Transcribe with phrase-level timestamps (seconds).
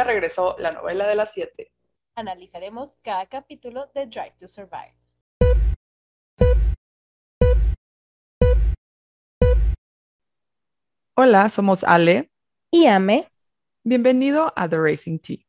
[0.00, 1.72] Ya regresó la novela de las siete.
[2.14, 4.96] Analizaremos cada capítulo de Drive to Survive.
[11.14, 12.30] Hola, somos Ale.
[12.70, 13.30] Y Ame.
[13.84, 15.44] Bienvenido a The Racing Tea.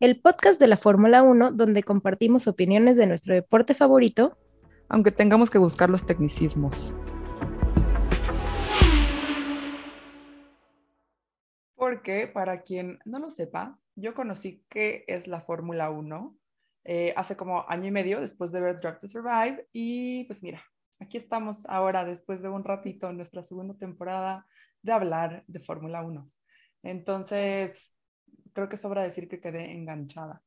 [0.00, 4.36] El podcast de la Fórmula 1 donde compartimos opiniones de nuestro deporte favorito.
[4.88, 6.92] Aunque tengamos que buscar los tecnicismos.
[11.76, 16.36] Porque, para quien no lo sepa, yo conocí qué es la Fórmula 1
[16.84, 19.68] eh, hace como año y medio después de ver Drive to Survive.
[19.72, 20.62] Y pues mira,
[21.00, 24.46] aquí estamos ahora después de un ratito en nuestra segunda temporada
[24.82, 26.30] de hablar de Fórmula 1.
[26.82, 27.92] Entonces,
[28.52, 30.42] creo que sobra decir que quedé enganchada.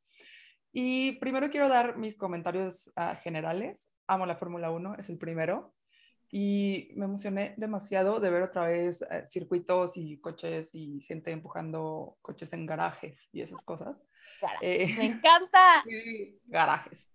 [0.73, 3.89] Y primero quiero dar mis comentarios uh, generales.
[4.07, 5.73] Amo la Fórmula 1, es el primero
[6.37, 12.17] y me emocioné demasiado de ver otra vez eh, circuitos y coches y gente empujando
[12.21, 14.01] coches en garajes y esas cosas.
[14.59, 15.81] Eh, me encanta.
[15.87, 17.09] Sí, garajes.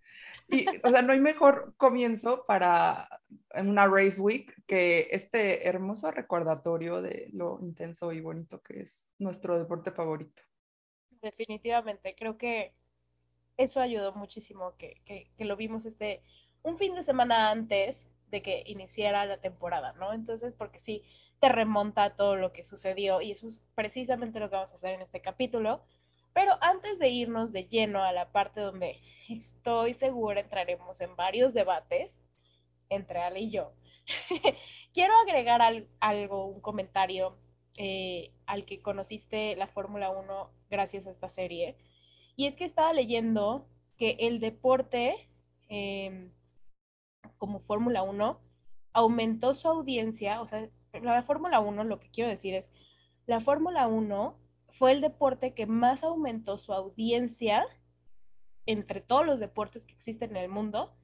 [0.47, 3.21] Y, o sea, no hay mejor comienzo para
[3.53, 9.59] una race week que este hermoso recordatorio de lo intenso y bonito que es nuestro
[9.59, 10.41] deporte favorito.
[11.21, 12.73] Definitivamente, creo que
[13.55, 16.23] eso ayudó muchísimo que, que, que lo vimos este
[16.63, 20.13] un fin de semana antes de que iniciara la temporada, ¿no?
[20.13, 21.03] Entonces, porque sí,
[21.39, 24.93] te remonta todo lo que sucedió y eso es precisamente lo que vamos a hacer
[24.93, 25.83] en este capítulo.
[26.33, 31.53] Pero antes de irnos de lleno a la parte donde estoy segura entraremos en varios
[31.53, 32.21] debates
[32.89, 33.73] entre Ale y yo,
[34.93, 35.61] quiero agregar
[35.99, 37.37] algo, un comentario
[37.77, 41.75] eh, al que conociste la Fórmula 1 gracias a esta serie.
[42.35, 45.29] Y es que estaba leyendo que el deporte
[45.69, 46.31] em,
[47.41, 48.39] como Fórmula 1
[48.93, 52.69] aumentó su audiencia, o sea, la Fórmula 1, lo que quiero decir es,
[53.25, 54.37] la Fórmula 1
[54.69, 57.65] fue el deporte que más aumentó su audiencia
[58.67, 60.95] entre todos los deportes que existen en el mundo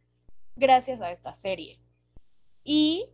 [0.56, 1.82] gracias a esta serie.
[2.64, 3.10] Y,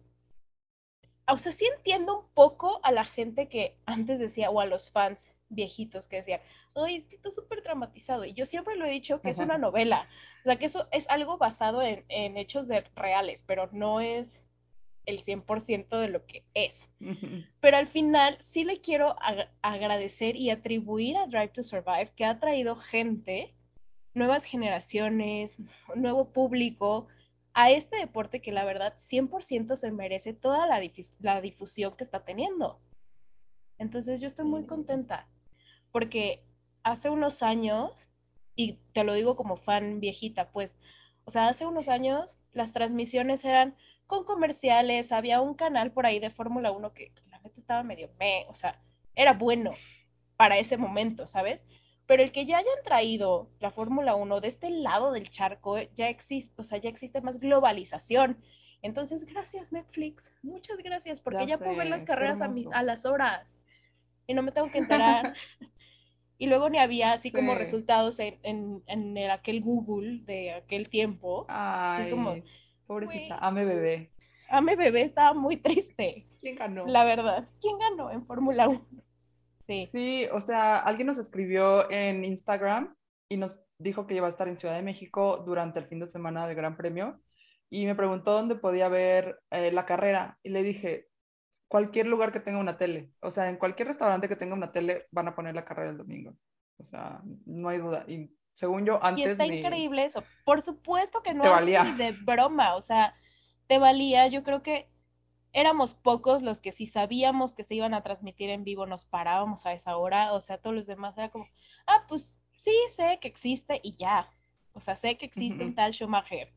[1.26, 4.92] o sea, sí entiendo un poco a la gente que antes decía, o a los
[4.92, 6.42] fans viejitos que decían,
[6.74, 8.26] oye, esto es súper dramatizado.
[8.26, 10.08] Y yo siempre lo he dicho que es una novela.
[10.42, 14.42] O sea, que eso es algo basado en, hechos de, reales, pero no es
[15.06, 16.90] el 100% de lo que es.
[17.60, 19.16] Pero al final sí le quiero
[19.62, 23.54] agradecer y atribuir a Drive to Survive que ha traído gente,
[24.14, 25.58] nuevas generaciones,
[25.96, 27.08] nuevo público
[27.54, 30.82] a este deporte que la verdad 100% se merece toda la,
[31.20, 32.80] la difusión que está teniendo.
[33.78, 35.28] Entonces yo estoy muy contenta
[35.94, 36.44] porque
[36.82, 38.10] hace unos años,
[38.56, 40.78] y te lo digo como fan viejita, pues,
[41.24, 43.78] o sea, hace unos años las transmisiones eran
[44.08, 48.10] con comerciales, había un canal por ahí de Fórmula 1 que la neta estaba medio
[48.20, 48.82] me, o sea,
[49.16, 49.72] era bueno
[50.36, 51.64] para ese momento, ¿sabes?
[52.08, 56.10] Pero el que ya hayan traído la Fórmula 1 de este lado del charco, ya
[56.10, 58.44] existe, o sea, ya existe más globalización.
[58.82, 63.58] Entonces, gracias Netflix, muchas gracias, porque ya, puedo ver las carreras a, a las horas
[64.28, 65.34] y no me tengo que enterar
[66.44, 71.46] y luego ni había así como resultados en, en, en, aquel Google de aquel tiempo.
[71.48, 72.36] Ay, como,
[72.86, 74.12] pobrecita, ame bebé.
[74.50, 76.28] Ame bebé estaba muy triste.
[76.42, 76.86] ¿Quién ganó?
[76.86, 78.82] La verdad, ¿quién ganó en Fórmula 1?
[79.70, 79.88] Sí.
[79.90, 82.94] sí, o sea, alguien nos escribió en Instagram
[83.30, 86.08] y nos dijo que iba a estar en Ciudad de México durante el fin de
[86.08, 87.22] semana del Gran Premio
[87.70, 91.08] y me preguntó dónde podía ver eh, la carrera y le dije,
[91.74, 93.10] cualquier lugar que tenga una tele.
[93.20, 95.98] O sea, en cualquier restaurante que tenga una tele van a poner la carrera el
[95.98, 96.36] domingo.
[96.78, 98.06] O sea, no hay duda.
[98.08, 99.26] Y según yo, antes.
[99.26, 100.24] Y está increíble eso.
[100.46, 101.84] Por supuesto que no valía.
[101.98, 102.76] de broma.
[102.76, 103.16] O sea,
[103.66, 104.28] te valía.
[104.28, 104.88] Yo creo que
[105.52, 109.66] éramos pocos los que si sabíamos que se iban a transmitir en vivo nos parábamos
[109.66, 110.34] a esa hora.
[110.34, 111.48] O sea, todos los demás era como,
[111.88, 114.30] ah, pues sí, sé que existe y ya.
[114.74, 116.54] O sea, sé que existe un tal Schumacher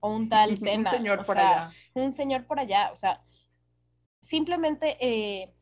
[0.00, 0.90] o un tal Senna.
[0.90, 1.72] un señor por allá.
[1.94, 2.90] Un señor por allá.
[2.92, 3.24] O sea,
[4.24, 5.54] simplemente eh,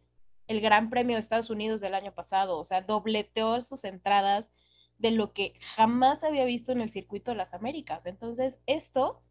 [0.46, 4.50] el Gran Premio de Estados Unidos del año pasado, o sea, dobleteó sus entradas
[4.98, 8.06] de lo que jamás había visto en el circuito de las Américas.
[8.06, 9.22] Entonces, esto,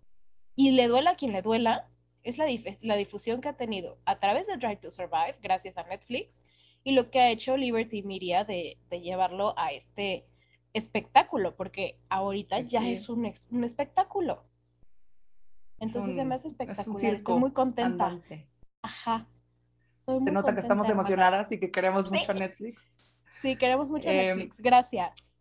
[0.56, 1.90] y le duela a quien le duela,
[2.24, 2.46] es la,
[2.82, 6.42] la difusión que ha tenido a través de Drive to Survive, gracias a Netflix,
[6.84, 10.26] y lo que ha hecho Liberty Media de, de llevarlo a este
[10.74, 14.44] espectáculo, porque ahorita ya es un, un espectáculo.
[15.80, 18.20] Entonces se me hace espectacular, estoy muy contenta.
[18.82, 19.28] Ajá.
[20.06, 22.92] Se nota que estamos emocionadas y que queremos mucho Netflix.
[23.42, 24.60] Sí, queremos mucho em, Netflix.
[24.60, 25.32] Gracias.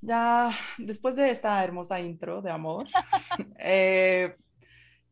[0.00, 2.86] Ya, después de esta hermosa intro de amor,
[3.58, 4.36] eh,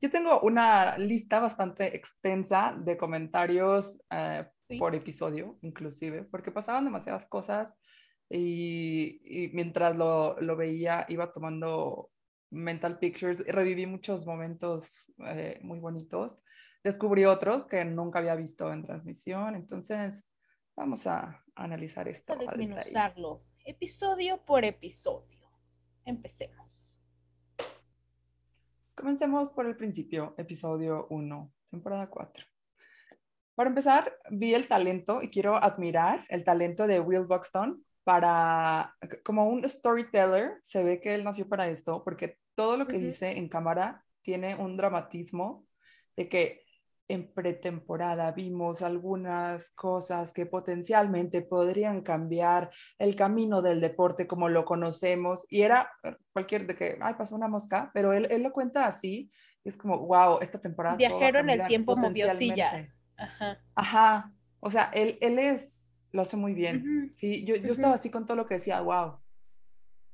[0.01, 4.47] yo tengo una lista bastante extensa de comentarios eh,
[4.79, 7.79] por episodio, inclusive, porque pasaban demasiadas cosas.
[8.29, 12.11] y, mientras lo, lo, veía iba tomando
[12.51, 16.43] mental pictures, reviví muchos momentos eh, muy bonitos,
[16.85, 20.25] descubrí otros que nunca había visto en transmisión, entonces
[20.77, 22.33] vamos a analizar esto.
[22.33, 25.51] A desmenuzarlo, episodio por episodio.
[26.05, 26.91] Empecemos.
[28.95, 32.47] Comencemos por el principio, episodio 1, temporada 4.
[33.55, 39.49] Para empezar, vi el talento y quiero admirar el talento de Will Buxton para, como
[39.49, 43.49] un storyteller, se ve que él nació para esto, porque todo lo que dice en
[43.49, 45.67] cámara tiene un dramatismo
[46.17, 46.65] de que
[47.09, 54.65] en pretemporada vimos algunas cosas que potencialmente podrían cambiar el camino del deporte como lo
[54.65, 55.91] conocemos y era
[56.33, 59.31] cualquier de que, ay, pasó una mosca, pero él, él lo cuenta así,
[59.65, 60.97] es como, wow, esta temporada.
[60.97, 62.91] Viajero en el tiempo movió silla.
[63.17, 63.61] Ajá.
[63.75, 64.33] Ajá.
[64.61, 67.13] O sea, él, él es, lo hace muy bien.
[67.15, 69.19] Sí, yo, yo estaba así con todo lo que decía, wow.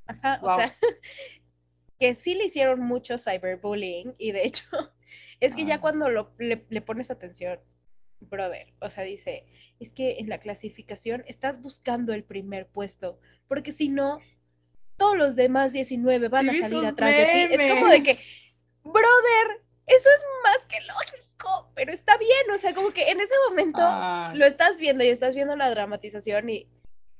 [0.05, 0.73] Ajá, o sea,
[1.99, 4.65] que sí le hicieron mucho cyberbullying y de hecho,
[5.39, 5.81] es que ya ah.
[5.81, 7.59] cuando lo, le, le pones atención,
[8.19, 9.45] brother, o sea, dice,
[9.79, 14.19] es que en la clasificación estás buscando el primer puesto, porque si no,
[14.97, 17.55] todos los demás 19 van a salir atrás de ti.
[17.55, 18.19] Es como de que,
[18.83, 21.29] brother, eso es más que lógico
[21.75, 23.79] pero está bien, o sea, como que en ese momento
[24.33, 26.67] lo estás viendo y estás viendo la dramatización y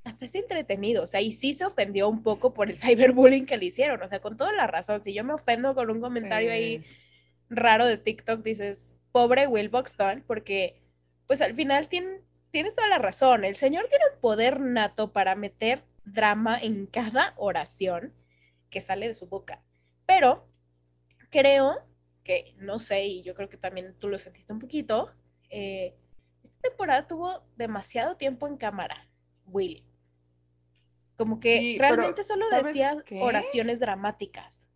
[0.04, 3.58] hasta es entretenido, o sea, y sí se ofendió un poco por el cyberbullying que
[3.58, 6.52] le hicieron, o sea, con toda la razón, si yo me ofendo con un comentario
[6.52, 6.84] ahí
[7.50, 10.82] raro de TikTok, dices, pobre Will Buxton, porque
[11.28, 15.36] pues al final tiene, tienes toda la razón, el señor tiene un poder nato para
[15.36, 18.14] meter drama en cada oración
[18.70, 19.64] que sale de su boca,
[20.06, 20.48] pero
[21.30, 21.86] creo
[22.24, 25.12] que no sé, y yo creo que también tú lo sentiste un poquito,
[25.50, 25.96] eh,
[26.44, 29.08] esta temporada tuvo demasiado tiempo en cámara,
[29.46, 29.86] Willy.
[31.18, 34.69] Como que realmente solo decía oraciones dramáticas.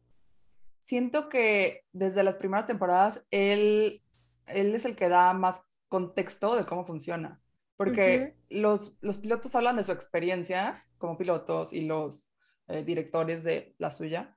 [0.83, 4.03] Siento que desde las primeras temporadas él,
[4.47, 7.39] él es el que da más contexto de cómo funciona.
[7.77, 12.33] Porque los, los pilotos hablan de su experiencia como pilotos y los
[12.67, 14.35] eh, directores de la suya,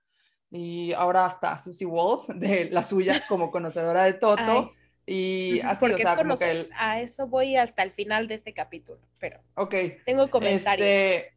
[0.48, 4.70] y ahora hasta Susie Wolf, de la suya como conocedora de Toto.
[5.04, 9.00] y así, o sea, como que A eso voy hasta el final de este capítulo,
[9.18, 9.98] pero okay.
[10.06, 10.86] tengo comentarios.
[10.88, 11.34] Este,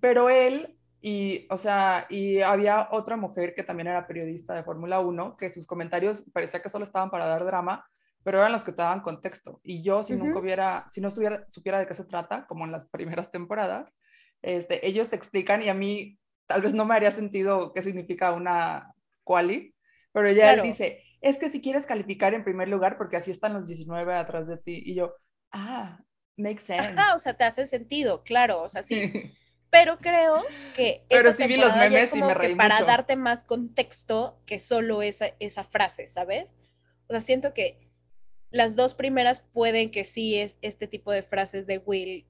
[0.00, 5.00] pero él, y, o sea, y había otra mujer que también era periodista de Fórmula
[5.00, 7.84] 1, que sus comentarios parecía que solo estaban para dar drama,
[8.22, 9.60] pero eran los que te daban contexto.
[9.64, 12.70] Y yo, si nunca hubiera, si no supiera, supiera de qué se trata, como en
[12.70, 13.96] las primeras temporadas,
[14.42, 18.30] este, ellos te explican y a mí tal vez no me haría sentido qué significa
[18.32, 18.94] una
[19.24, 19.74] quali,
[20.12, 23.54] pero ella él dice, es que si quieres calificar en primer lugar, porque así están
[23.54, 25.16] los 19 atrás de ti, y yo,
[25.50, 25.98] ah,
[26.36, 26.94] makes sense.
[26.96, 29.32] Ajá, o sea, te hace sentido, claro, o sea, sí.
[29.72, 30.44] Pero creo
[30.76, 31.02] que...
[31.08, 35.28] Pero sí vi los memes y me reí Para darte más contexto que solo esa,
[35.40, 36.54] esa frase, ¿sabes?
[37.06, 37.78] O sea, siento que
[38.50, 42.26] las dos primeras pueden que sí es este tipo de frases de Will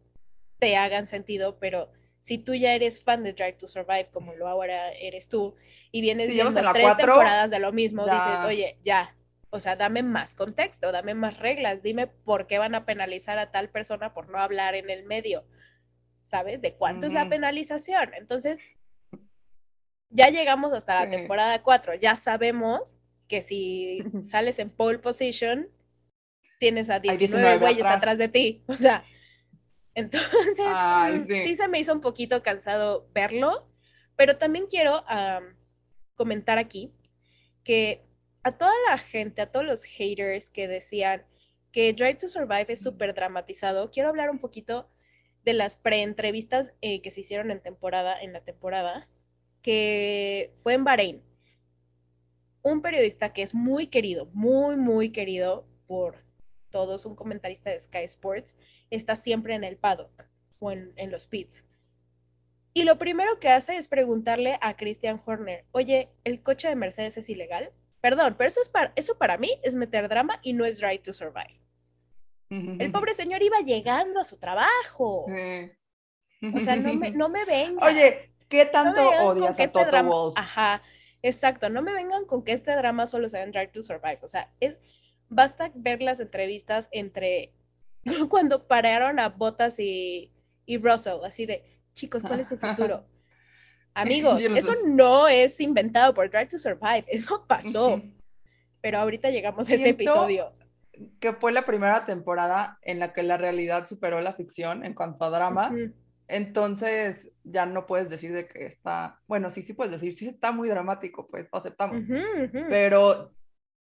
[0.60, 1.90] te hagan sentido, pero
[2.20, 5.56] si tú ya eres fan de Drive to Survive, como lo ahora eres tú,
[5.90, 9.16] y vienes viendo tres temporadas de lo mismo, dices, oye, ya,
[9.50, 13.50] o sea, dame más contexto, dame más reglas, dime por qué van a penalizar a
[13.50, 15.44] tal persona por no hablar en el medio,
[16.22, 16.60] ¿sabes?
[16.60, 18.14] ¿De cuánto es la penalización?
[18.14, 18.60] Entonces,
[20.10, 22.96] ya llegamos hasta la temporada 4, ya sabemos
[23.28, 25.68] que si sales en pole position,
[26.58, 29.02] tienes a 19, güeyes atrás de ti, o sea,
[29.94, 31.56] entonces, mm, sí.
[31.56, 33.68] se me hizo un poquito cansado verlo,
[34.16, 35.04] pero también quiero
[36.14, 36.92] comentar aquí
[37.64, 38.04] que
[38.42, 41.24] a toda la gente, a todos los haters que decían
[41.70, 44.90] que Drive to Survive es súper dramatizado, quiero hablar un poquito
[45.44, 49.08] de las pre-entrevistas eh, que se hicieron en temporada, en la temporada,
[49.62, 51.22] que fue en Bahrein.
[52.62, 56.24] Un periodista que es muy querido, muy, muy querido por
[56.70, 58.56] todos, un comentarista de Sky Sports,
[58.90, 60.26] está siempre en el paddock
[60.58, 61.64] o en, los pits.
[62.72, 67.18] Y lo primero que hace es preguntarle a Christian Horner, oye, ¿el coche de Mercedes
[67.18, 67.72] es ilegal?
[68.00, 70.98] Perdón, pero eso, es para, eso para mí es meter drama y no es Drive
[70.98, 71.61] to Survive.
[72.78, 75.24] El pobre señor iba llegando a su trabajo.
[76.54, 77.82] O sea, no me, no me vengan.
[77.82, 80.10] Oye, ¿qué tanto odias a este Toto drama...
[80.10, 80.34] Wolf?
[80.36, 80.82] Ajá,
[81.22, 81.70] exacto.
[81.70, 84.18] No me vengan con que este drama solo sea en Drive to Survive.
[84.22, 84.78] O sea, es,
[85.28, 87.52] basta ver las entrevistas entre
[88.28, 90.30] cuando pararon a Bottas y,
[90.66, 93.04] y Russell, así de, chicos, ¿cuál es su futuro?
[93.94, 98.00] Amigos, eso no es inventado por Drive to Survive, eso pasó.
[98.80, 100.52] Pero ahorita llegamos a ese episodio.
[101.20, 105.24] Que fue la primera temporada en la que la realidad superó la ficción en cuanto
[105.24, 105.72] a drama.
[106.28, 110.52] Entonces ya no puedes decir de que está, bueno, sí, sí puedes decir, sí está
[110.52, 112.04] muy dramático, pues lo aceptamos.
[112.68, 113.34] Pero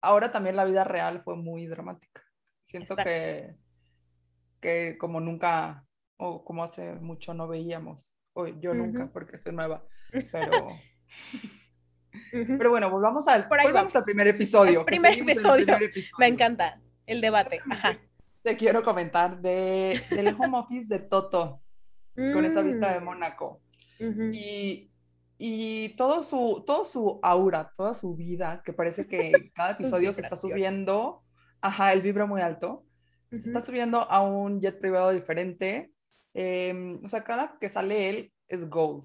[0.00, 2.22] ahora también la vida real fue muy dramática.
[2.64, 3.54] Siento que,
[4.60, 9.84] que como nunca, o como hace mucho no veíamos, o yo nunca, porque soy nueva,
[10.32, 10.68] pero...
[12.30, 14.84] Pero bueno, volvamos al, volvamos al primer episodio.
[14.84, 15.64] primer episodio.
[15.64, 16.18] primer episodio.
[16.18, 17.60] Me encanta el debate.
[17.70, 17.98] Ajá.
[18.42, 21.62] Te quiero comentar de, del home office de Toto
[22.14, 23.04] con esa vista de mm.
[23.04, 23.60] Mónaco.
[24.32, 24.90] y,
[25.38, 30.22] y, todo, su, todo su aura, toda su vida, que parece que cada episodio se
[30.22, 31.22] está subiendo,
[31.60, 32.84] ajá, el vibra muy alto,
[33.30, 35.92] se está subiendo a un jet privado diferente.
[36.34, 39.04] Em, o sea, cada que sale él es Gold.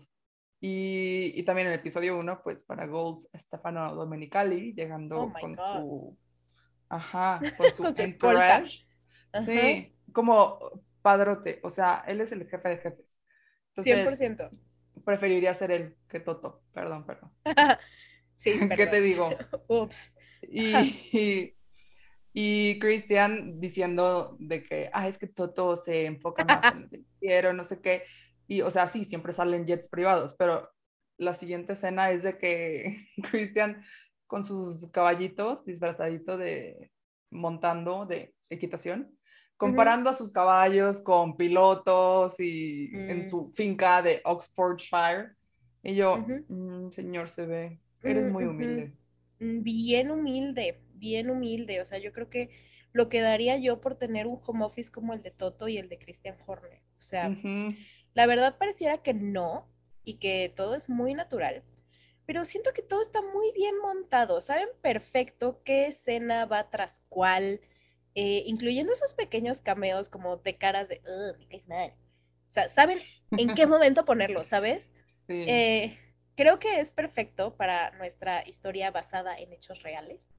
[0.59, 5.55] Y, y también en el episodio 1, pues para Gold, Stefano Domenicali llegando oh con
[5.55, 6.17] su.
[6.89, 7.83] Ajá, con su,
[8.17, 8.35] con
[9.45, 13.19] Sí, como padrote, o sea, él es el jefe de jefes.
[13.75, 14.49] Entonces, 100%.
[15.05, 17.31] Preferiría ser él que Toto, perdón, perdón.
[18.39, 18.77] sí, perdón.
[18.77, 19.29] ¿Qué te digo?
[19.67, 20.11] Ups.
[20.41, 21.53] Y,
[22.33, 27.53] y, Christian diciendo de que, ah, es que Toto se enfoca más en el quiero,
[27.53, 28.03] no sé qué.
[28.47, 30.69] Y, o sea, sí, siempre salen jets privados, pero
[31.17, 33.81] la siguiente escena es de que Christian
[34.27, 36.91] con sus caballitos disfrazadito de
[37.31, 39.17] montando de equitación
[39.57, 43.25] comparando a sus caballos con pilotos y en mm.
[43.25, 45.31] su finca de Oxfordshire.
[45.83, 48.93] Y yo, mm, señor, se ve, eres muy humilde.
[49.39, 51.81] Mm, bien humilde, bien humilde.
[51.81, 52.49] O sea, yo creo que
[52.93, 55.89] lo que daría yo por tener un home office como el de Toto y el
[55.89, 56.79] de Christian Horner.
[56.95, 57.35] O sea,
[58.13, 59.67] la verdad pareciera que no
[60.03, 61.63] y que todo es muy natural.
[62.27, 64.39] Pero siento que todo está muy bien montado.
[64.41, 67.61] Saben perfecto qué escena va tras cuál
[68.19, 70.99] eh, incluyendo esos pequeños cameos como de caras de,
[71.37, 71.91] me mal.
[72.49, 72.97] O sea, saben
[73.37, 74.89] en qué momento ponerlo, ¿sabes?
[75.27, 75.45] Sí.
[75.47, 75.99] Eh,
[76.35, 80.31] creo que es perfecto para nuestra historia basada en hechos reales.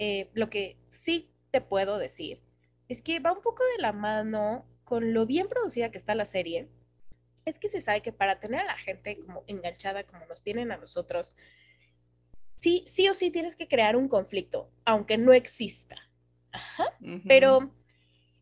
[0.00, 2.42] Eh, lo que sí te puedo decir
[2.88, 6.24] es que va un poco de la mano con lo bien producida que está la
[6.24, 6.68] serie.
[7.44, 10.72] Es que se sabe que para tener a la gente como enganchada como nos tienen
[10.72, 11.36] a nosotros,
[12.56, 15.96] sí, sí o sí tienes que crear un conflicto, aunque no exista.
[16.52, 16.96] Ajá.
[17.26, 17.74] Pero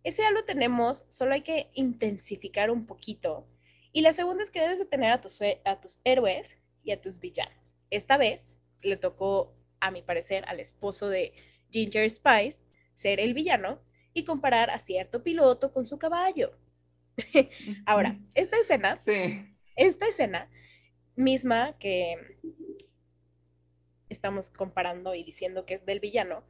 [0.05, 3.47] ese ya lo tenemos, solo hay que intensificar un poquito.
[3.93, 7.01] Y la segunda es que debes de tener a tus, a tus héroes y a
[7.01, 7.77] tus villanos.
[7.91, 11.33] Esta vez le tocó, a mi parecer, al esposo de
[11.71, 12.63] Ginger Spice
[12.95, 13.81] ser el villano
[14.15, 16.57] y comparar a cierto piloto con su caballo.
[17.87, 19.47] Ahora, esta escena, sí.
[19.77, 20.51] esta escena
[21.17, 22.39] misma que
[24.09, 26.45] estamos comparando y diciendo que es del villano,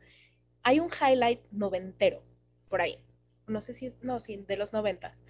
[0.62, 2.22] hay un highlight noventero
[2.68, 2.98] por ahí.
[3.46, 5.22] No sé si, no, sí, de los noventas.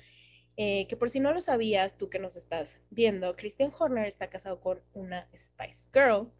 [0.56, 4.28] Eh, que por si no lo sabías, tú que nos estás viendo, Christian Horner está
[4.28, 6.30] casado con una Spice Girl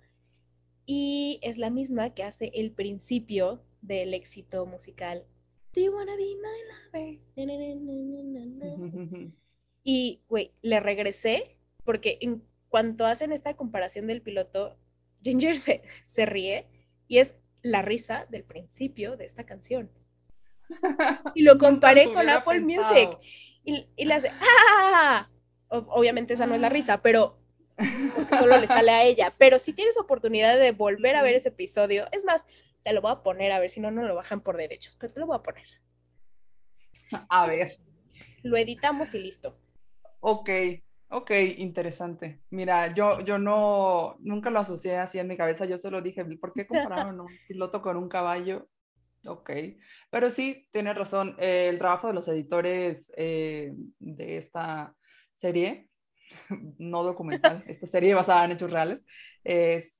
[0.84, 5.24] y es la misma que hace el principio del éxito musical
[5.74, 7.18] Do you wanna be my lover?
[9.84, 14.78] Y, güey, le regresé porque en cuanto hacen esta comparación del piloto,
[15.22, 16.68] Ginger se, se ríe
[17.08, 19.90] y es la risa del principio de esta canción.
[21.34, 23.18] Y lo comparé con Apple Music.
[23.64, 25.28] Y, y le hace, ¡ah!
[25.68, 27.38] Obviamente esa no es la risa, pero
[28.38, 29.34] solo le sale a ella.
[29.36, 32.44] Pero si tienes oportunidad de volver a ver ese episodio, es más,
[32.82, 35.12] te lo voy a poner, a ver si no, no lo bajan por derechos, pero
[35.12, 35.66] te lo voy a poner.
[37.28, 37.72] A ver.
[38.42, 39.58] Lo editamos y listo.
[40.20, 40.50] Ok,
[41.14, 42.40] Ok, interesante.
[42.48, 46.54] Mira, yo, yo no, nunca lo asocié así en mi cabeza, yo solo dije, ¿por
[46.54, 48.66] qué compararon un piloto con un caballo?
[49.26, 49.50] Ok,
[50.08, 54.96] pero sí, tienes razón, eh, el trabajo de los editores eh, de esta
[55.34, 55.90] serie,
[56.78, 59.04] no documental, esta serie basada en hechos reales,
[59.44, 59.98] es,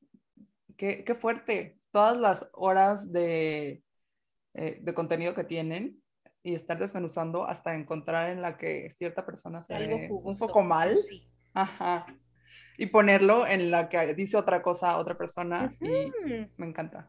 [0.78, 3.82] qué, qué fuerte, todas las horas de,
[4.54, 6.02] eh, de contenido que tienen,
[6.42, 10.96] y estar desmenuzando hasta encontrar en la que cierta persona se ve un poco mal.
[11.54, 12.06] Ajá.
[12.78, 16.10] Y ponerlo en la que dice otra cosa a otra persona y
[16.56, 17.08] me encanta.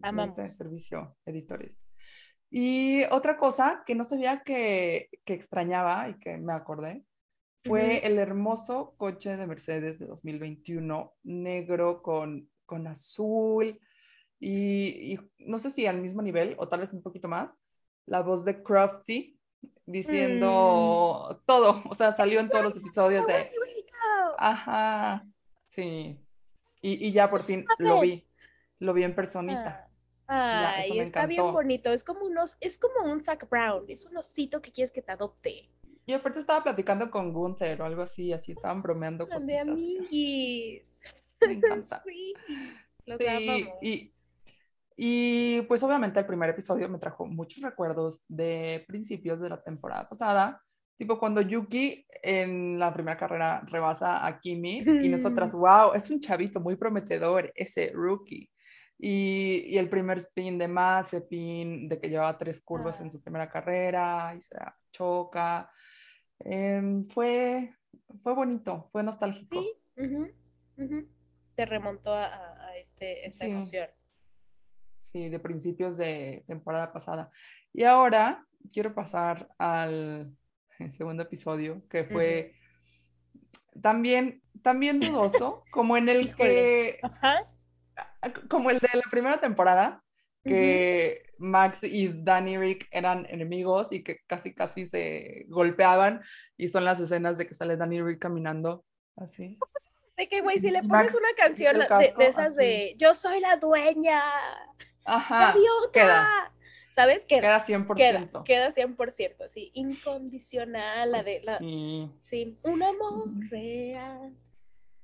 [0.00, 0.56] Amamos.
[0.56, 1.80] servicio, editores.
[2.50, 7.04] Y otra cosa que no sabía que, que extrañaba y que me acordé
[7.64, 13.78] fue el hermoso coche de Mercedes de 2021, negro con, con azul
[14.38, 17.56] y, y, no sé si al mismo nivel o tal vez un poquito más,
[18.06, 19.38] la voz de Crafty
[19.86, 21.46] diciendo mm.
[21.46, 23.50] todo, o sea, salió en todos los episodios de...
[24.38, 25.24] Ajá,
[25.66, 26.18] sí.
[26.80, 28.26] Y, y ya por fin lo vi,
[28.80, 29.88] lo vi en personita.
[30.26, 30.74] Ah.
[30.76, 34.62] Ay, está bien bonito, es como unos, es como un Zac Brown, es un osito
[34.62, 35.68] que quieres que te adopte.
[36.06, 39.60] Y aparte estaba platicando con Gunther o algo así, así estaban bromeando De cositas.
[39.60, 40.82] amiguis.
[41.46, 42.02] Me encanta.
[42.06, 42.34] Sí.
[43.04, 44.14] Los Sí, y,
[44.96, 50.08] y pues obviamente el primer episodio me trajo muchos recuerdos de principios de la temporada
[50.08, 50.62] pasada,
[50.96, 56.20] tipo cuando Yuki en la primera carrera rebasa a Kimi y nosotras, wow, es un
[56.20, 58.48] chavito muy prometedor, ese rookie.
[59.04, 63.10] Y, y el primer spin de Mazepin, de que llevaba tres curvas en Ah.
[63.10, 64.56] su primera carrera y se
[64.92, 65.68] choca.
[66.38, 67.74] Em, fue,
[68.22, 69.60] fue bonito, fue nostálgico.
[69.60, 70.28] Sí, ujú,
[70.76, 71.08] ujú.
[71.54, 73.50] Te remontó a, a- este, esta Sí.
[73.50, 73.88] emoción.
[74.96, 77.30] Sí, de principios de temporada pasada.
[77.72, 80.36] Y ahora quiero pasar al
[80.90, 82.54] segundo episodio, que fue
[83.80, 87.48] también, también dudoso, como en el que, Ajá.
[88.48, 90.02] como el de la primera temporada,
[90.44, 96.20] que Max y Danny Rick eran enemigos y que casi casi se golpeaban
[96.56, 98.84] y son las escenas de que sale Danny Rick caminando
[99.16, 99.58] así.
[100.16, 101.84] De que, güey, si le pones Max una canción de,
[102.24, 102.56] esas así.
[102.56, 104.22] de Yo soy la dueña,
[105.04, 106.52] Ajá, gaviota, queda,
[106.90, 107.24] ¿sabes?
[107.24, 108.44] Queda, queda queda, 100%.
[108.44, 112.10] queda 100%, sí, incondicional, la de, la, Sí.
[112.20, 114.36] sí, un amor real.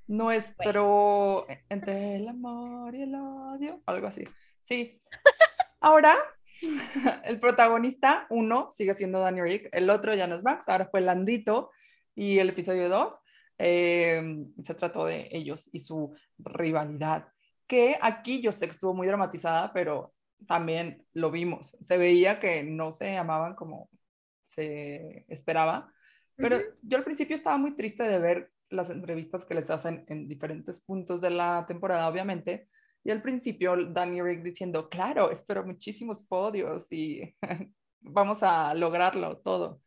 [0.06, 4.24] nuestro entre el amor y el odio, algo así.
[4.62, 5.00] Sí.
[5.80, 6.16] Ahora,
[7.24, 11.00] el protagonista, uno, sigue siendo Danny Rick, el otro ya no es Max, ahora fue
[11.00, 11.70] Landito,
[12.14, 13.14] y el episodio 2
[13.58, 17.28] se trató de ellos y su rivalidad,
[17.66, 20.14] que aquí yo sé que estuvo muy dramatizada, pero
[20.46, 21.76] también lo vimos.
[21.80, 23.90] Se veía que no se amaban como
[24.44, 25.92] se esperaba,
[26.36, 30.28] pero yo al principio estaba muy triste de ver las entrevistas que les hacen en
[30.28, 32.68] diferentes puntos de la temporada, obviamente.
[33.02, 37.34] Y al principio Danny Rick diciendo, claro, espero muchísimos podios y
[38.00, 39.80] vamos a lograrlo todo.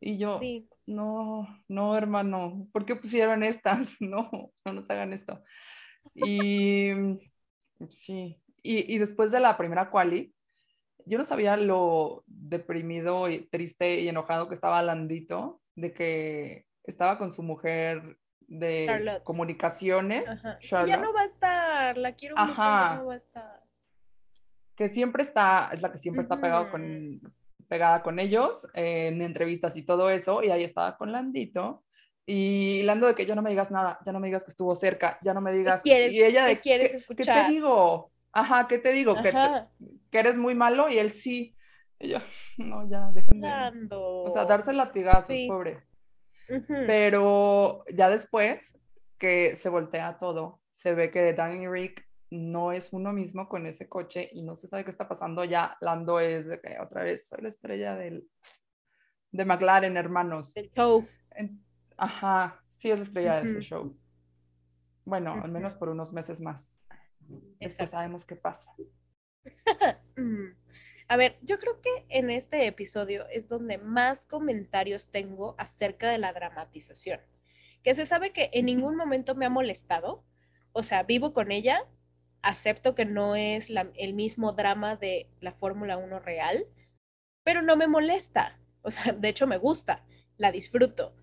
[0.00, 3.96] Y yo, Sí, no, no, hermano, ¿por qué pusieron estas?
[4.00, 5.42] No, no nos hagan esto.
[6.14, 6.90] Y
[7.88, 10.34] sí, y, y después de la primera quali,
[11.04, 17.18] yo no sabía lo deprimido y triste y enojado que estaba Landito, de que estaba
[17.18, 19.22] con su mujer de Charlotte.
[19.24, 20.58] comunicaciones, ajá.
[20.60, 23.62] Charlotte, ya no va a estar, la quiero mucho, ya no va a estar.
[24.74, 27.20] que siempre está, es la que siempre está pegado con,
[27.68, 31.84] pegada con ellos eh, en entrevistas y todo eso, y ahí estaba con Landito.
[32.26, 34.74] Y Lando de que ya no me digas nada, ya no me digas que estuvo
[34.74, 35.82] cerca, ya no me digas.
[35.82, 37.34] quieres- y ella de qué quieres ¿qué, escuchar?
[37.36, 38.10] ¿qué te digo?
[38.32, 39.14] Ajá, ¿qué te digo?
[39.22, 39.66] Que, te-
[40.10, 41.54] que eres muy malo y él sí.
[41.98, 42.18] Y yo,
[42.58, 43.48] no, ya, dejen de.
[43.48, 44.22] Lando.
[44.24, 45.46] O sea, darse latigazos, Sí.
[45.48, 45.84] pobre.
[46.66, 48.78] Pero ya después
[49.18, 53.88] que se voltea todo, se ve que Danny Rick no es uno mismo con ese
[53.88, 55.44] coche y no se sabe qué está pasando.
[55.44, 58.28] Ya Lando es de que otra vez soy la estrella del,
[59.32, 60.56] de McLaren, hermanos.
[60.56, 61.06] El show.
[61.96, 63.96] Ajá, sí es la estrella de ese show.
[65.04, 66.74] Bueno, al menos por unos meses más.
[67.20, 67.92] Después Exacto.
[67.92, 68.74] sabemos qué pasa.
[71.10, 76.18] A ver, yo creo que en este episodio es donde más comentarios tengo acerca de
[76.18, 77.20] la dramatización,
[77.82, 80.22] que se sabe que en ningún momento me ha molestado,
[80.72, 81.80] o sea, vivo con ella,
[82.42, 86.66] acepto que no es el mismo drama de la Fórmula 1 real,
[87.44, 90.04] pero no me molesta, o sea, de hecho me gusta,
[90.36, 91.14] la disfruto.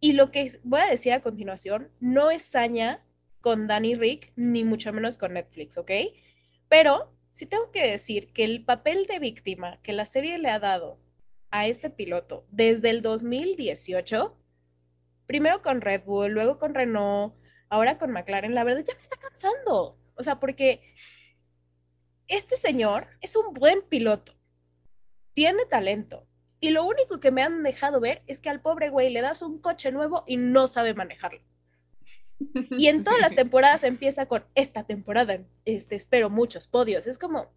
[0.00, 3.04] Y lo que voy a decir a continuación no es saña
[3.40, 5.90] con Danny Rick, ni mucho menos con Netflix, ¿ok?
[6.68, 10.58] Pero sí tengo que decir que el papel de víctima que la serie le ha
[10.58, 10.98] dado
[11.50, 14.36] a este piloto desde el 2018,
[15.26, 17.34] primero con Red Bull, luego con Renault,
[17.68, 19.98] ahora con McLaren, la verdad ya me está cansando.
[20.14, 20.82] O sea, porque
[22.26, 24.32] este señor es un buen piloto,
[25.34, 26.26] tiene talento.
[26.60, 29.42] Y lo único que me han dejado ver es que al pobre güey le das
[29.42, 31.40] un coche nuevo y no sabe manejarlo.
[32.76, 37.06] Y en todas las temporadas empieza con esta temporada, este, espero muchos podios.
[37.06, 37.52] Es como,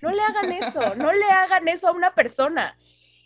[0.00, 2.78] no le hagan eso, no le hagan eso a una persona.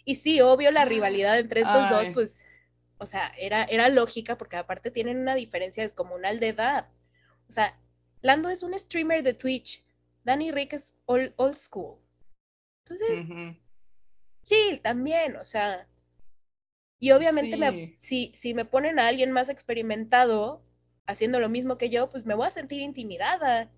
[0.04, 2.46] Y sí, obvio, la rivalidad entre estos dos, pues,
[2.98, 6.88] o sea, era, era lógica porque aparte tienen una diferencia descomunal de edad.
[7.48, 7.78] O sea,
[8.22, 9.84] Lando es un streamer de Twitch,
[10.24, 11.98] Danny Rick es old, old school.
[12.84, 13.56] Entonces, Ujú.
[14.42, 15.86] chill también, o sea.
[16.98, 20.62] Y obviamente me- si, si me ponen a alguien más experimentado
[21.06, 23.70] haciendo lo mismo que yo, pues me voy a sentir intimidada.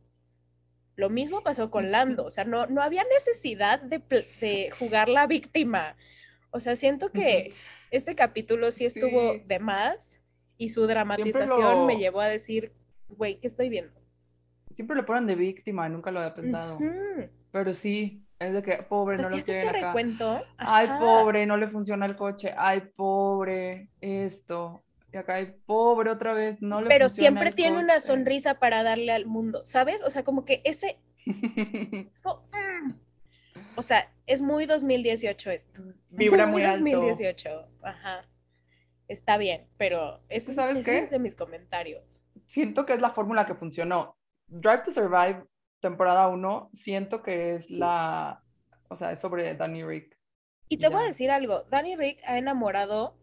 [0.97, 3.99] Lo mismo pasó con Lando, o sea, no, no había necesidad de,
[4.41, 5.97] de jugar la víctima.
[6.51, 7.53] O sea, siento que
[7.91, 9.43] este capítulo sí estuvo Sí.
[9.47, 10.21] de más
[10.57, 12.73] y su dramatización me lo- llevó a decir,
[13.09, 13.93] güey, ¿qué estoy viendo?
[14.73, 16.77] Siempre lo ponen de víctima, nunca lo había pensado.
[16.77, 17.29] Ujú.
[17.53, 19.87] Pero sí, Es de que, pobre, no ¿Pero lo haces quieren ese acá.
[19.89, 20.45] recuento?
[20.59, 21.01] Ay, Ajá.
[21.01, 22.55] pobre, no le funciona el coche.
[22.57, 24.85] Ay, pobre, esto.
[25.13, 28.07] Y acá, ay, pobre, otra vez, no le Pero funciona siempre el tiene una coche.
[28.07, 30.05] sonrisa para darle al mundo, ¿sabes?
[30.05, 31.01] O sea, como que ese,
[32.13, 32.93] es como, mm.
[33.75, 35.83] o sea, es muy 2018 esto.
[36.11, 36.85] Vibra muy alto.
[36.85, 38.29] 2018, ajá.
[39.09, 40.99] Está bien, pero Es ese, ¿sabes ese qué?
[40.99, 42.05] es de mis comentarios.
[42.47, 44.17] Siento que es la fórmula que funcionó.
[44.47, 45.45] Drive to Survive,
[45.81, 48.45] temporada 1, siento que es la,
[48.89, 50.19] o sea, es sobre Danny Rick.
[50.69, 53.19] Y te voy a decir algo, Danny Rick ha enamorado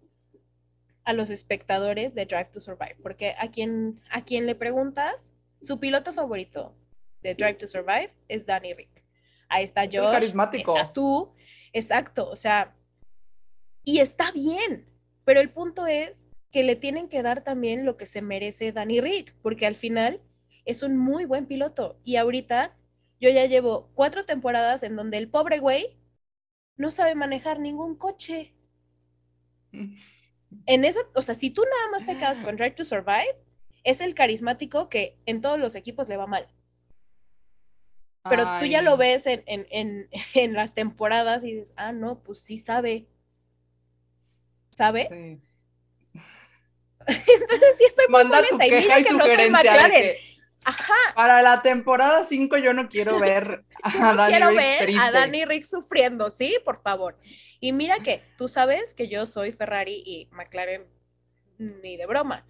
[1.04, 5.80] a los espectadores de Drive to Survive, porque a quien, a quien le preguntas, su
[5.80, 6.76] piloto favorito
[7.22, 8.95] de Drive to Survive es Danny Rick.
[9.50, 10.74] Ahí está Josh, carismático.
[10.76, 11.34] estás tú,
[11.74, 12.76] exacto, o sea,
[13.84, 14.88] y está bien,
[15.24, 19.02] pero el punto es que le tienen que dar también lo que se merece Danny
[19.02, 20.22] Rick, porque al final
[20.66, 22.76] es un muy buen piloto y ahorita
[23.20, 25.98] yo ya llevo cuatro temporadas en donde el pobre güey
[26.78, 28.54] no sabe manejar ningún coche.
[30.68, 33.36] En esa, o sea, si tú nada más te quedas con Drive to Survive,
[33.84, 36.48] es el carismático que en todos los equipos le va mal.
[38.28, 41.92] Pero tú ya lo Ay, ves en, en, en, en las temporadas y dices, ah,
[41.92, 43.08] no, pues sí sabe.
[44.72, 45.08] ¿Sabes?
[45.10, 45.42] sí.
[47.08, 48.66] Entonces sí estoy Manda tu molesta.
[48.68, 50.16] Y mira queja y que no soy McLaren.
[50.64, 50.94] Ajá.
[51.14, 54.90] para la temporada 5 yo no quiero ver Yo a no Danny quiero Rick ver
[54.98, 55.12] a.
[55.12, 56.58] Danny Rick sufriendo, ¿sí?
[56.66, 57.20] Por favor.
[57.60, 60.88] Y mira que tú sabes que yo soy Ferrari y McLaren
[61.58, 62.46] ni de broma.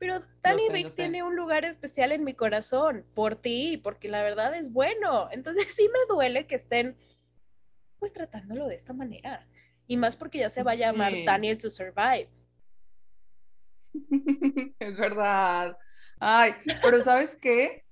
[0.00, 4.22] Pero Danny sé, Rick tiene un lugar especial en mi corazón por ti, porque la
[4.22, 5.28] verdad es bueno.
[5.30, 6.96] Entonces sí me duele que estén
[7.98, 9.46] pues tratándolo de esta manera.
[9.86, 11.24] Y más porque ya se va a llamar Sí.
[11.24, 12.30] Daniel to Survive.
[14.78, 15.76] Es verdad.
[16.18, 17.84] Ay, pero ¿sabes qué?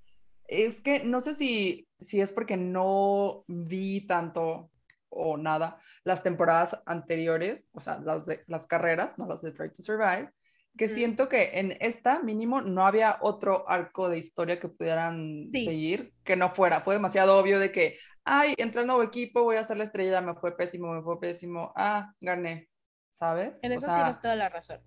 [0.46, 4.70] Es que no sé si, si es porque no vi tanto
[5.10, 9.70] o nada las temporadas anteriores, o sea, las, de, las carreras, no las de Try
[9.72, 10.32] to Survive,
[10.78, 15.64] que siento que en esta mínimo no había otro arco de historia que pudieran Sí.
[15.64, 16.80] seguir que no fuera.
[16.80, 20.20] Fue demasiado obvio de que, ay, entré al nuevo equipo, voy a ser la estrella,
[20.22, 22.68] me fue pésimo, me fue pésimo, ah, gané,
[23.12, 23.62] ¿sabes?
[23.62, 24.80] En O eso sea, tienes toda la razón.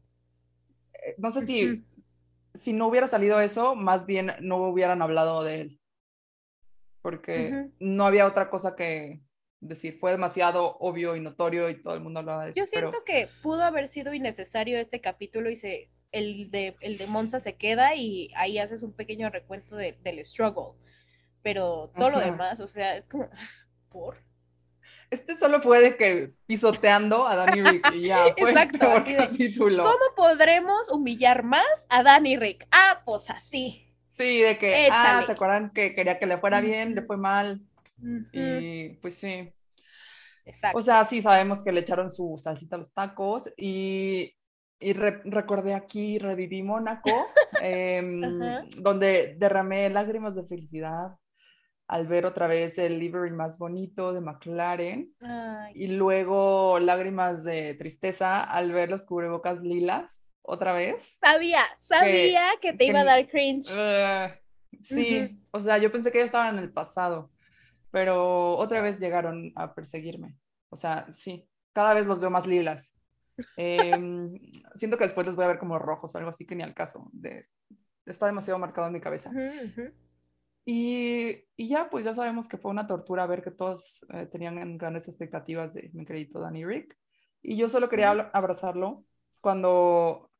[0.93, 1.84] eh, no sé si,
[2.56, 5.82] si no hubiera salido eso, más bien no hubieran hablado de él.
[7.01, 9.21] Porque no había otra cosa que
[9.62, 9.97] decir.
[10.00, 12.58] Fue demasiado obvio y notorio y todo el mundo hablaba de eso.
[12.60, 16.97] Yo pero- siento que pudo haber sido innecesario este capítulo y se, el, de, el
[16.97, 20.78] de Monza se queda y ahí haces un pequeño recuento de- del struggle.
[21.43, 23.30] Pero todo lo demás, o sea, es como,
[23.89, 24.17] ¿por?
[25.10, 29.02] Este solo fue de que pisoteando a Danny Rick y ya fue Exacto, el peor
[29.02, 29.84] así de, capítulo.
[29.84, 32.67] ¿Cómo podremos humillar más a Danny Rick?
[32.71, 33.88] Ah, pues así.
[34.08, 35.24] Sí, de que, ah.
[35.26, 36.95] ¿se acuerdan que quería que le fuera bien?
[36.95, 37.62] Le fue mal.
[38.34, 39.54] Y pues sí.
[40.46, 40.80] Exacto.
[40.80, 44.34] O sea, sí sabemos que le echaron su salsita a los tacos y,
[44.80, 47.28] y re- recordé aquí, reviví Mónaco,
[47.62, 48.66] Ajá.
[48.78, 51.18] donde derramé lágrimas de felicidad
[51.88, 57.76] al ver otra vez el livery más bonito de McLaren Ay, y luego lágrimas de
[57.76, 61.20] tristeza al ver los cubrebocas lilas otra vez.
[61.20, 63.70] sabía, sabía que, te que iba a dar cringe.
[63.78, 64.36] Ah,
[64.82, 67.32] sí, o sea, yo pensé que ya estaban en el pasado,
[67.91, 70.38] pero otra vez llegaron a perseguirme.
[70.69, 72.95] O sea, sí, cada vez los veo más lilas.
[73.58, 74.34] Em,
[74.75, 76.73] siento que después los voy a ver como rojos o algo así que ni al
[76.73, 77.10] caso.
[77.13, 77.47] De,
[78.06, 79.32] está demasiado marcado en mi cabeza.
[80.65, 84.77] Y, y ya, pues ya sabemos que fue una tortura ver que todos eh, tenían
[84.77, 86.97] grandes expectativas de mi querido Danny Rick.
[87.41, 89.06] Y yo solo quería abra- abrazarlo
[89.41, 90.32] cuando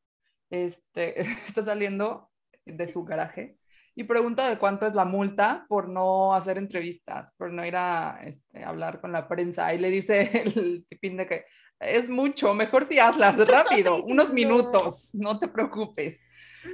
[0.50, 2.30] este, está saliendo
[2.64, 3.58] de su garaje
[3.94, 8.20] y pregunta de cuánto es la multa por no hacer entrevistas, por no ir a
[8.24, 9.74] este, hablar con la prensa.
[9.74, 11.44] Y le dice el tipín de que
[11.80, 14.34] es mucho, mejor si hazlas rápido, unos no.
[14.34, 16.24] minutos, no te preocupes.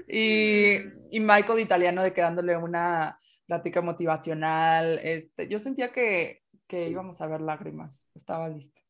[0.06, 0.76] Y,
[1.10, 5.00] y Michael Italiano de quedándole una plática motivacional.
[5.02, 8.80] Este, yo sentía que, que íbamos a ver lágrimas, estaba lista.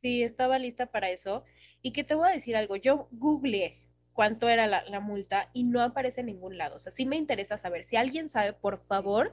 [0.00, 1.44] Sí, estaba lista para eso.
[1.82, 3.87] Y que te voy a decir algo, yo googleé
[4.18, 6.74] cuánto era la, la multa y no aparece en ningún lado.
[6.74, 7.84] O sea, sí me interesa saber.
[7.84, 9.32] Si alguien sabe, por favor,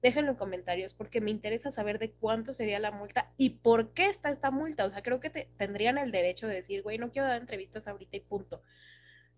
[0.00, 4.06] déjenlo en comentarios porque me interesa saber de cuánto sería la multa y por qué
[4.06, 4.86] está esta multa.
[4.86, 7.86] O sea, creo que te- tendrían el derecho de decir, güey, no quiero dar entrevistas
[7.86, 8.62] ahorita y punto.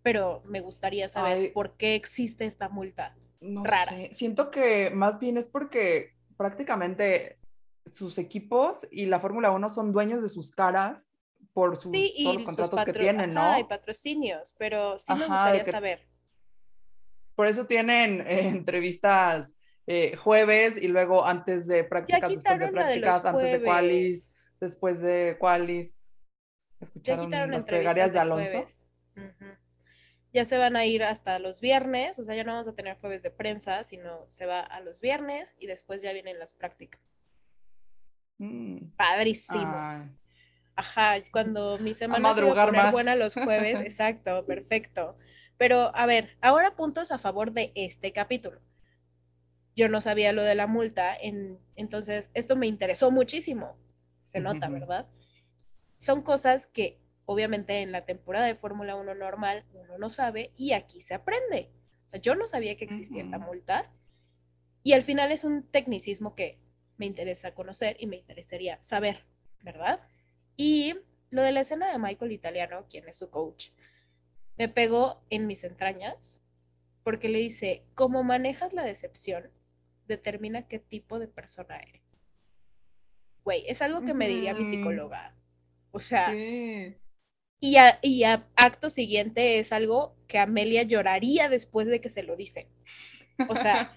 [0.03, 1.49] Pero me gustaría saber Ay.
[1.49, 3.16] por qué existe esta multa.
[3.40, 3.87] No Rara.
[3.87, 7.40] sé, siento que más bien es porque prácticamente
[7.87, 11.09] sus equipos y la Fórmula 1 son dueños de sus caras
[11.57, 13.40] por sus, Sí, y todos los sus contratos que tienen, ¿no?
[13.40, 16.07] ajá, y patrocinios, pero sí me Ajá, gustaría que- saber.
[17.35, 23.25] Por eso tienen eh, entrevistas eh, jueves y luego antes de prácticas, después de prácticas,
[23.25, 25.99] antes de qualis, después de qualis.
[26.79, 28.66] ¿Escucharon ya las plegarias de Alonso?
[30.35, 32.99] Ya se van a ir hasta los viernes, o sea, ya no vamos a tener
[32.99, 37.01] jueves de prensa, sino se va a los viernes y después ya vienen las prácticas.
[38.37, 38.90] Mm.
[38.99, 40.11] Padrísimo.
[40.77, 45.17] Ajá, cuando mi semana se va a poner buena los jueves, exacto, perfecto.
[45.57, 48.61] Pero a ver, ahora puntos a favor de este capítulo.
[49.75, 53.77] Yo no sabía lo de la multa, en, entonces esto me interesó muchísimo.
[54.23, 55.07] Se nota, ¿verdad?
[55.97, 60.73] Son cosas que obviamente en la temporada de Fórmula 1 normal uno no sabe y
[60.73, 61.71] aquí se aprende.
[62.07, 63.91] O sea, yo no sabía que existía esta multa
[64.83, 66.59] y al final es un tecnicismo que
[66.97, 69.25] me interesa conocer y me interesaría saber,
[69.62, 70.01] ¿verdad?
[70.57, 70.95] Y
[71.31, 73.71] lo de la escena de Michael Italiano, quien es su coach,
[74.57, 76.42] me pegó en mis entrañas
[77.03, 79.51] porque le dice, cómo manejas la decepción,
[80.07, 82.03] determina qué tipo de persona eres.
[83.45, 85.37] Güey, es algo que me diría mi psicóloga.
[85.92, 92.11] O sea, y, a, y acto siguiente es algo que Amelia lloraría después de que
[92.11, 92.69] se lo dice.
[93.49, 93.95] O sea,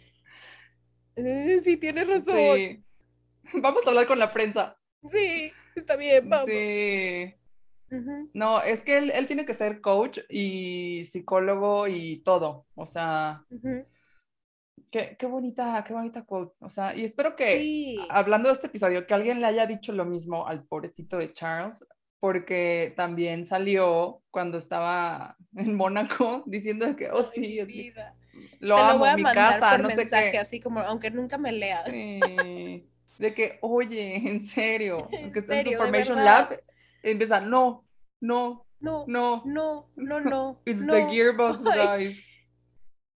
[1.15, 2.86] eh, sí, tienes razón.
[3.54, 4.80] Vamos a hablar con la prensa.
[5.10, 6.46] Sí, está bien, vamos.
[6.48, 7.34] Sí.
[8.34, 12.68] No, es que él, tiene que ser coach y psicólogo y todo.
[12.76, 13.44] O sea,
[14.92, 16.56] qué, bonita, qué bonita quote.
[16.60, 20.06] O sea, y espero que, hablando de este episodio, que alguien le haya dicho lo
[20.06, 21.86] mismo al pobrecito de Charles,
[22.20, 27.60] porque también salió cuando estaba en Mónaco diciendo que, oh, sí,
[28.60, 30.38] lo amo, mi casa, no sé qué.
[30.38, 31.86] Así como, aunque nunca me leas.
[31.86, 32.86] Sí
[33.19, 36.63] de que, oye, en serio, que está en su Formation Lab,
[37.03, 37.86] empieza, no,
[38.19, 40.62] no, no, no, no, no, no.
[40.65, 42.25] It's the gearbox, guys.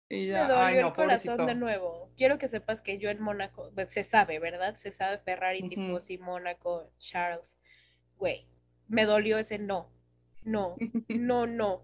[0.10, 2.12] Y ya, Me dolió el corazón de nuevo.
[2.16, 4.76] Quiero que sepas que yo en Mónaco, pues, se sabe, ¿verdad?
[4.76, 7.58] Se sabe Ferrari, Tifosi, Mónaco, Charles.
[8.18, 8.48] Güey,
[8.88, 9.90] me dolió ese no.
[10.44, 10.76] No,
[11.08, 11.84] no, no.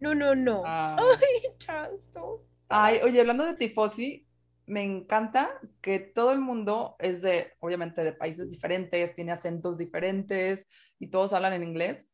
[0.00, 0.62] No, no, no.
[0.64, 0.96] Ah.
[0.98, 2.40] Ay, Charles, no.
[2.68, 4.27] Ay, oye, hablando de Tifosi,
[4.68, 5.50] me encanta
[5.80, 10.66] que todo el mundo es de, obviamente, de países diferentes, tiene acentos diferentes
[10.98, 12.04] y todos hablan en inglés,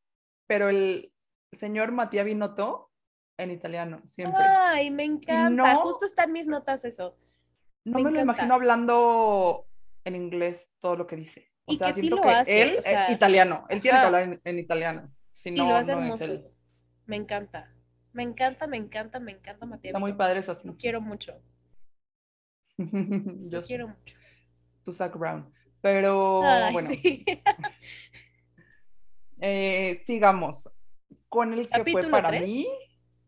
[0.47, 1.13] pero el
[1.53, 2.91] señor Matías Binotto
[3.37, 4.41] en italiano, siempre.
[4.43, 5.75] Ay, me encanta.
[5.77, 7.19] Justo están mis notas eso.
[7.85, 9.67] No me, lo imagino hablando
[10.05, 11.51] en inglés todo lo que dice.
[11.65, 15.13] O y sea, que siento que él es italiano, él tiene que hablar en, italiano.
[15.31, 16.41] Si no, lo hace no Es
[17.07, 17.71] Me encanta.
[18.13, 19.91] Me encanta, me encanta, me encanta Matías.
[19.91, 20.69] Está muy padre eso así.
[20.69, 21.43] Lo quiero mucho.
[23.49, 24.17] Yo quiero mucho.
[24.83, 25.53] Tu Zach Brown.
[25.81, 26.89] Pero bueno.
[29.41, 30.71] Eh, sigamos.
[31.29, 32.67] Con el que fue para mí,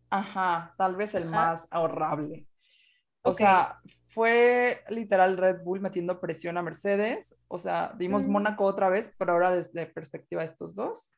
[0.08, 2.46] ajá, tal vez el más ahorrable.
[3.22, 7.36] O sea, fue literal Red Bull metiendo presión a Mercedes.
[7.48, 8.30] O sea, vimos mm.
[8.30, 11.12] Mónaco otra vez, pero ahora desde perspectiva de estos dos.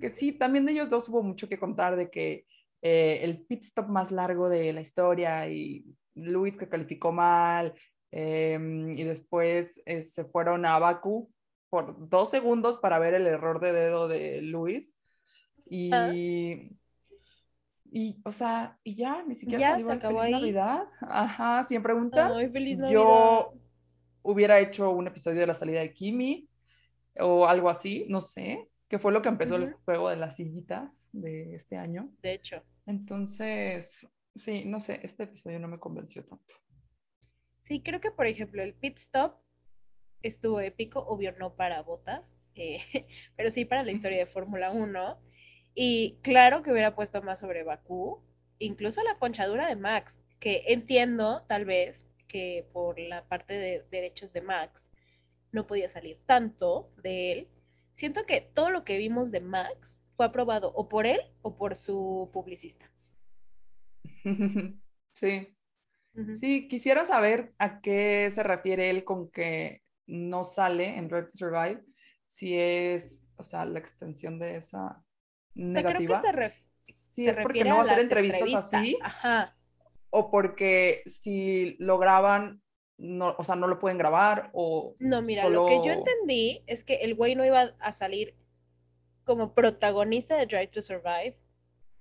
[0.00, 2.46] Que sí, también de ellos dos hubo mucho que contar de que
[2.80, 7.74] eh, el pit stop más largo de la historia y Luis que calificó mal,
[8.10, 11.30] em, y después eh, se fueron a Baku
[11.68, 14.94] por dos segundos para ver el error de dedo de Luis.
[15.66, 16.12] Y, ah.
[16.12, 16.76] y
[18.24, 20.84] o sea, y ya, ni siquiera salió se acabó feliz Navidad.
[21.00, 22.32] Ajá, sin preguntas.
[22.90, 23.52] yo
[24.22, 26.48] hubiera hecho un episodio de la salida de Kimi
[27.18, 31.08] o algo así, no sé, que fue lo que empezó el juego de las sillitas
[31.12, 32.10] de este año.
[32.22, 32.62] De hecho.
[32.86, 36.54] Entonces, Sí, no sé, este episodio no me convenció tanto.
[37.64, 39.36] Sí, creo que por ejemplo el pit stop
[40.22, 42.80] estuvo épico, obvio no para botas, eh,
[43.36, 45.20] pero sí para la historia de Fórmula 1.
[45.74, 48.22] Y claro que hubiera puesto más sobre Bakú,
[48.58, 54.32] incluso la ponchadura de Max, que entiendo tal vez que por la parte de derechos
[54.32, 54.90] de Max
[55.52, 57.48] no podía salir tanto de él.
[57.92, 61.76] Siento que todo lo que vimos de Max fue aprobado o por él o por
[61.76, 62.89] su publicista.
[65.12, 65.54] Sí.
[66.32, 71.36] Sí, quisiera saber a qué se refiere él con que no sale en Drive to
[71.36, 71.82] Survive,
[72.26, 75.02] si es, o sea, la extensión de esa
[75.54, 76.20] negativa.
[77.12, 78.98] si es porque no va a hacer entrevistas, así,
[80.10, 82.60] o porque si lo graban,
[82.98, 86.84] no, o sea, no lo pueden grabar, o No, mira, lo que yo entendí es
[86.84, 88.34] que el güey no iba a salir
[89.24, 91.38] como protagonista de Drive to Survive,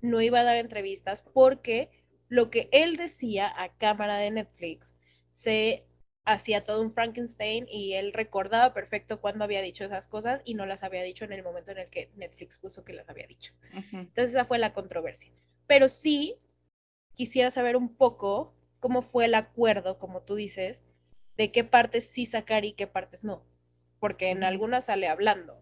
[0.02, 1.92] no iba a dar entrevistas porque
[2.30, 4.94] lo que él decía a cámara de Netflix
[5.34, 5.86] se
[6.26, 10.66] hacía todo un Frankenstein y él recordaba perfecto cuándo había dicho esas cosas y no
[10.66, 13.54] las había dicho en el momento en el que Netflix puso que las había dicho.
[13.74, 15.32] Entonces esa fue la controversia.
[15.66, 16.36] Pero sí
[17.14, 20.84] quisiera saber un poco cómo fue el acuerdo, como tú dices,
[21.36, 23.44] de qué partes sí sacar y qué partes no,
[24.00, 25.60] porque en algunas sale hablando.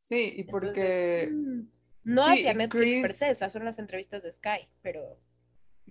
[0.00, 1.24] Sí, y porque...
[1.24, 1.75] Entonces, mm,
[2.06, 5.18] no Sí, hacia Netflix per Chris- se, o sea, son las entrevistas de Sky, pero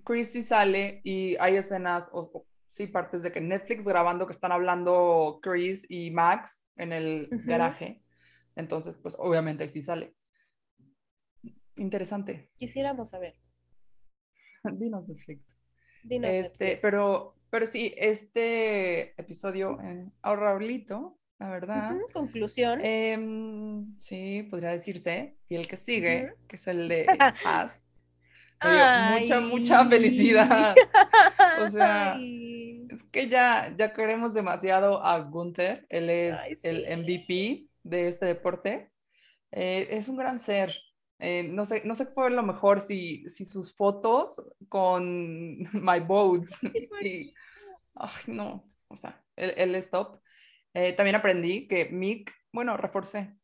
[0.04, 4.34] Chris sí sale y hay escenas, o, o sí, partes de que Netflix grabando que
[4.34, 8.02] están hablando Chris y Max en el garaje.
[8.56, 10.16] Entonces, pues obviamente sí sale.
[11.78, 12.50] Interesante.
[12.58, 13.36] quisiéramos saber.
[14.64, 15.62] Dinos Netflix.
[16.04, 16.82] Dinos Este, Netflix.
[16.82, 21.96] pero, pero sí, este episodio eh, ahorrablito, la verdad.
[21.96, 22.80] Ujú, Conclusión.
[22.84, 25.38] Em, sí, podría decirse.
[25.50, 26.48] Y el que sigue, Ujú.
[26.48, 27.06] que es el de
[27.44, 27.86] Paz.
[28.62, 30.76] mucha, mucha felicidad.
[31.60, 32.88] O sea, Ay.
[32.90, 35.86] Es que ya, ya queremos demasiado a Gunther.
[35.90, 36.94] Él es Ay, el sí.
[36.98, 38.92] MVP de este deporte.
[39.52, 40.76] Eh, es un gran ser.
[41.20, 46.00] Eh, no sé, no sé qué fue lo mejor si, si sus fotos con My
[46.06, 46.44] Boat.
[47.02, 47.34] y,
[47.96, 50.20] ay, no, o sea, él, él es top.
[50.76, 53.36] Eh, también aprendí que Mick, bueno, reforcé.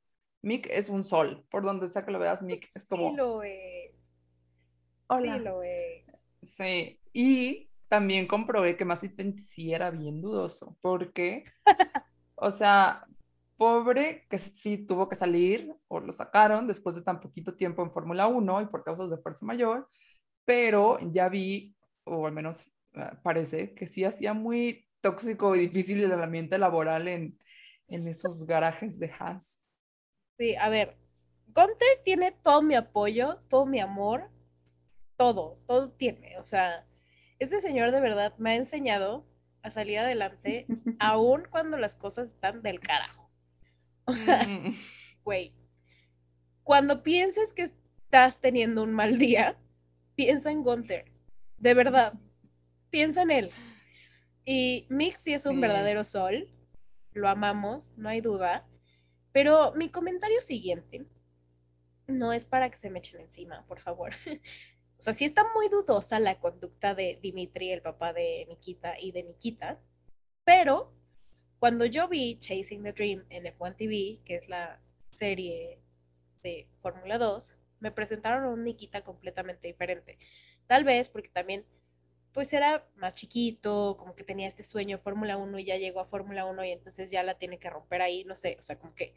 [0.44, 1.46] Mick es un sol.
[1.50, 3.92] Por donde sea que lo veas, Mick es como, Sí lo es,
[5.08, 5.34] hola.
[5.34, 6.06] sí lo es.
[6.44, 11.46] Sí, y también comprobé que Mazepin sí era bien dudoso, porque,
[12.36, 13.06] o sea,
[13.58, 17.92] pobre que sí tuvo que salir o lo sacaron después de tan poquito tiempo en
[17.92, 19.88] Fórmula 1 y por causas de fuerza mayor,
[20.46, 26.04] pero ya vi, o al menos eh, parece, que sí hacía muy tóxico y difícil
[26.04, 27.40] el ambiente laboral en,
[27.88, 29.62] en esos garajes de Haas.
[30.38, 30.98] Sí, a ver,
[31.48, 34.30] Gunther tiene todo mi apoyo, todo mi amor,
[35.18, 36.40] todo, todo tiene.
[36.40, 36.88] O sea,
[37.40, 39.26] este señor de verdad me ha enseñado
[39.62, 40.66] a salir adelante,
[41.00, 43.30] aún cuando las cosas están del carajo.
[44.06, 44.74] O sea, Mm,
[45.24, 45.54] güey,
[46.64, 49.58] cuando pienses que estás teniendo un mal día,
[50.16, 51.06] piensa en Gunther.
[51.58, 52.14] De verdad,
[52.90, 53.52] piensa en él.
[54.46, 55.62] Y Mick sí es un Sí.
[55.62, 56.50] verdadero sol,
[57.14, 58.68] lo amamos, no hay duda.
[59.32, 61.06] Pero mi comentario siguiente
[62.08, 64.12] no es para que se me echen encima, por favor.
[65.00, 69.12] O sea, sí está muy dudosa la conducta de Dimitri, el papá de Nikita y
[69.12, 69.80] de Nikita,
[70.44, 70.94] pero
[71.58, 75.82] cuando yo vi Chasing the Dream en F1 TV, que es la serie
[76.44, 80.20] de Fórmula 2, me presentaron a un Nikita completamente diferente.
[80.68, 81.66] Tal vez porque también,
[82.34, 86.00] pues era más chiquito, como que tenía este sueño de Fórmula 1 y ya llegó
[86.00, 88.80] a Fórmula 1 y entonces ya la tiene que romper ahí, no sé, o sea,
[88.80, 89.14] como que...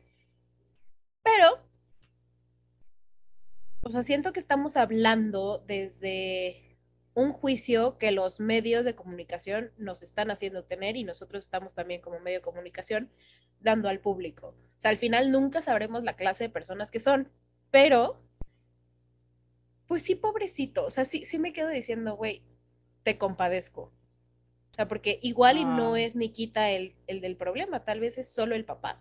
[1.22, 1.59] Pero,
[3.83, 6.79] o sea, siento que estamos hablando desde
[7.14, 12.00] un juicio que los medios de comunicación nos están haciendo tener y nosotros estamos también
[12.00, 13.11] como medio de comunicación
[13.61, 14.48] dando al público.
[14.48, 17.31] O sea, al final nunca sabremos la clase de personas que son,
[17.70, 18.20] pero,
[19.87, 22.42] pues sí, pobrecito, o sea, sí, sí me quedo diciendo, güey,
[23.04, 23.82] te compadezco.
[24.72, 26.00] O sea, porque igual y no Ah.
[26.00, 29.00] es Nikita el, el del problema, tal vez es solo el papá.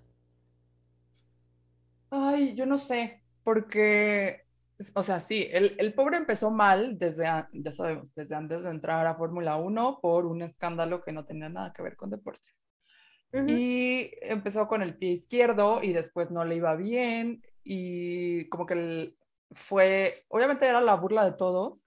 [2.10, 4.44] Ay, yo no sé, porque,
[4.96, 9.08] o sea, sí, el, el pobre empezó mal desde, ya sabemos, desde antes de entrar
[9.08, 12.52] a Fórmula 1 por un escándalo que no tenía nada que ver con deporte.
[13.34, 13.46] Ujú.
[13.48, 18.74] Y empezó con el pie izquierdo y después no le iba bien y como que
[18.76, 19.18] el-
[19.52, 21.86] fue, obviamente era la burla de todos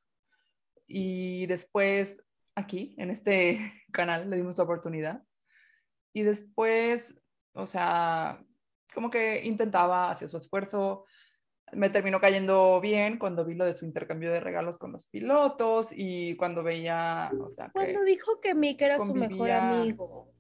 [0.87, 3.59] y después aquí, en este
[3.93, 5.23] canal, le dimos la oportunidad.
[6.13, 7.21] Y después,
[7.53, 8.43] o sea,
[8.93, 11.05] como que intentaba, hacía su esfuerzo,
[11.73, 15.89] me terminó cayendo bien cuando vi lo de su intercambio de regalos con los pilotos
[15.93, 20.33] y cuando veía, o sea, que, Cuando dijo que Mick era su mejor amigo.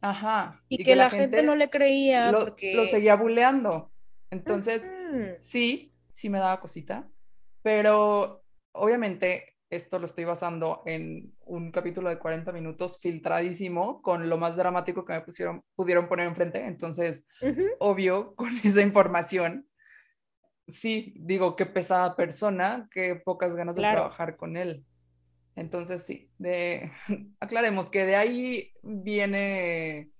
[0.00, 2.74] Ajá, y, que, la gente, no le creía lo, porque...
[2.74, 3.92] lo seguía buleando.
[4.30, 4.90] Entonces,
[5.40, 7.08] sí, sí me daba cosita,
[7.62, 14.36] pero obviamente esto lo estoy basando en un capítulo de 40 minutos filtradísimo con lo
[14.36, 16.66] más dramático que me pusieron, pudieron poner enfrente.
[16.66, 17.26] Entonces,
[17.78, 19.66] obvio, con esa información,
[20.68, 24.84] sí, digo, qué pesada persona, qué pocas ganas de trabajar con él.
[25.56, 26.92] Entonces, sí, de,
[27.40, 30.10] aclaremos que de ahí viene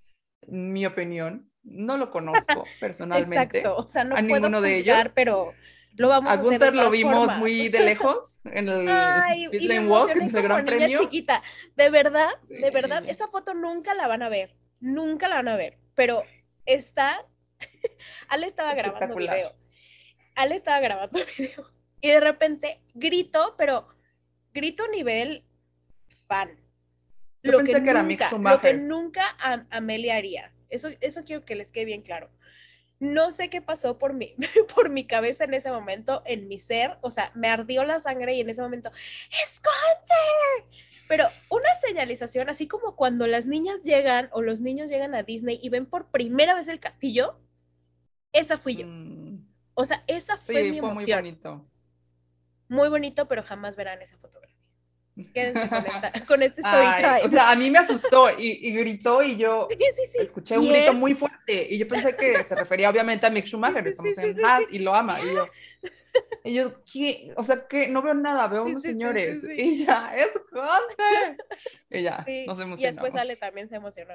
[0.49, 1.51] mi opinión.
[1.63, 3.59] No lo conozco personalmente.
[3.59, 5.13] Exacto, o sea, no a puedo ninguno de ellos.
[5.15, 5.53] pero
[5.97, 7.39] lo vamos a, A Gunther lo vimos formas.
[7.39, 10.99] muy de lejos en el Ay, y me walk del como Gran niña Premio.
[11.01, 11.43] chiquita.
[11.77, 14.57] De verdad, de verdad, esa foto nunca la van a ver.
[14.81, 15.79] Nunca la van a ver.
[15.95, 16.25] Pero
[16.67, 17.25] está.
[18.29, 19.53] Ale estaba grabando video.
[20.35, 21.71] Ale estaba grabando video.
[22.01, 23.87] Y de repente grito, pero
[24.53, 25.45] grito nivel
[26.27, 26.59] fan.
[27.45, 30.53] Yo pensé que nunca, lo que nunca Am- Amelia haría.
[30.69, 32.31] Eso, eso quiero que les quede bien claro.
[33.03, 34.35] No sé qué pasó por mi,
[34.75, 36.99] por mi cabeza en ese momento, en mi ser.
[37.03, 38.91] O sea, me ardió la sangre y en ese momento,
[39.45, 40.71] ¡es Gunther!
[41.09, 45.59] Pero una señalización, así como cuando las niñas llegan o los niños llegan a Disney
[45.63, 47.39] y ven por primera vez el castillo,
[48.33, 48.87] esa fui yo.
[48.87, 51.11] Mm, O sea, esa fue sí, mi fue muy emoción.
[51.11, 51.71] bonito.
[52.69, 54.62] Muy bonito, pero jamás verán esa fotografía.
[55.35, 58.73] Quédense con, esta, con este story Ay, o sea, a mí me asustó y, y
[58.73, 60.19] gritó y yo Sí, sí, sí.
[60.21, 63.87] escuché un grito muy fuerte y yo pensé que se refería obviamente a Mick Schumacher,
[63.89, 64.43] estamos en sí.
[64.71, 65.21] y lo ama.
[65.21, 65.47] Y yo,
[66.45, 67.35] y yo ¿qué?
[67.37, 69.43] O sea, que no veo nada, veo unos señores.
[69.57, 71.37] Y ya, es Hunter.
[71.91, 73.03] Y ya, Sí, nos Y emocionamos.
[73.03, 74.15] después Ale también se emocionó.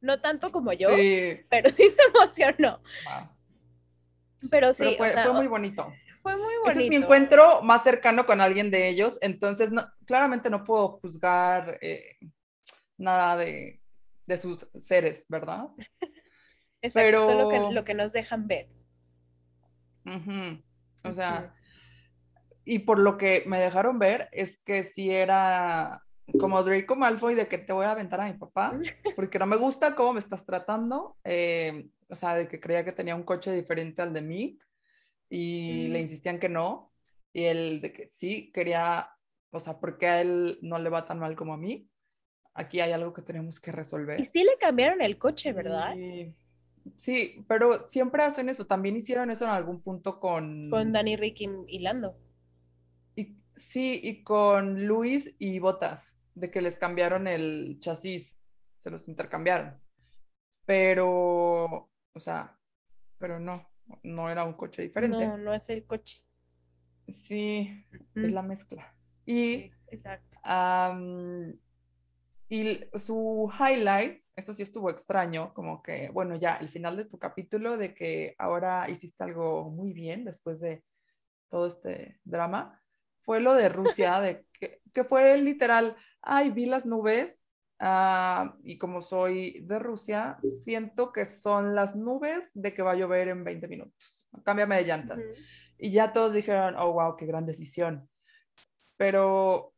[0.00, 0.90] No tanto como yo,
[1.48, 2.80] pero sí se emocionó.
[3.04, 3.28] wow.
[4.50, 5.92] Pero sí, Pero fue, o sea, fue muy bonito.
[6.26, 6.70] Fue muy bonito.
[6.70, 10.98] Ese es mi encuentro más cercano con alguien de ellos, entonces no, claramente no puedo
[10.98, 12.16] juzgar eh,
[12.98, 13.80] nada de,
[14.26, 15.68] de sus seres, ¿verdad?
[16.82, 18.68] Exacto, solo que pero- lo que nos dejan ver.
[21.04, 21.54] O sea,
[22.64, 26.02] y por lo que me dejaron ver es que si era
[26.40, 28.76] como Draco Malfoy de que te voy a aventar a mi papá,
[29.16, 32.90] porque no me gusta cómo me estás tratando, eh, o sea, de que creía que
[32.92, 34.58] tenía un coche diferente al de mí
[35.28, 36.02] y le Mm.
[36.02, 36.92] insistían que no,
[37.32, 39.10] y él de que sí quería,
[39.50, 41.88] o sea, porque a él no le va tan mal como a mí,
[42.54, 44.20] aquí hay algo que tenemos que resolver.
[44.20, 45.96] Y sí le cambiaron el coche, ¿verdad?
[45.96, 46.34] Y-
[46.96, 48.64] Sí, pero siempre hacen eso.
[48.64, 50.70] También hicieron eso en algún punto con...
[50.70, 52.16] Con Danny, Ricky y Lando.
[53.16, 58.38] y- sí, y con Luis y Botas, de que les cambiaron el chasis,
[58.76, 59.80] se los intercambiaron.
[60.64, 62.56] Pero, o sea,
[63.18, 63.68] pero no,
[64.02, 65.26] no era un coche diferente.
[65.26, 66.18] No, no es el coche.
[67.08, 67.84] Sí,
[68.14, 68.94] es Mm, la mezcla.
[69.24, 70.38] Y exacto.
[72.48, 77.18] Y su highlight, esto sí estuvo extraño, como que, bueno, ya el final de tu
[77.18, 80.84] capítulo de que ahora hiciste algo muy bien después de
[81.50, 82.80] todo este drama,
[83.22, 87.42] fue lo de Rusia, de que, que fue literal, ay, vi las nubes
[87.78, 92.96] ah, y como soy de Rusia, siento que son las nubes de que va a
[92.96, 94.28] llover en 20 minutos.
[94.44, 95.22] Cámbiame de llantas.
[95.78, 98.08] Y ya todos dijeron, oh, wow, qué gran decisión.
[98.96, 99.74] Pero,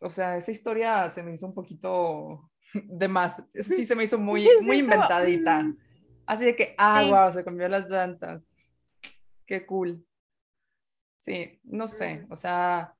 [0.00, 3.42] o sea, esa historia se me hizo un poquito de más.
[3.54, 5.64] Sí, se me hizo muy, muy inventadita.
[6.26, 7.10] Así de que, ah, Sí.
[7.10, 8.54] wow, se cambió las llantas.
[9.46, 10.04] Qué cool.
[11.18, 12.94] Sí, no sé, o sea,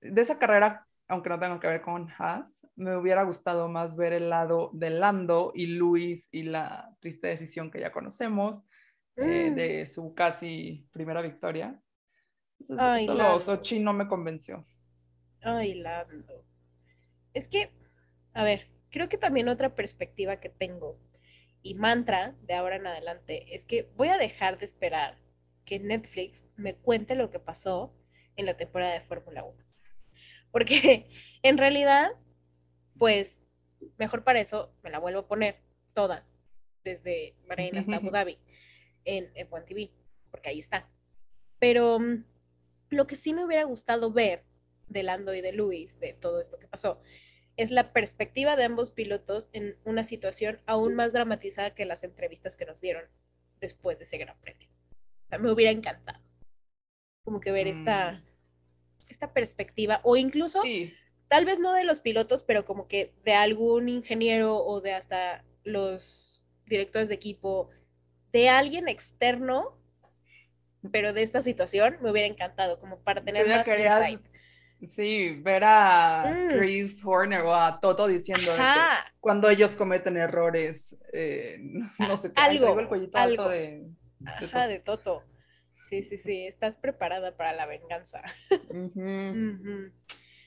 [0.00, 4.12] de esa carrera, aunque no tenga que ver con Haas, me hubiera gustado más ver
[4.12, 8.62] el lado de Lando y Luis y la triste decisión que ya conocemos
[9.16, 9.54] eh, Mm.
[9.56, 11.78] de su casi primera victoria.
[12.60, 13.40] Entonces, Ay, solo Lando.
[13.40, 14.64] Sochi no me convenció.
[15.42, 16.44] Ay, Lando.
[17.34, 17.70] Es que,
[18.32, 20.98] a ver, creo que también otra perspectiva que tengo
[21.62, 25.18] y mantra de ahora en adelante es que voy a dejar de esperar
[25.64, 27.94] que Netflix me cuente lo que pasó
[28.36, 29.64] en la temporada de Fórmula 1.
[30.52, 31.08] Porque
[31.42, 32.10] en realidad,
[32.98, 33.44] pues,
[33.98, 35.60] mejor para eso me la vuelvo a poner
[35.94, 36.26] toda,
[36.84, 38.38] desde Bahrein hasta Abu Dhabi,
[39.04, 39.90] en, en One TV,
[40.30, 40.88] porque ahí está.
[41.58, 42.24] Pero mm,
[42.90, 44.44] lo que sí me hubiera gustado ver
[44.88, 47.00] de Lando y de Luis, de todo esto que pasó,
[47.56, 52.56] es la perspectiva de ambos pilotos en una situación aún más dramatizada que las entrevistas
[52.56, 53.04] que nos dieron
[53.60, 54.68] después de ese gran premio.
[55.26, 56.20] O sea, me hubiera encantado
[57.22, 58.29] como que ver esta, Mm.
[59.10, 60.94] Esta perspectiva, o incluso, Sí,
[61.28, 65.44] tal vez no de los pilotos, pero como que de algún ingeniero o de hasta
[65.64, 67.70] los directores de equipo,
[68.32, 69.76] de alguien externo,
[70.92, 74.26] pero de esta situación, me hubiera encantado, como para tener ya más querías insight.
[74.86, 76.58] sí, ver a Mm.
[76.58, 78.88] Chris Horner o a Toto diciendo que
[79.20, 81.58] cuando ellos cometen errores, eh,
[81.98, 83.42] no sé algo, traigo el cuellito algo.
[83.42, 84.68] alto de, de ajá, Toto.
[84.68, 85.22] de Toto.
[85.90, 88.22] Sí, sí, sí, estás preparada para la venganza.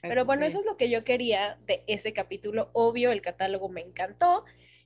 [0.02, 0.48] Pero eso bueno, sí.
[0.48, 2.70] eso es lo que yo quería de ese capítulo.
[2.74, 4.46] Obvio, el catálogo me encantó.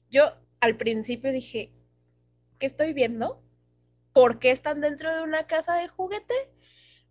[0.09, 1.71] Yo al principio dije,
[2.59, 3.43] ¿qué estoy viendo?
[4.13, 6.33] ¿Por qué están dentro de una casa de juguete?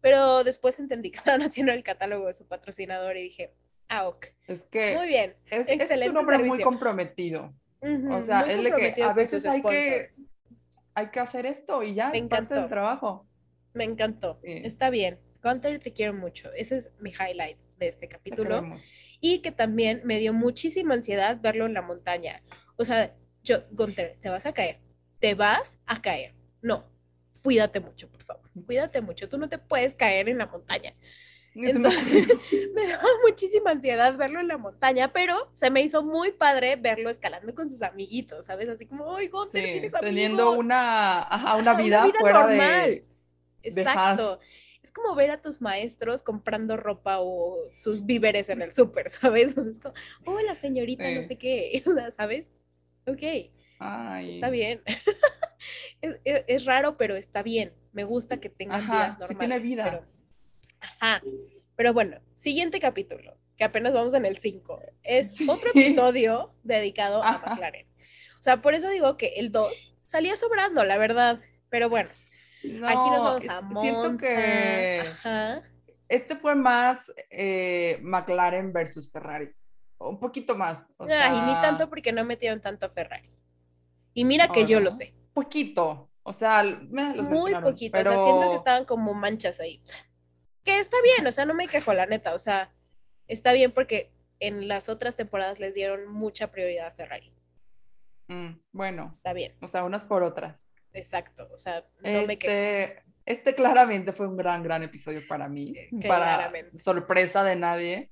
[0.00, 3.54] Pero después entendí que estaban haciendo el catálogo de su patrocinador y dije,
[3.88, 4.26] ah, ok.
[4.46, 5.36] Es que Muy bien.
[5.46, 7.54] es, es excelente un hombre muy comprometido.
[8.10, 10.12] O sea, él de que a veces hay que,
[10.94, 12.68] hay que hacer esto y ya Me es parte del encantó.
[12.74, 13.25] trabajo.
[13.76, 14.34] Me encantó.
[14.36, 14.62] Sí.
[14.64, 15.18] Está bien.
[15.42, 16.50] Gunter, te quiero mucho.
[16.56, 18.64] Ese es mi highlight de este Te capítulo.
[19.20, 22.42] y que también me dio muchísima ansiedad verlo en la montaña.
[22.76, 23.14] O sea,
[23.44, 24.80] yo, Gunter, te vas a caer,
[25.20, 26.34] te vas a caer.
[26.62, 26.90] No,
[27.42, 30.94] cuídate mucho, por favor, cuídate mucho, tú no te puedes caer en la montaña.
[31.54, 32.40] Me Entonces, ocurrió.
[32.74, 37.08] me daba muchísima ansiedad verlo en la montaña, pero se me hizo muy padre verlo
[37.08, 38.68] escalando con sus amiguitos, ¿sabes?
[38.68, 42.90] Así como, ¡ay, Gunter, Sí, tienes teniendo una, ajá, una vida, fuera normal.
[42.90, 43.04] de
[43.66, 44.40] Exacto.
[44.82, 49.56] Es como ver a tus maestros comprando ropa o sus víveres en el súper, ¿sabes?
[49.58, 49.94] O sea, es como,
[50.26, 51.28] hola señorita, no Sí.
[51.28, 51.82] sé qué,
[52.16, 52.50] ¿sabes?
[53.06, 54.34] Ok, Ay.
[54.34, 54.82] está bien.
[56.02, 57.72] es, es- es raro, pero está bien.
[57.92, 59.38] Me gusta que tengan Ajá, vidas sí normales.
[59.38, 59.84] tiene vida.
[59.84, 60.04] Pero,
[60.80, 61.22] ajá.
[61.76, 64.80] Pero bueno, siguiente capítulo, que apenas vamos en el 5.
[65.02, 65.46] Es Sí.
[65.48, 67.38] otro episodio dedicado a.
[67.38, 67.86] McLaren.
[68.40, 71.40] O sea, por eso digo que el 2 salía sobrando, la verdad.
[71.68, 72.08] Pero bueno,
[72.74, 73.80] aquí nos No, vamos a es- Monza.
[73.80, 75.62] siento que Ajá.
[76.08, 79.50] este fue más eh, McLaren versus Ferrari.
[79.98, 80.86] Un poquito más.
[80.98, 83.30] O sea, Ay, ni tanto porque no metieron tanto a Ferrari.
[84.12, 85.14] Y mira que ¿o yo lo sé.
[85.32, 86.10] Poquito.
[86.22, 87.92] O sea, me los Muy poquito.
[87.92, 89.82] pero O sea, siento que estaban como manchas ahí.
[90.64, 92.34] Que está bien, o sea, no me quejo, la neta.
[92.34, 92.72] O sea,
[93.28, 97.32] está bien porque en las otras temporadas les dieron mucha prioridad a Ferrari.
[98.28, 100.68] Mm, bueno, Está bien, o sea, unas por otras.
[100.96, 101.48] Exacto.
[101.52, 102.52] O sea, no me quejo.
[102.52, 106.78] Este, este claramente fue un gran, gran episodio para mí, Eh, para claramente.
[106.78, 108.10] sorpresa de nadie.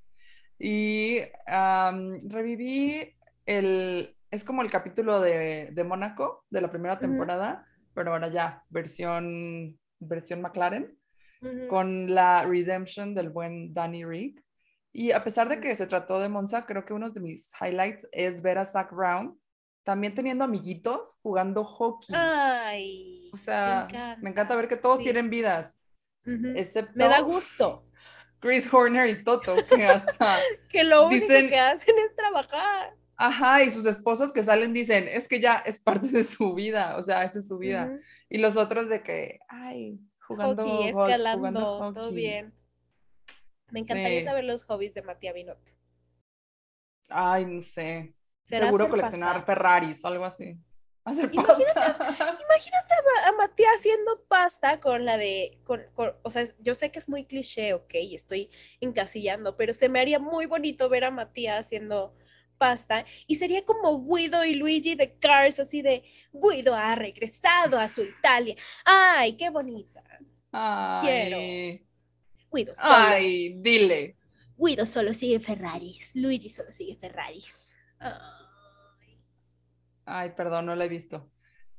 [0.59, 1.21] Y
[2.25, 3.15] reviví
[3.47, 8.63] el, es como el capítulo de, de Mónaco de la primera temporada, pero ahora ya,
[8.69, 10.97] versión, versión McLaren,
[11.69, 14.43] con la redemption del buen Danny Rick.
[14.93, 18.09] Y a pesar de que se trató de Monza, creo que uno de mis highlights
[18.13, 19.39] es ver a Zach Brown
[19.85, 22.15] también teniendo amiguitos jugando hockey.
[22.19, 25.05] Ay, O sea, me me encanta ver que todos sí.
[25.05, 25.79] tienen vidas,
[26.25, 27.87] excepto Me da gusto
[28.41, 30.39] Chris Horner y Toto, que hasta,
[30.71, 32.95] que lo único Dicen- que hacen es trabajar.
[33.17, 36.97] ajá, y sus esposas que salen dicen, es que ya es parte de su vida,
[36.99, 37.99] o sea, esa es su vida.
[38.29, 41.61] Y los otros de que, ay, jugando hockey, golf, escalando, jugando
[41.95, 42.17] todo hockey.
[42.17, 42.55] bien.
[43.71, 44.27] Me encantaría Sí.
[44.27, 45.73] saber los hobbies de Matías Binotto.
[47.09, 48.15] Ay, no sé.
[48.45, 49.45] ¿Será Seguro coleccionar?
[49.45, 50.57] Ferraris algo así.
[51.05, 52.39] Hacer Imagínate- pasta.
[52.45, 56.75] Imagínate a, Ma- a Matías haciendo pasta con la de, con, con- o sea, yo
[56.75, 61.05] sé que es muy cliché, ok, estoy encasillando, pero se me haría muy bonito ver
[61.05, 62.15] a Matías haciendo
[62.57, 67.89] pasta y sería como Guido y Luigi de Cars, así de Guido ha regresado a
[67.89, 68.57] su Italia.
[68.85, 70.03] Ay, qué bonita.
[70.53, 71.83] Ay,
[72.53, 74.17] Guido solo, ay, dile.
[74.57, 77.59] Guido solo sigue Ferraris, Luigi solo sigue Ferraris.
[77.99, 79.25] Ay.
[80.07, 81.31] Ay, perdón, no la he visto.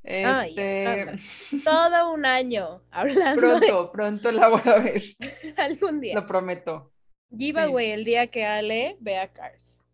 [0.04, 1.16] Ay, Este, Alejandra.
[1.64, 6.14] Todo un año hablando pronto, pronto la voy a ver, de algún día.
[6.14, 6.92] lo prometo.
[7.36, 9.84] Giveaway el día que Ale vea Cars.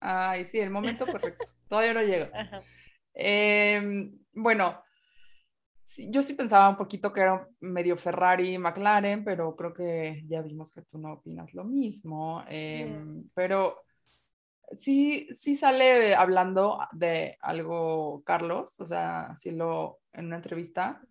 [0.00, 1.44] Ay, sí, el momento correcto.
[1.68, 2.30] Todavía no llega.
[3.14, 4.82] Em, bueno,
[5.82, 10.42] sí, yo sí pensaba un poquito que era medio Ferrari, McLaren, pero creo que ya
[10.42, 12.42] vimos que tú no opinas lo mismo.
[12.48, 13.82] Em, Pero
[14.72, 21.02] sí, sí sale hablando de algo Carlos, o sea, sí lo en una entrevista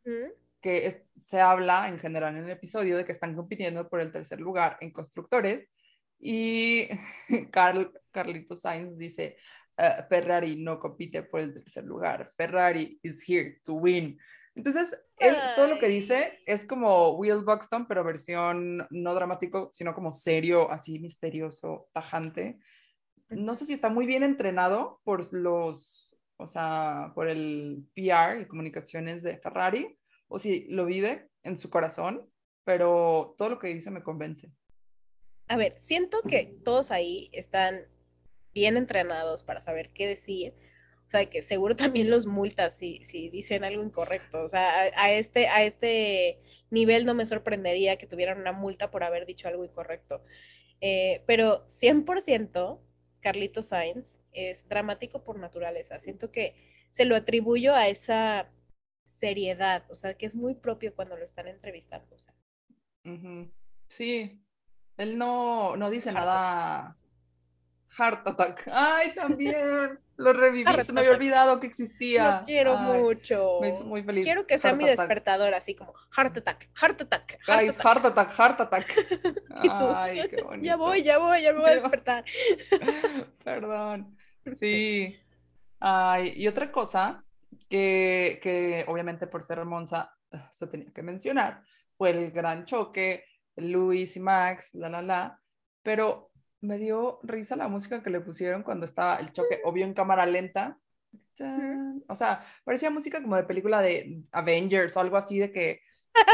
[0.61, 4.11] que es- se habla en general en el episodio de que están compitiendo por el
[4.11, 5.67] tercer lugar en constructores
[6.19, 6.87] y
[7.51, 9.35] Carl, Carlito Sainz dice,
[9.77, 14.17] "Uh, Ferrari no compite por el tercer lugar, Ferrari is here to win.
[14.55, 19.93] Entonces, él, todo lo que dice es como Will Buxton, pero versión no dramático, sino
[19.95, 22.59] como serio, así misterioso, tajante.
[23.35, 28.47] No sé si está muy bien entrenado por los, o sea, por el PR y
[28.47, 32.29] comunicaciones de Ferrari, o si lo vive en su corazón,
[32.63, 34.51] pero todo lo que dice me convence.
[35.47, 37.81] A ver, siento que todos ahí están
[38.53, 40.53] bien entrenados para saber qué decir.
[41.07, 44.43] O sea, que seguro también los multas si, si dicen algo incorrecto.
[44.43, 49.03] O sea, a, este, a este nivel no me sorprendería que tuvieran una multa por
[49.03, 50.23] haber dicho algo incorrecto.
[50.81, 52.79] Eh, pero 100%
[53.23, 55.99] Carlito Sainz es dramático por naturaleza.
[55.99, 56.53] Siento que
[56.91, 58.51] se lo atribuyo a esa
[59.05, 62.13] seriedad, o sea, que es muy propio cuando lo están entrevistando.
[62.13, 62.33] o sea.
[63.87, 64.43] Sí,
[64.97, 66.97] él no, no dice nada.
[67.97, 68.67] Heart attack.
[68.71, 69.99] Ay, también.
[70.15, 70.71] Lo reviví.
[70.83, 72.39] Se me había olvidado que existía.
[72.41, 73.57] Lo quiero Ay, mucho.
[73.61, 74.23] me hizo muy feliz.
[74.23, 74.99] Quiero que sea Heart mi attack.
[74.99, 77.85] despertador, así como heart attack, heart attack, heart Guys, attack.
[77.85, 78.95] heart attack, heart attack.
[79.63, 80.65] Y tú, Ay, qué bonito.
[80.65, 82.25] Ya voy, ya voy, ya me voy a despertar.
[83.43, 84.17] Perdón.
[84.59, 85.19] Sí.
[85.79, 87.23] Ay, y otra cosa
[87.69, 91.63] que, que obviamente por ser Monza ah, se tenía que mencionar
[91.97, 93.25] fue el gran choque,
[93.55, 95.39] Luis y Max, la, la, la.
[95.81, 96.31] Pero
[96.63, 100.25] me dio risa la música que le pusieron cuando estaba el choque, obvio en cámara
[100.25, 100.79] lenta.
[102.07, 105.81] O sea, parecía música como de película de Avengers o algo así de que,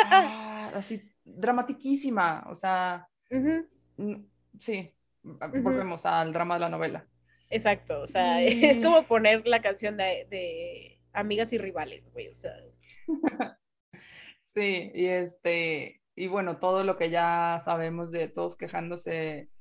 [0.05, 2.45] ah, así, dramatiquísima.
[2.47, 4.13] O sea, mm,
[4.59, 7.07] sí, volvemos al drama de la novela.
[7.49, 12.35] Exacto, o sea, es como poner la canción de, de Amigas y Rivales, güey, o
[12.35, 12.53] sea.
[14.41, 19.51] Sí, y este, y bueno, todo lo que ya sabemos de todos quejándose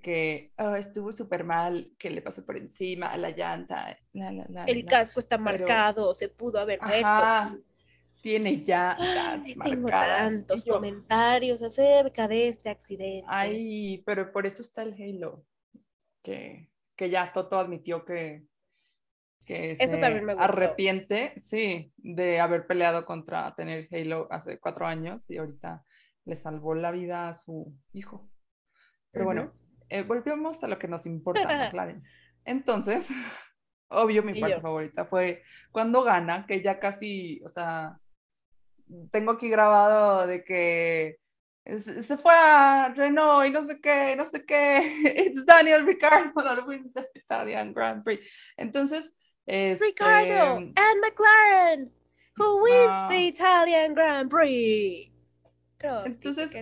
[0.00, 3.98] que oh, estuvo súper mal, que le pasó por encima a la llanta.
[4.12, 7.56] La, la, la, El casco está marcado, se pudo haber Ajá,
[8.24, 13.26] tiene ya Ay, tengo tantos yo, comentarios acerca de este accidente.
[13.28, 15.44] Ay, pero por eso está el Halo,
[16.22, 18.46] que, que ya Toto admitió que,
[19.44, 20.42] que eso se también me gustó.
[20.42, 25.84] arrepiente, sí, de haber peleado contra tener Halo hace cuatro años y ahorita
[26.24, 28.30] le salvó la vida a su hijo.
[29.10, 29.34] Pero uh -huh.
[29.34, 29.52] bueno,
[29.88, 32.02] eh, volvemos a lo que nos importa, McLaren.
[32.44, 33.08] Entonces,
[33.88, 37.98] obvio, mi parte favorita fue cuando gana, que ya casi, o sea,
[39.10, 41.18] tengo aquí grabado de que
[41.66, 44.78] se fue a Renault y no sé qué, no sé qué,
[45.26, 48.20] it's Daniel Ricciardo that wins the Italian Grand Prix.
[48.56, 49.16] Entonces,
[49.46, 51.90] este, Ricardo and McLaren,
[52.36, 55.10] who wins uh, the Italian Grand Prix.
[55.78, 56.52] Creo entonces,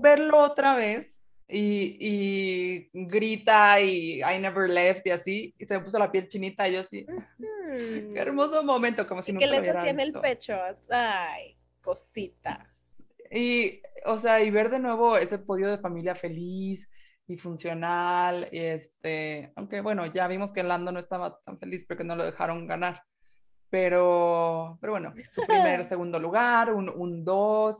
[0.00, 1.21] verlo otra vez
[1.54, 6.26] y, y, grita y I never left y así, y se me puso la piel
[6.26, 7.04] chinita y yo así,
[7.78, 10.56] qué hermoso momento, como si y nunca que les hacía en el pecho,
[10.88, 12.58] ay, cosita.
[13.30, 16.88] Y, o sea, y ver de nuevo ese podio de familia feliz
[17.26, 22.04] y funcional, y este, aunque bueno, ya vimos que Lando no estaba tan feliz porque
[22.04, 23.02] no lo dejaron ganar,
[23.68, 27.76] pero, pero bueno, su primer, segundo lugar, un, un dos,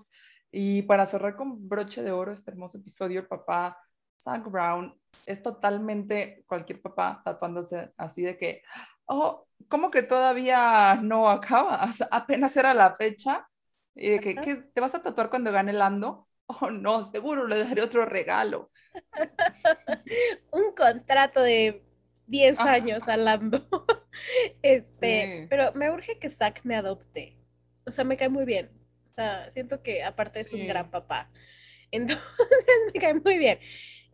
[0.53, 3.79] y para cerrar con broche de oro este hermoso episodio, el papá
[4.23, 4.95] Zach Brown
[5.27, 8.63] es totalmente cualquier papá tatuándose así de que,
[9.07, 11.83] oh, ¿cómo que todavía no acaba?
[11.89, 13.49] O sea, apenas era la fecha.
[13.95, 16.29] Y de que, ¿qué, ¿te vas a tatuar cuando gane Lando?
[16.61, 18.71] Oh, no, seguro le daré otro regalo.
[20.51, 21.83] Un contrato de
[22.27, 22.73] 10 ah.
[22.73, 23.65] años a Lando.
[24.61, 25.47] este, sí.
[25.49, 27.39] pero me urge que Zach me adopte.
[27.87, 28.82] O sea, me cae muy bien.
[29.13, 30.59] O sea, siento que aparte es sí.
[30.59, 31.31] un gran papá.
[31.91, 32.25] Entonces
[32.95, 33.59] me cae muy bien.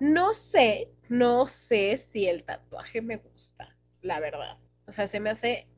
[0.01, 4.59] No sé, no sé si el tatuaje me gusta, la verdad.
[4.89, 5.69] O sea, se me hace...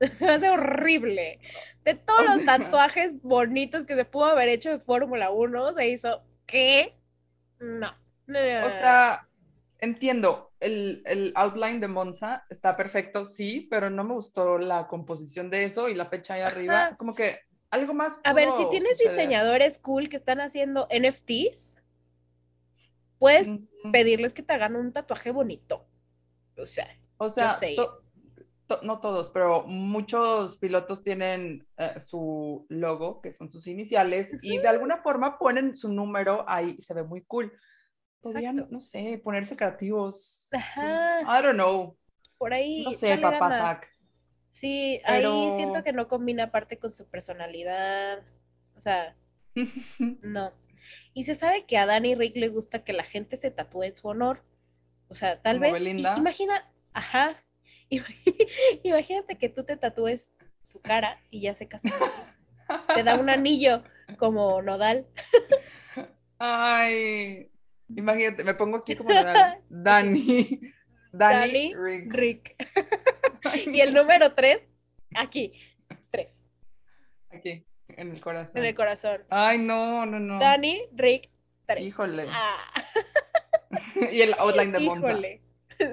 [0.12, 1.40] Se me hace horrible.
[1.84, 5.90] De todos o los tatuajes bonitos que se pudo haber hecho de Fórmula 1, se
[5.90, 6.22] hizo...
[6.46, 6.96] ¿Qué?
[7.58, 7.94] No.
[8.26, 9.28] O sea,
[9.78, 15.50] entiendo, el, el, outline de Monza está perfecto, sí, pero no me gustó la composición
[15.50, 16.86] de eso y la fecha ahí arriba.
[16.86, 16.96] Ajá.
[16.96, 17.40] Como que
[17.70, 18.20] algo más.
[18.24, 19.16] A ver, si tienes suceder.
[19.16, 21.82] diseñadores cool que están haciendo NFTs,
[23.18, 23.92] puedes mm -hmm.
[23.92, 25.86] pedirles que te hagan un tatuaje bonito.
[26.56, 28.02] O sea, o sea to
[28.66, 34.36] to no todos, pero muchos pilotos tienen uh, su logo, que son sus iniciales, uh
[34.36, 34.40] -huh.
[34.42, 37.52] y de alguna forma ponen su número ahí, se ve muy cool.
[38.20, 40.46] Podrían, no sé, ponerse creativos.
[40.52, 41.22] Ajá.
[41.22, 41.96] I don't know.
[42.38, 42.84] Por ahí.
[42.84, 43.89] No sé, papá Zach.
[44.52, 45.32] Sí, Pero...
[45.32, 48.22] ahí siento que no combina parte con su personalidad.
[48.76, 49.16] O sea,
[50.22, 50.52] no.
[51.14, 53.96] Y se sabe que a Dani Rick le gusta que la gente se tatúe en
[53.96, 54.42] su honor.
[55.08, 55.72] O sea, tal Como vez.
[55.74, 56.14] Belinda.
[56.16, 57.42] Imagina, ajá.
[58.82, 60.32] Imagínate que tú te tatúes
[60.62, 61.92] su cara y ya se casan.
[62.94, 63.82] te da un anillo
[64.18, 65.06] como nodal.
[66.38, 67.50] Ay,
[67.88, 69.60] imagínate, me pongo aquí como Nodal.
[69.68, 70.60] Dani.
[71.12, 72.12] Dani, Dani Rick.
[72.12, 72.56] Rick.
[73.66, 74.60] Y el número tres,
[75.14, 75.52] aquí,
[76.10, 76.46] tres.
[77.30, 78.58] Aquí, en el corazón.
[78.58, 79.24] En el corazón.
[79.30, 80.38] Ay, no, no, no.
[80.38, 81.30] Dani, Rick,
[81.66, 81.84] tres.
[81.84, 82.26] Híjole.
[82.28, 82.72] Ah.
[84.12, 85.10] y el outline de Monza.
[85.10, 85.42] Híjole.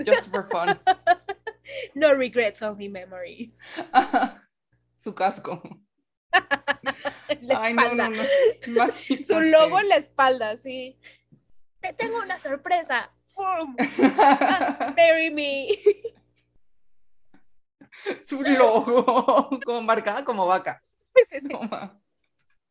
[0.05, 0.79] Just for fun.
[1.95, 3.51] no regrets, only memories.
[4.95, 5.61] Su casco.
[7.41, 8.23] la Ay, no, no, no.
[8.65, 9.23] Imagínate.
[9.23, 10.97] Su logo en la espalda, sí.
[11.81, 13.11] Te tengo una sorpresa.
[13.35, 13.75] ¡Pum!
[14.97, 15.67] Marry me.
[18.21, 20.81] Su logo, como marcada como vaca.
[21.49, 21.99] Toma.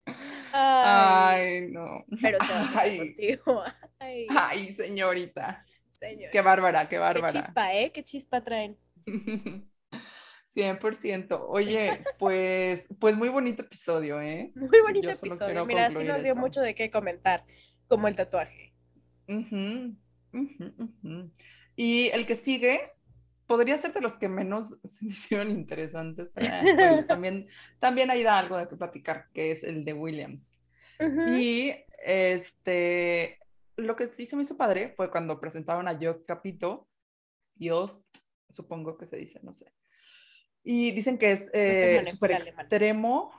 [0.52, 2.04] Ay, Ay, no.
[2.22, 2.98] Pero va Ay.
[2.98, 3.62] contigo.
[3.98, 4.26] Ay.
[4.30, 5.64] Ay, señorita.
[5.98, 6.30] Señor.
[6.30, 7.32] Qué bárbara, qué bárbara.
[7.32, 7.90] Qué chispa, ¿eh?
[7.92, 8.78] Qué chispa traen.
[10.54, 11.44] 100%.
[11.48, 14.52] Oye, pues, pues muy bonito episodio, ¿eh?
[14.54, 15.66] Muy bonito episodio.
[15.66, 16.40] Mira, sí nos dio eso.
[16.40, 17.44] mucho de qué comentar,
[17.88, 18.74] como el tatuaje.
[19.28, 19.96] Uh -huh.
[20.32, 21.30] Uh -huh, uh -huh.
[21.76, 22.80] Y el que sigue
[23.46, 26.50] podría ser de los que menos se me hicieron interesantes, pero
[27.06, 30.52] también, también ahí da algo de que platicar, que es el de Williams.
[31.28, 33.38] Y este,
[33.76, 36.88] lo que sí se me hizo padre fue cuando presentaron a Jost Capito,
[37.60, 38.06] Jost,
[38.48, 39.72] supongo que se dice, no sé.
[40.64, 43.30] Y dicen que es eh, súper extremo,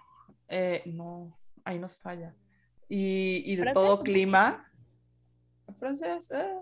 [0.47, 2.36] eh, no, ahí nos falla.
[2.88, 4.72] Y, y de todo clima.
[5.76, 6.58] Francés, eh,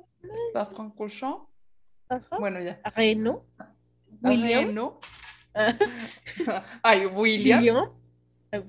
[0.47, 1.45] está francochon.
[2.09, 2.37] Ajá.
[2.37, 2.79] Bueno, ya.
[2.95, 3.45] Reno.
[4.21, 4.67] Williams.
[4.67, 4.99] Reno.
[6.83, 7.65] Ay, Williams.
[7.65, 7.89] William.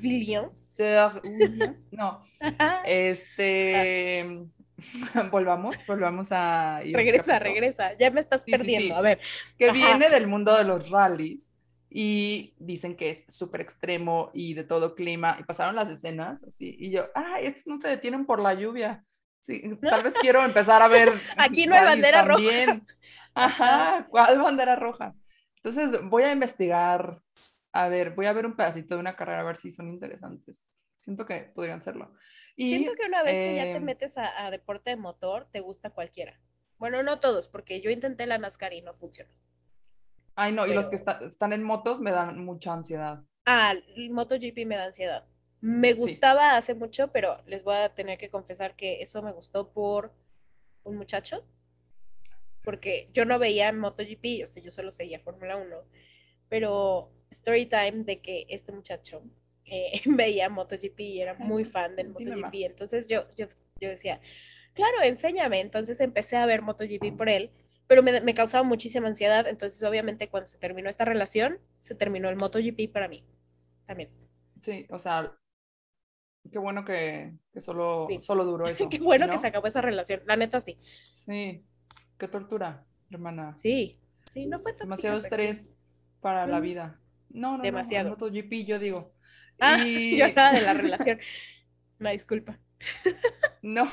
[0.03, 0.57] Williams.
[0.57, 1.89] Sir Williams.
[1.93, 2.21] No.
[2.85, 4.47] Este.
[5.31, 6.81] volvamos, volvamos a.
[6.81, 7.97] Regresa, regresa.
[7.99, 8.97] Ya me estás perdiendo.
[8.97, 9.21] A ver.
[9.59, 11.53] Que viene del mundo de los rallies
[11.89, 15.37] y dicen que es súper extremo y de todo clima.
[15.41, 16.77] Y pasaron las escenas así.
[16.79, 19.05] Y yo, ay, estos no se detienen por la lluvia.
[19.41, 21.13] Sí, tal vez quiero empezar a ver.
[21.37, 22.83] Aquí no hay bandera roja.
[23.37, 25.15] Ajá, ¿cuál bandera roja?
[25.57, 27.21] Entonces voy a investigar,
[27.73, 30.69] a ver, voy a ver un pedacito de una carrera a ver si son interesantes.
[30.97, 32.13] Siento que podrían serlo.
[32.57, 35.61] Y, Siento que una vez que ya te em, metes a, deporte de motor, te
[35.61, 36.41] gusta cualquiera.
[36.79, 39.31] Bueno, no todos, porque yo intenté la NASCAR y no funcionó.
[40.35, 43.23] Ay, no, y los que están en motos me dan mucha ansiedad.
[43.45, 45.27] Ah, el MotoGP me da ansiedad.
[45.61, 49.73] Me gustaba hace mucho, pero les voy a tener que confesar que eso me gustó
[49.73, 50.13] por
[50.83, 51.47] un muchacho
[52.67, 55.77] porque yo no veía MotoGP, o sea, yo solo seguía Fórmula 1,
[56.49, 59.23] pero story time de que este muchacho
[59.65, 63.47] eh, veía MotoGP y era muy fan del MotoGP, entonces yo, yo,
[63.81, 64.21] yo decía,
[64.75, 67.53] claro, enséñame, entonces empecé a ver MotoGP por él,
[67.87, 72.31] pero me, me, causaba muchísima ansiedad, entonces obviamente cuando se terminó esta relación, se terminó
[72.31, 73.23] el MotoGP para mí,
[73.87, 74.11] también.
[74.61, 75.39] Sí, o sea,
[76.51, 78.89] qué bueno que, que solo, solo duró eso.
[78.89, 80.77] qué bueno que se acabó esa relación, la neta sí.
[81.13, 81.65] Sí,
[82.19, 83.57] Qué tortura, hermana.
[83.59, 84.01] Sí,
[84.33, 85.77] sí, no fue Demasiado estrés
[86.21, 86.99] para la vida.
[87.29, 88.11] No, no, Demasiado.
[88.11, 88.17] no.
[88.17, 89.13] MotoGP, yo digo.
[89.61, 91.19] Ah, yo hablaba de la relación.
[92.01, 92.59] Una disculpa.
[93.63, 93.87] no,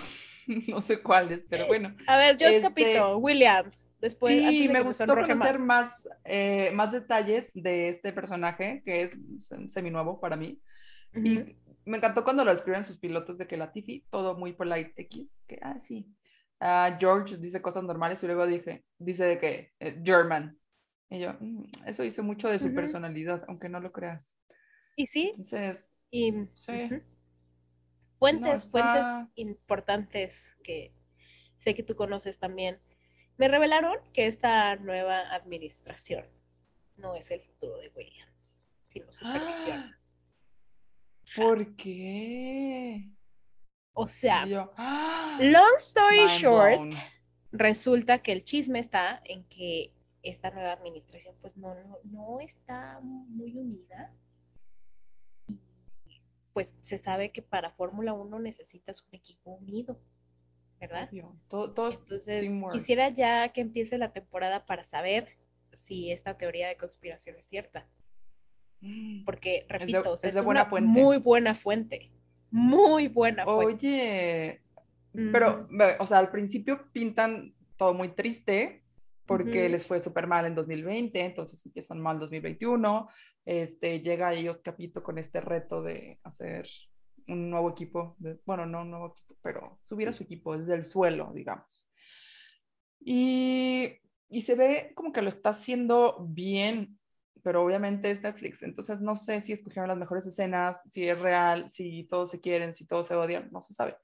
[0.67, 1.95] no sé cuáles, pero bueno.
[2.07, 3.89] A ver, yo este, Capito, Williams.
[3.99, 9.15] Después, sí, me gustó conocer más, eh, más, detalles de este personaje, que es
[9.67, 10.59] seminuevo para mí.
[11.15, 11.55] Y
[11.85, 15.33] me encantó cuando lo escriben sus pilotos de que la Tiffy, todo muy polite X,
[15.47, 16.05] que, ah, sí,
[16.65, 20.57] Ah, George dice cosas normales y luego dije, dice de que eh, German.
[21.09, 24.33] Y yo, mm, eso dice mucho de su personalidad, aunque no lo creas.
[24.95, 25.27] Y sí.
[25.27, 26.31] Entonces, y,
[28.17, 29.05] Fuentes, fuentes
[29.35, 30.93] importantes que
[31.57, 32.79] sé que tú conoces también.
[33.35, 36.25] Me revelaron que esta nueva administración
[36.95, 39.93] no es el futuro de Williams, sino supervisión.
[41.35, 43.09] ¿Por qué?
[43.93, 45.37] O sea, ¡ah!
[45.39, 46.93] long story short,
[47.51, 53.55] resulta que el chisme está en que esta nueva administración pues no, no, está muy
[53.55, 54.13] unida.
[56.53, 59.99] Pues se sabe que para Fórmula 1 necesitas un equipo unido,
[60.79, 61.09] ¿verdad?
[61.11, 65.37] Entonces, quisiera ya que empiece la temporada para saber
[65.73, 67.87] si esta teoría de conspiración es cierta.
[68.81, 69.23] Mm.
[69.25, 72.11] Porque, repito, es, una muy buena fuente
[72.53, 73.45] muy buena.
[73.45, 74.61] Oye,
[75.11, 75.67] pero,
[75.99, 78.83] o sea, al principio pintan todo muy triste
[79.25, 83.09] porque les fue súper mal en 2020, entonces empiezan mal 2021.
[83.43, 86.67] Este, llega a ellos Capito con este reto de hacer
[87.27, 90.83] un nuevo equipo, bueno, no un nuevo equipo, pero subir a su equipo desde el
[90.83, 91.89] suelo, digamos.
[92.99, 93.97] Y,
[94.29, 96.99] y se ve como que lo está haciendo bien
[97.41, 101.69] pero obviamente es Netflix, entonces no sé si escogieron las mejores escenas, si es real,
[101.69, 103.95] si todos se quieren, si todos se odian, no se sabe.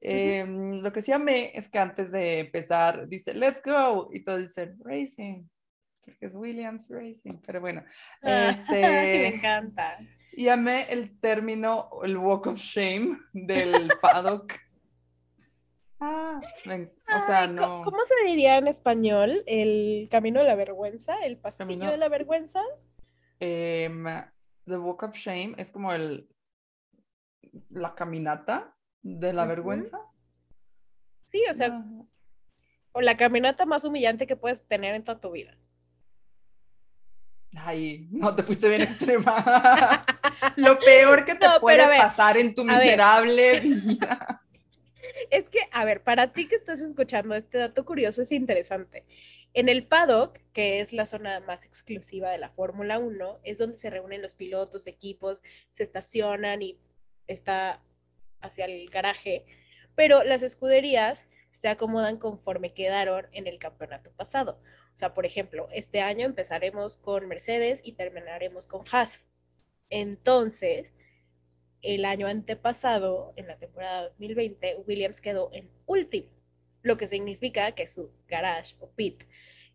[0.00, 4.40] Em, lo que sí amé es que antes de empezar dice, let's go, y todos
[4.40, 5.44] dicen, racing,
[6.04, 7.84] porque es Williams Racing, pero bueno.
[8.22, 9.98] Ah, este, me encanta.
[10.32, 14.54] Y amé el término, el walk of shame del paddock.
[16.00, 17.82] Ah, o sea, no.
[17.82, 19.42] ¿Cómo se diría en español?
[19.46, 21.18] ¿El camino de la vergüenza?
[21.18, 22.62] ¿El pasillo de la vergüenza?
[23.38, 24.04] Em,
[24.66, 26.26] the Walk of Shame es como el
[27.68, 29.98] la caminata de la vergüenza.
[31.30, 31.84] Sí, o sea,
[32.92, 35.56] o la caminata más humillante que puedes tener en toda tu vida.
[37.56, 39.44] Ay, no, te fuiste bien extrema.
[40.56, 44.39] Lo peor que te puede pasar en tu miserable vida
[45.30, 49.04] es que, a ver, para ti que estás escuchando este dato curioso es interesante.
[49.52, 53.78] En el paddock, que es la zona más exclusiva de la Fórmula 1, es donde
[53.78, 56.78] se reúnen los pilotos, equipos, se estacionan y
[57.26, 57.82] está
[58.40, 59.44] hacia el garaje,
[59.96, 64.60] pero las escuderías se acomodan conforme quedaron en el campeonato pasado.
[64.94, 69.20] O sea, por ejemplo, este año empezaremos con Mercedes y terminaremos con Haas.
[69.88, 70.92] Entonces,
[71.82, 76.28] el año antepasado, en la temporada 2020, Williams quedó en último,
[76.82, 79.24] lo que significa que su garage o pit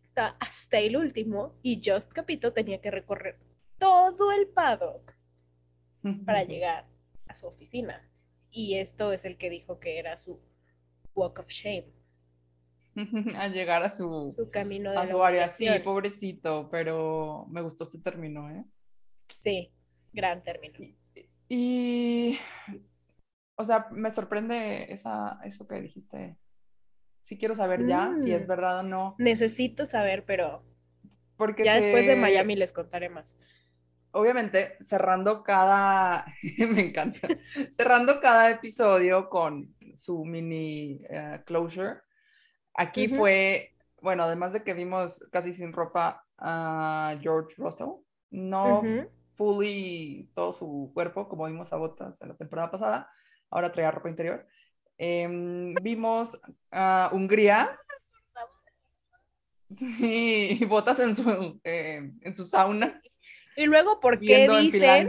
[0.02, 3.38] está hasta el último y Just Capito tenía que recorrer
[3.78, 5.14] todo el paddock
[6.24, 6.86] para llegar
[7.26, 8.08] a su oficina.
[8.50, 10.40] Y esto es el que dijo que era su
[11.14, 11.92] walk of shame.
[13.36, 15.48] a llegar a su, camino de a su área.
[15.48, 18.64] Sí, pobrecito, pero me gustó ese término, ¿eh?
[19.40, 19.72] Sí,
[20.12, 20.78] gran término.
[21.48, 22.38] Y,
[23.56, 26.36] o sea, me sorprende esa, eso que dijiste.
[27.22, 28.48] Sí quiero saber ya si es Mm.
[28.48, 29.14] verdad o no.
[29.18, 30.62] Necesito saber, pero
[31.36, 33.34] Porque ya después de Miami les contaré más.
[34.12, 36.24] obviamente cerrando cada,
[36.70, 37.28] me encanta,
[37.70, 42.00] cerrando cada episodio con su mini eh, closure.
[42.74, 47.88] Aquí fue, bueno, además de que vimos casi sin ropa a George Russell,
[48.30, 48.82] no.
[49.36, 53.10] Fully todo su cuerpo, como vimos a Botas en la temporada pasada,
[53.50, 54.46] ahora traía ropa interior.
[54.98, 57.76] Em, vimos a Hungría,
[59.68, 63.00] sí, Botas en su, eh, en su sauna,
[63.56, 65.08] Y luego, ¿por qué dicen,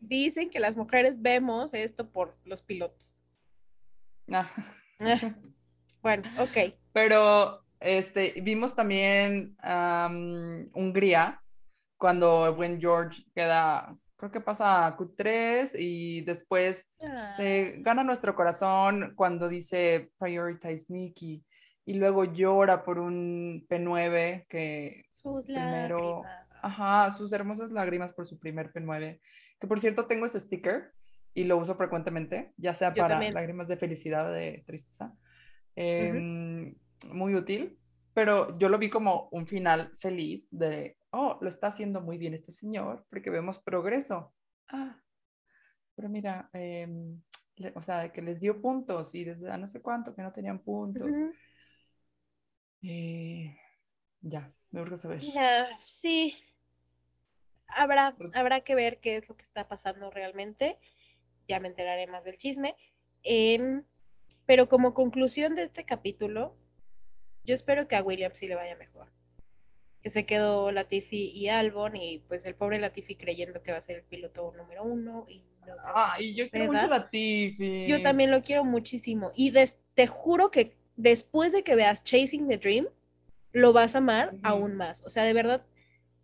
[0.00, 3.18] dicen que las mujeres vemos esto por los pilotos?
[4.30, 4.50] Ah.
[5.00, 5.34] Ah,
[6.02, 6.74] Bueno, ok.
[6.92, 11.40] Pero este, vimos también am, Hungría,
[11.98, 18.34] cuando buen George queda, creo que pasa a Q3 y después Ah, se gana nuestro
[18.34, 21.44] corazón cuando dice prioritize Nikki
[21.84, 26.48] y luego llora por un P9 que sus primero, lágrimas.
[26.62, 29.20] ajá, sus hermosas lágrimas por su primer P9,
[29.60, 30.92] que por cierto tengo ese sticker
[31.34, 33.34] y lo uso frecuentemente, ya sea Yo para también.
[33.34, 35.14] lágrimas de felicidad o de tristeza.
[35.76, 36.74] Em,
[37.12, 37.78] Muy útil,
[38.12, 42.34] pero yo lo vi como un final feliz de, oh, lo está haciendo muy bien
[42.34, 44.34] este señor porque vemos progreso.
[44.68, 45.00] Ah,
[45.94, 47.20] pero mira, em,
[47.56, 50.32] le- o sea, que les dio puntos y desde a no sé cuánto que no
[50.32, 51.10] tenían puntos.
[52.82, 53.56] Eh,
[54.20, 55.20] ya, me urge saber.
[55.82, 56.36] Sí.
[57.68, 60.78] Habrá, Pues habrá que ver qué es lo que está pasando realmente.
[61.48, 62.76] Ya me enteraré más del chisme.
[63.22, 63.84] Em,
[64.46, 66.56] pero como conclusión de este capítulo,
[67.44, 69.10] yo espero que a William sí le vaya mejor.
[70.02, 73.82] Que se quedó Latifi y Albon y pues el pobre Latifi creyendo que va a
[73.82, 77.86] ser el piloto número uno y no Ay, eso yo quiero mucho la Tiffy.
[77.88, 79.32] Yo también lo quiero muchísimo.
[79.34, 82.86] Y des- te juro que después de que veas Chasing the Dream,
[83.52, 85.02] lo vas a amar aún más.
[85.04, 85.66] O sea, de verdad,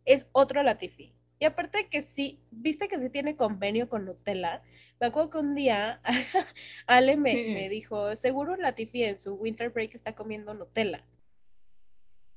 [0.05, 1.13] es otro Latifi.
[1.41, 4.63] Y aparte que sí, viste que sí tiene convenio con Nutella.
[5.01, 6.01] Me acuerdo que un día
[6.87, 7.45] Ale me, Sí.
[7.53, 11.05] me dijo, seguro Latifi en su winter break está comiendo Nutella.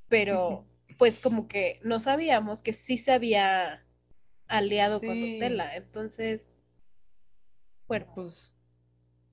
[0.08, 0.64] Pero
[0.96, 3.84] pues como que no sabíamos que sí se había
[4.46, 5.20] aliado con.
[5.20, 5.76] Nutella.
[5.76, 6.50] Entonces,
[7.86, 8.54] bueno, Pues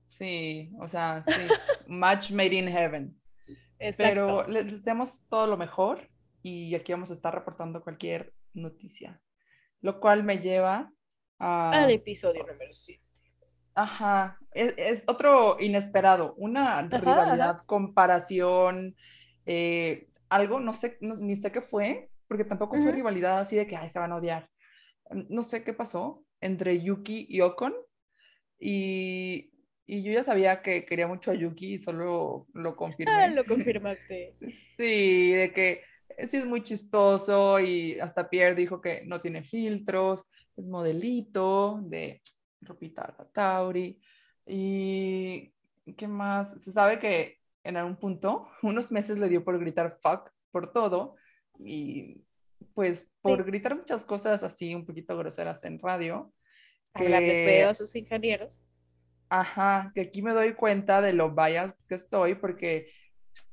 [0.06, 1.32] sí, o sea, sí,
[1.86, 3.20] match made in heaven.
[3.98, 6.08] Pero les deseamos todo lo mejor
[6.42, 9.20] y aquí vamos a estar reportando cualquier noticia.
[9.82, 10.90] Lo cual me lleva
[11.38, 11.70] a...
[11.72, 13.02] Al episodio número 7.
[13.74, 18.96] Ajá, es, es otro inesperado, una rivalidad, comparación,
[19.44, 23.66] eh, algo, no sé, no- ni sé qué fue, porque tampoco fue rivalidad así de
[23.66, 24.48] que, ay, se van a odiar.
[25.30, 27.74] No sé qué pasó entre Yuki y Ocon,
[28.58, 29.50] y,
[29.86, 33.34] y yo ya sabía que quería mucho a Yuki y solo lo Ah, confirmé.
[33.34, 34.36] lo confirmaste.
[34.48, 35.82] Sí, de que
[36.28, 42.22] sí es muy chistoso y hasta Pierre dijo que no tiene filtros, es modelito de
[42.60, 44.00] ropita Tauri.
[44.46, 45.52] Y
[45.96, 46.62] ¿qué más?
[46.62, 47.35] Se sabe que
[47.66, 51.16] en algún punto, unos meses le dio por gritar fuck por todo
[51.58, 52.22] y
[52.74, 53.50] pues por Sí.
[53.50, 56.32] gritar muchas cosas así un poquito groseras en radio.
[56.94, 58.62] Hablarle que- feo a sus ingenieros.
[59.28, 62.90] Ajá, que aquí me doy cuenta de lo biased que estoy, porque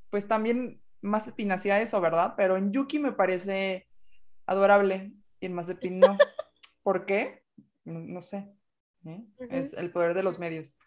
[0.10, 2.36] pues también Mazepin hacía eso, ¿verdad?
[2.38, 3.88] Pero en Yuki me parece
[4.46, 6.18] adorable y en Mazepin no.
[6.84, 7.44] ¿Por qué?
[7.86, 8.54] No, no sé.
[9.06, 9.24] ¿eh?
[9.38, 9.48] Ujú.
[9.50, 10.78] Es el poder de los medios.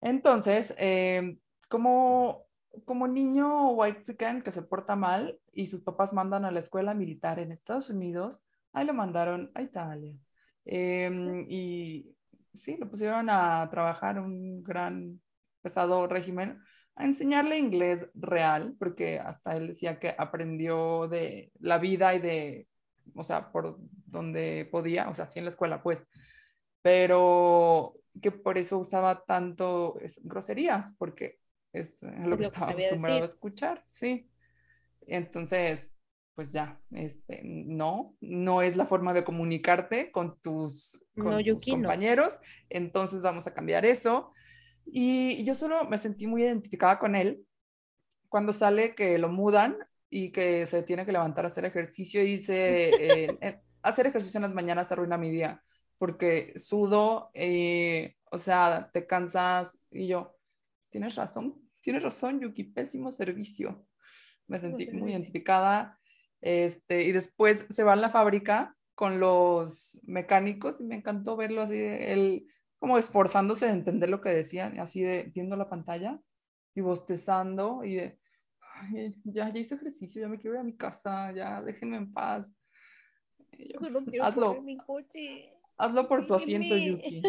[0.00, 1.36] Entonces, eh,
[1.68, 2.46] como,
[2.84, 4.02] como niño white
[4.42, 8.44] que se porta mal y sus papás mandan a la escuela militar en Estados Unidos,
[8.72, 10.14] ahí lo mandaron a Italia.
[10.64, 12.14] Em, y
[12.54, 15.20] sí, lo pusieron a trabajar un gran,
[15.62, 16.60] pesado régimen,
[16.96, 22.68] a enseñarle inglés real, porque hasta él decía que aprendió de la vida y de,
[23.14, 26.06] o sea, por donde podía, o sea, sí en la escuela, pues,
[26.82, 31.38] pero que por eso usaba tanto groserías, porque
[31.72, 34.30] es a lo que lo que estaba acostumbrado a escuchar, sí.
[35.06, 35.98] Entonces,
[36.34, 41.46] pues ya, este, no, no es la forma de comunicarte con tus, con No, tus
[41.46, 41.76] Yuki, no.
[41.76, 44.32] compañeros, entonces vamos a cambiar eso.
[44.86, 47.44] Y yo solo me sentí muy identificada con él
[48.28, 49.78] cuando sale que lo mudan
[50.10, 54.38] y que se tiene que levantar a hacer ejercicio y dice, eh, eh, hacer ejercicio
[54.38, 55.62] en las mañanas arruina mi día,
[55.98, 60.37] porque sudo, eh, o sea, te cansas y yo,
[60.90, 63.86] tienes razón, tienes razón, Yuki, pésimo servicio.
[64.46, 65.08] Me sentí muy servicio.
[65.10, 65.98] identificada.
[66.40, 71.62] Este, y después se va a la fábrica con los mecánicos y me encantó verlo
[71.62, 72.46] así, él
[72.78, 76.20] como esforzándose de entender lo que decían, así de viendo la pantalla
[76.74, 78.18] y bostezando y de,
[78.74, 82.12] "Ay, ya, ya hice ejercicio, ya me quiero ir a mi casa, ya déjenme en
[82.12, 82.56] paz.
[83.58, 85.52] Yo, Solo quiero hazlo, mi coche.
[85.76, 86.76] hazlo por tu asiento.
[86.76, 87.22] Yuki.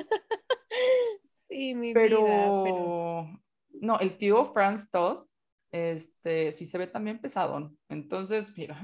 [1.47, 3.41] Sí, mi Pero, vida, pero
[3.81, 5.31] no, el tío Franz Tost,
[5.71, 7.77] este, sí se ve también pesadón.
[7.89, 8.79] Entonces, mira,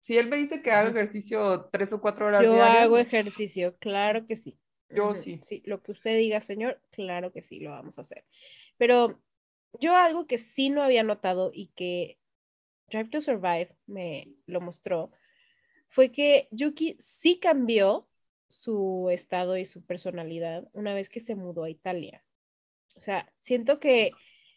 [0.00, 3.76] si él me dice que haga ejercicio tres o cuatro horas yo diarias, hago ejercicio,
[3.78, 4.58] claro que sí.
[4.88, 5.40] Yo sí.
[5.42, 8.24] Sí, lo que usted diga, señor, claro que sí, lo vamos a hacer.
[8.76, 9.22] Pero
[9.80, 12.18] yo algo que sí no había notado y que
[12.88, 15.10] Drive to Survive me lo mostró
[15.88, 18.08] fue que Yuki sí cambió
[18.48, 22.22] su estado y su personalidad una vez que se mudó a Italia.
[22.94, 24.12] O sea, siento que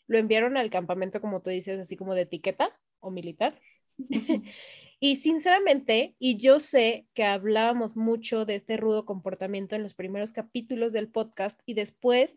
[0.08, 3.60] lo enviaron al campamento, como tú dices, así como de etiqueta o militar.
[5.00, 10.32] Y sinceramente, y yo sé que hablábamos mucho de este rudo comportamiento en los primeros
[10.32, 12.36] capítulos del podcast y después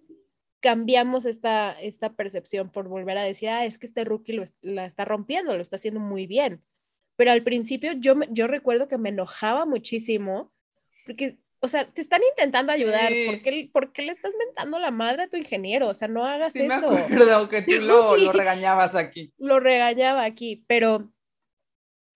[0.61, 4.87] cambiamos esta, esta percepción por volver a decir, ah, es que este rookie lo, la
[4.87, 6.63] está rompiendo, lo está haciendo muy bien.
[7.17, 10.53] Pero al principio yo, yo recuerdo que me enojaba muchísimo
[11.07, 13.27] porque, o sea, te están intentando ayudar, Sí.
[13.27, 15.89] ¿por qué, por qué le estás mentando la madre a tu ingeniero?
[15.89, 19.33] O sea, no hagas Sí, me eso acuerdo que tú lo, regañabas aquí.
[19.39, 21.13] lo regañaba aquí, pero,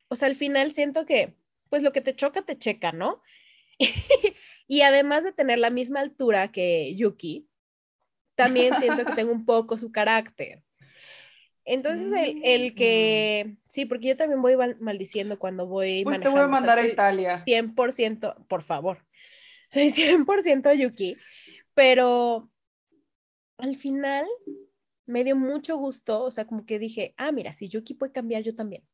[0.08, 1.34] o sea, al final siento que,
[1.70, 3.22] pues lo que te choca, te checa, ¿no?
[4.68, 7.48] y además de tener la misma altura que Yuki,
[8.36, 10.62] también siento que tengo un poco su carácter.
[11.64, 16.28] Entonces, el, el que, sí, porque yo también voy mal- maldiciendo cuando voy Pues te
[16.28, 17.38] voy a manejando, o sea, mandar a Italia.
[17.44, 19.04] 100%, por favor,
[19.72, 21.16] soy 100% Yuki,
[21.74, 22.50] pero
[23.56, 24.26] al final
[25.06, 28.42] me dio mucho gusto, o sea, como que dije, ah, mira, si Yuki puede cambiar,
[28.42, 28.86] yo también.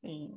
[0.00, 0.32] Sí.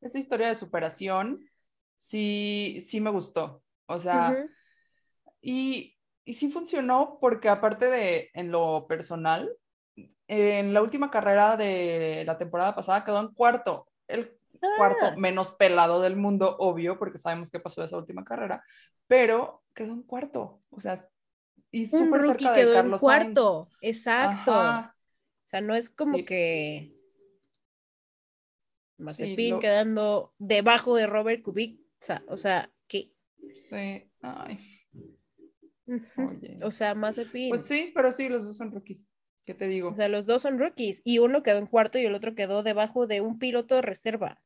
[0.00, 1.48] Esa historia de superación,
[1.96, 3.62] sí, sí me gustó.
[3.86, 4.46] O sea,
[5.40, 9.50] y, y sí funcionó porque aparte de en lo personal,
[10.28, 13.88] en la última carrera de la temporada pasada quedó en cuarto.
[14.06, 14.37] El
[14.76, 18.62] cuarto menos pelado del mundo, obvio, porque sabemos qué pasó esa última carrera,
[19.06, 20.60] pero quedó en cuarto.
[20.70, 20.98] O sea,
[21.70, 23.00] y súper cerca de quedó en Sainz.
[23.00, 24.52] cuarto, exacto.
[24.52, 24.96] Ajá.
[25.44, 26.24] O sea, no es como Sí.
[26.24, 26.94] que
[28.98, 33.12] Mazepin lo- quedando debajo de Robert Kubica, o sea, que,
[33.52, 34.58] Sí, ay,
[36.16, 36.58] oye.
[36.62, 37.48] o sea, Mazepin.
[37.50, 39.08] Pues sí, pero sí, los dos son rookies.
[39.44, 39.90] ¿Qué te digo?
[39.90, 42.62] O sea, los dos son rookies y uno quedó en cuarto y el otro quedó
[42.62, 44.42] debajo de un piloto de reserva.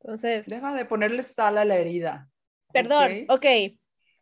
[0.00, 2.30] Entonces, Deja de ponerle sal a la herida.
[2.72, 3.34] Perdón, ¿ok?
[3.36, 3.46] ok.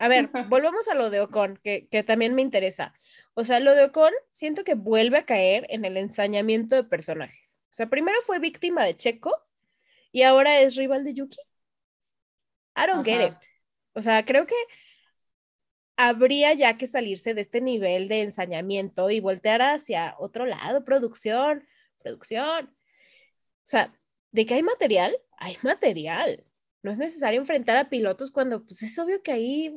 [0.01, 2.95] A ver, volvamos a lo de Ocon, que, que también me interesa.
[3.35, 7.57] O sea, lo de Ocon, siento que vuelve a caer en el ensañamiento de personajes.
[7.65, 9.35] O sea, primero fue víctima de Checo
[10.13, 11.41] y ahora es rival de Yuki.
[12.77, 13.35] I don't get it.
[13.93, 14.55] O sea, creo que
[15.97, 21.67] habría ya que salirse de este nivel de ensañamiento y voltear hacia otro lado, producción,
[21.99, 22.67] producción.
[22.67, 23.93] O sea,
[24.31, 26.45] de que hay material, hay material.
[26.83, 29.75] No es necesario enfrentar a pilotos cuando, pues es obvio que ahí.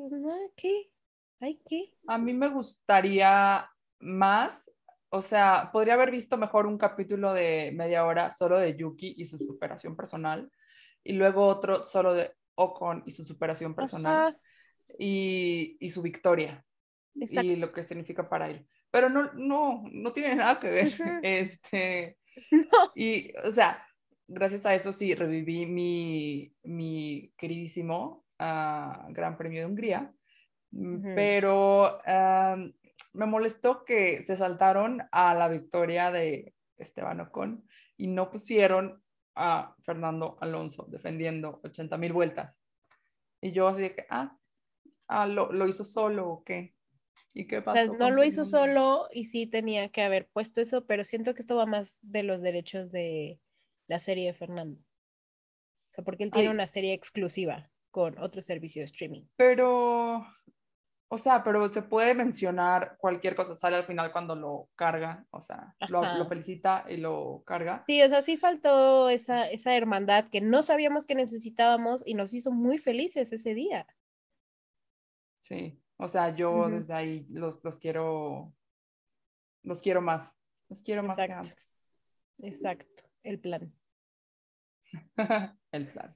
[0.55, 0.91] ¿qué?
[1.39, 1.93] ¿Hay qué?
[2.07, 3.67] A mí me gustaría
[3.99, 4.69] más,
[5.09, 9.25] o sea, podría haber visto mejor un capítulo de media hora solo de Yuki y
[9.25, 10.51] su superación personal,
[11.03, 14.37] y luego otro solo de Ocon y su superación personal,
[14.99, 16.63] y, y su victoria,
[17.19, 17.47] exacto.
[17.49, 18.67] y lo que significa para él.
[18.91, 20.93] Pero no, no, no tiene nada que ver.
[21.23, 22.17] Este,
[22.51, 22.91] No.
[22.95, 23.85] y, o sea,
[24.33, 30.13] gracias a eso sí reviví mi, mi queridísimo ah, Gran Premio de Hungría,
[30.73, 31.15] Mm, Ujú.
[31.15, 32.73] pero am,
[33.11, 37.67] me molestó que se saltaron a la victoria de Esteban Ocon
[37.97, 39.03] y no pusieron
[39.35, 42.61] a Fernando Alonso defendiendo 80 mil vueltas.
[43.41, 44.37] Y yo así de que, ah,
[45.09, 46.73] ah, lo, lo hizo solo o qué.
[47.33, 47.93] ¿Y qué O sea, pasó?
[47.97, 51.57] no lo hizo solo y sí tenía que haber puesto eso, pero siento que esto
[51.57, 53.39] va más de los derechos de
[53.87, 54.79] la serie de Fernando.
[54.79, 56.53] O sea, porque él tiene Ay.
[56.53, 59.23] una serie exclusiva con otro servicio de streaming.
[59.35, 60.25] Pero,
[61.09, 65.41] o sea, pero se puede mencionar cualquier cosa, sale al final cuando lo carga, o
[65.41, 67.83] sea, lo, felicita y lo carga.
[67.85, 72.33] Sí, o sea, sí faltó esa, esa hermandad que no sabíamos que necesitábamos y nos
[72.33, 73.85] hizo muy felices ese día.
[75.41, 78.53] Sí, o sea, yo desde ahí los, los quiero,
[79.63, 80.37] los quiero más,
[80.69, 81.49] los quiero más que Exacto.
[81.49, 81.85] antes.
[82.43, 83.73] Exacto, el plan.
[85.71, 86.15] El plan.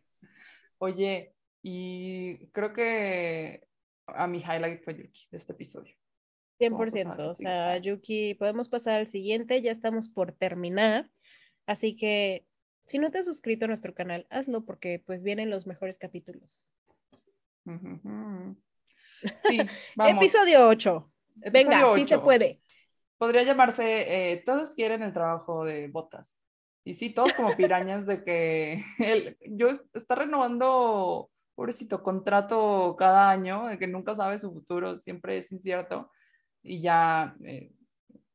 [0.79, 3.67] Oye, y creo que
[4.07, 5.95] a mi highlight fue Yuki de este episodio.
[6.59, 6.77] 100%.
[6.77, 7.77] pasar al O sea?
[7.77, 11.09] Yuki, podemos pasar al siguiente, ya estamos por terminar.
[11.65, 12.45] Así que
[12.85, 16.69] si no te has suscrito a nuestro canal, hazlo porque pues vienen los mejores capítulos.
[19.41, 19.57] Sí,
[19.95, 20.21] vamos.
[20.21, 21.11] Episodio 8.
[21.41, 22.61] Episodio Venga, sí se puede.
[23.17, 26.39] Podría llamarse eh, Todos quieren el trabajo de botas.
[26.85, 33.31] Y sí, todos como pirañas de que él, yo es- está renovando, pobrecito, contrato cada
[33.31, 36.11] año, de que nunca sabe su futuro, siempre es incierto.
[36.63, 37.71] Y ya, eh,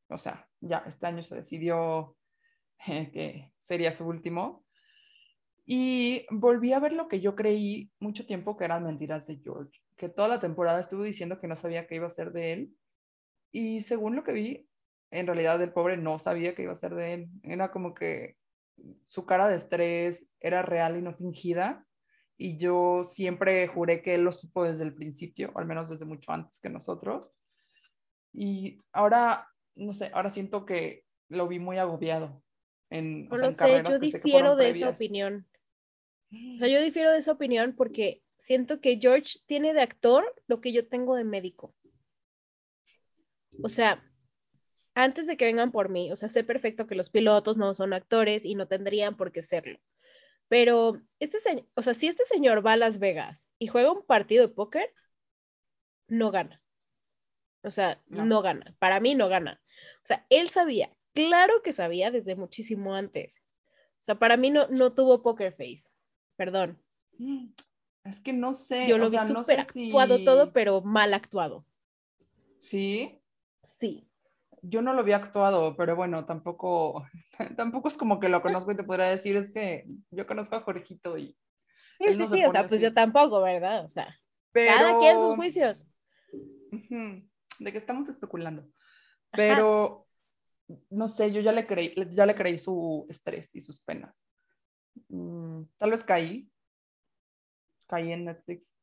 [0.09, 2.17] o sea, ya este año se decidió
[2.87, 4.65] eh, que sería su último.
[5.65, 9.79] Y volví a ver lo que yo creí mucho tiempo que eran mentiras de George,
[9.95, 12.75] que toda la temporada estuvo diciendo que no sabía qué iba a ser de él.
[13.51, 14.69] Y según lo que vi,
[15.11, 17.29] en realidad el pobre no sabía qué iba a ser de él.
[17.43, 18.37] Era como que
[19.05, 21.85] su cara de estrés era real y no fingida.
[22.37, 26.05] Y yo siempre juré que él lo supo desde el principio, o al menos desde
[26.05, 27.31] mucho antes que nosotros.
[28.33, 32.43] Y ahora, no sé, ahora siento que lo vi muy agobiado
[32.89, 35.47] en, No o sea, en sé, yo difiero de esa opinión.
[36.31, 40.61] O sea, yo difiero de esa opinión porque siento que George tiene de actor lo
[40.61, 41.75] que yo tengo de médico.
[43.61, 44.03] O sea,
[44.93, 47.93] antes de que vengan por mí, o sea, sé perfecto que los pilotos no son
[47.93, 49.79] actores y no tendrían por qué serlo.
[50.47, 54.05] Pero este señor, o sea, si este señor va a Las Vegas y juega un
[54.05, 54.93] partido de póker,
[56.07, 56.61] no gana.
[57.63, 58.25] O sea, No.
[58.25, 58.75] no gana.
[58.79, 59.61] Para mí no gana.
[60.03, 63.41] O sea, él sabía, claro que sabía desde muchísimo antes.
[64.01, 65.89] O sea, para mí no, no tuvo poker face.
[66.35, 66.81] Perdón.
[68.03, 70.51] Es que no sé, Yo o lo vi sea, no súper sé actuado si- todo,
[70.53, 71.65] pero mal actuado.
[72.59, 73.19] Sí,
[73.63, 74.07] Sí.
[74.61, 77.05] Yo no lo había actuado, pero bueno, tampoco,
[77.57, 80.61] tampoco es como que lo conozco y te podría decir, es que yo conozco a
[80.61, 81.37] Jorgito y
[82.01, 83.85] Sí, Él sí, no se sí, o sea, pues yo tampoco, ¿verdad?
[83.85, 84.19] O sea,
[84.51, 84.75] pero...
[84.75, 85.87] cada quien sus juicios.
[86.71, 88.63] De que estamos especulando.
[88.63, 89.33] Ajá.
[89.33, 90.07] Pero,
[90.89, 94.15] no sé, yo ya le creí, ya le creí su estrés y sus penas.
[95.09, 96.49] Mm, tal vez caí.
[97.87, 98.75] Caí en Netflix.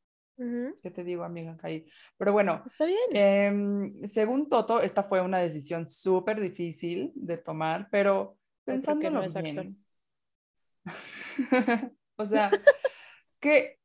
[0.82, 1.56] ¿Qué te digo, amiga?
[1.56, 1.86] Caí.
[2.16, 2.98] Pero bueno, Está bien.
[3.12, 8.36] Em, según Toto, esta fue una decisión súper difícil de tomar, pero
[8.66, 9.42] no pensándolo actor.
[9.42, 9.84] bien.
[12.16, 12.50] o sea,
[13.40, 13.78] ¿qué,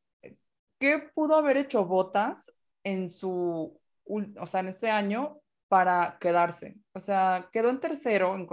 [0.79, 5.42] ¿qué pudo haber hecho Botas en su, o sea, en ese año
[5.73, 6.75] para quedarse?
[6.93, 8.47] O sea, quedó en tercero en,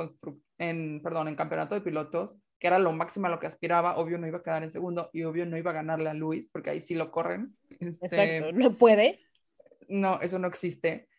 [0.57, 3.99] en, perdón, en campeonato de pilotos, que era lo máximo a lo que aspiraba.
[3.99, 6.49] Obvio no iba a quedar en segundo y obvio no iba a ganarle a Luis,
[6.51, 7.55] porque ahí sí lo corren.
[7.79, 9.21] Este, Exacto, no puede.
[9.87, 11.11] no, eso no existe.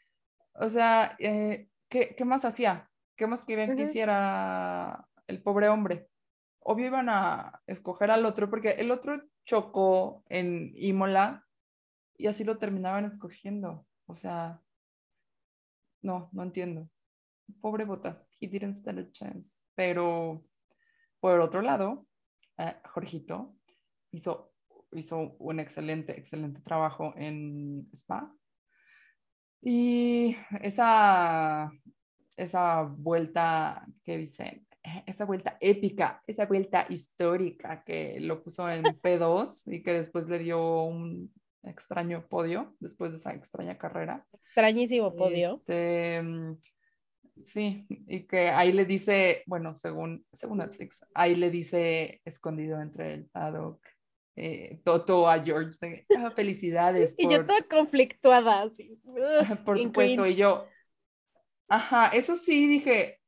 [0.54, 2.89] O sea, eh, ¿qué, qué más hacía?
[3.16, 3.84] ¿Qué más querían que Ujú.
[3.84, 6.08] hiciera el pobre hombre?
[6.62, 11.45] Obvio iban a escoger al otro porque el otro chocó en Imola
[12.18, 13.86] y así lo terminaban escogiendo.
[14.08, 14.62] O sea,
[16.02, 16.89] no, no entiendo.
[17.62, 19.58] Pobre Botas, he didn't stand a chance.
[19.76, 20.43] Pero
[21.20, 22.08] por otro lado,
[22.58, 23.56] eh, Jorgito
[24.12, 24.54] hizo,
[24.91, 28.34] hizo un excelente, excelente trabajo en Spa.
[29.62, 31.72] Y esa,
[32.36, 38.84] esa vuelta que dicen, eh, esa vuelta épica, esa vuelta histórica que lo puso en
[38.84, 41.32] P2 y que después le dio un
[41.64, 44.26] extraño podio después de esa extraña carrera.
[44.45, 45.55] Extrañísimo podio.
[45.68, 46.57] Este, mm,
[47.43, 53.14] sí, y que ahí le dice, bueno, según, según Netflix, ahí le dice escondido entre
[53.14, 53.80] el paddock,
[54.36, 58.99] eh, Toto a George, de, "Ah, felicidades Y yo toda conflictuada, así.
[59.66, 60.26] por en tu puesto.
[60.26, 60.68] Y yo,
[61.68, 63.20] ajá, eso sí dije,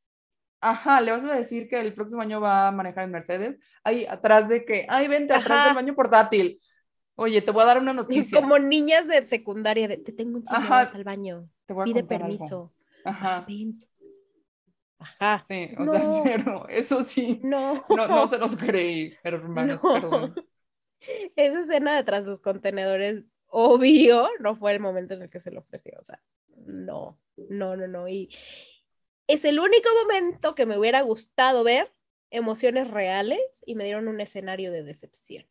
[0.61, 4.05] ajá, le vas a decir que el próximo año va a manejar en Mercedes, ahí
[4.05, 5.65] atrás de que, ay, vente atrás Ajá.
[5.68, 6.60] del baño portátil.
[7.15, 8.41] Oye, te voy a dar una noticia.
[8.41, 10.81] Como niñas de secundaria, de, te tengo un Ajá.
[10.94, 11.49] al baño.
[11.65, 12.38] Te voy a Pide contar algo".
[12.38, 12.73] permiso.
[13.06, 13.77] Ajá, Ven.
[14.99, 15.44] Ajá.
[15.44, 17.40] sí, o sea, cero, eso sí.
[17.44, 17.84] No.
[17.90, 19.94] No, no se los creí, hermanos, No.
[19.94, 20.35] perdón.
[21.35, 25.52] Esa escena de tras los contenedores, obvio, no fue el momento en el que se
[25.52, 25.91] lo ofreció.
[25.99, 26.22] O sea,
[26.65, 28.07] no, no, no, no.
[28.07, 28.30] Y
[29.27, 31.91] es el único momento que me hubiera gustado ver
[32.31, 35.45] emociones reales y me dieron un escenario de decepción.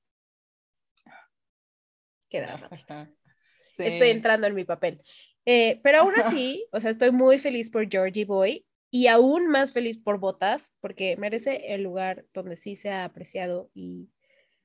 [3.71, 3.85] Sí.
[3.85, 5.03] Estoy entrando en mi papel.
[5.45, 9.73] Eh, pero aún así, o sea, estoy muy feliz por Georgie Boy y aún más
[9.73, 14.11] feliz por Botas, porque merece el lugar donde sí se ha apreciado y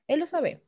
[0.06, 0.62] él lo sabe.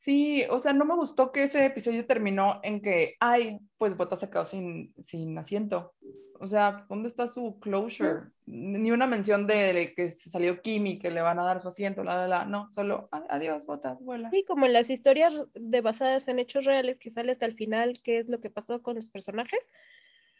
[0.00, 4.20] Sí, o sea, no me gustó que ese episodio terminó en que, ay, pues Botas
[4.20, 5.92] se quedó sin, sin asiento.
[6.38, 8.30] O sea, ¿dónde está su closure?
[8.46, 12.02] Ni una mención de que se salió Kimi, que le van a dar su asiento,
[12.02, 12.44] la, la, la.
[12.46, 14.30] No, solo, "Ay, adiós, Botas, vuela.
[14.30, 18.00] Sí, como en las historias de basadas en hechos reales que sale hasta el final,
[18.02, 19.68] qué es lo que pasó con los personajes.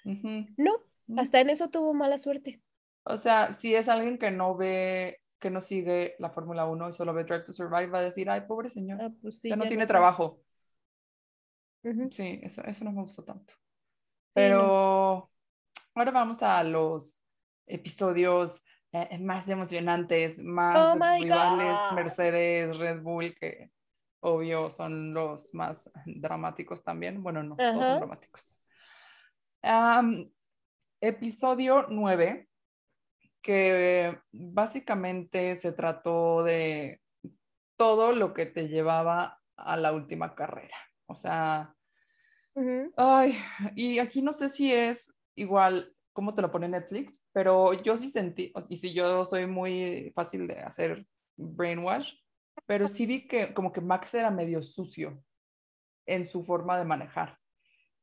[0.06, 0.46] Ujú.
[0.56, 0.72] No,
[1.06, 1.18] Mm.
[1.18, 2.62] hasta en eso tuvo mala suerte.
[3.04, 6.92] O sea, si es alguien que no ve, que no sigue la Fórmula 1 y
[6.92, 9.56] solo ve Drive to Survive, va a decir, ay, pobre señor, Ah, pues sí, ya
[9.56, 9.88] no ya tiene no.
[9.88, 10.42] trabajo.
[12.10, 13.54] Sí, eso, eso no me gustó tanto.
[14.34, 15.30] Pero
[15.94, 17.20] ahora vamos a los
[17.66, 21.92] episodios eh, más emocionantes, más Oh rivales.
[21.92, 23.70] Mercedes, Red Bull, que
[24.20, 27.22] obvio son los más dramáticos también.
[27.22, 27.88] Bueno, no, todos Ajá.
[27.88, 28.60] son dramáticos.
[29.62, 30.30] Am,
[31.00, 32.49] episodio 9,
[33.42, 37.00] que básicamente se trató de
[37.76, 40.76] todo lo que te llevaba a la última carrera.
[41.06, 41.74] O sea,
[42.54, 42.92] Ujú.
[42.96, 43.36] Ay,
[43.76, 48.10] y aquí no sé si es igual cómo te lo pone Netflix, pero yo sí
[48.10, 51.06] sentí, y si yo soy muy fácil de hacer
[51.36, 52.12] brainwash,
[52.66, 55.22] pero sí vi que como que Max era medio sucio
[56.06, 57.38] en su forma de manejar.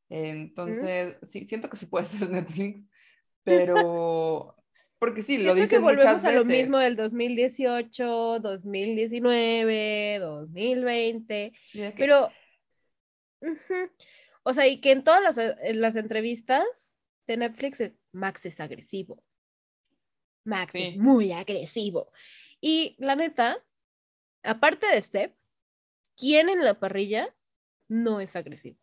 [0.10, 2.88] Entonces, sí, siento que sí puede ser Netflix,
[3.44, 4.56] pero
[5.00, 6.44] porque sí, lo que dicen volvemos muchas a veces.
[6.48, 12.32] lo mismo del 2018, 2019, 2020, Sí, de que- pero,
[14.44, 19.24] o sea, y que en todas las, en las entrevistas de Netflix, Max es agresivo.
[20.46, 22.12] Max es muy agresivo.
[22.62, 23.64] Y la neta,
[24.44, 25.34] aparte de Steph,
[26.16, 27.36] ¿quién en la parrilla
[27.90, 28.80] no es agresivo?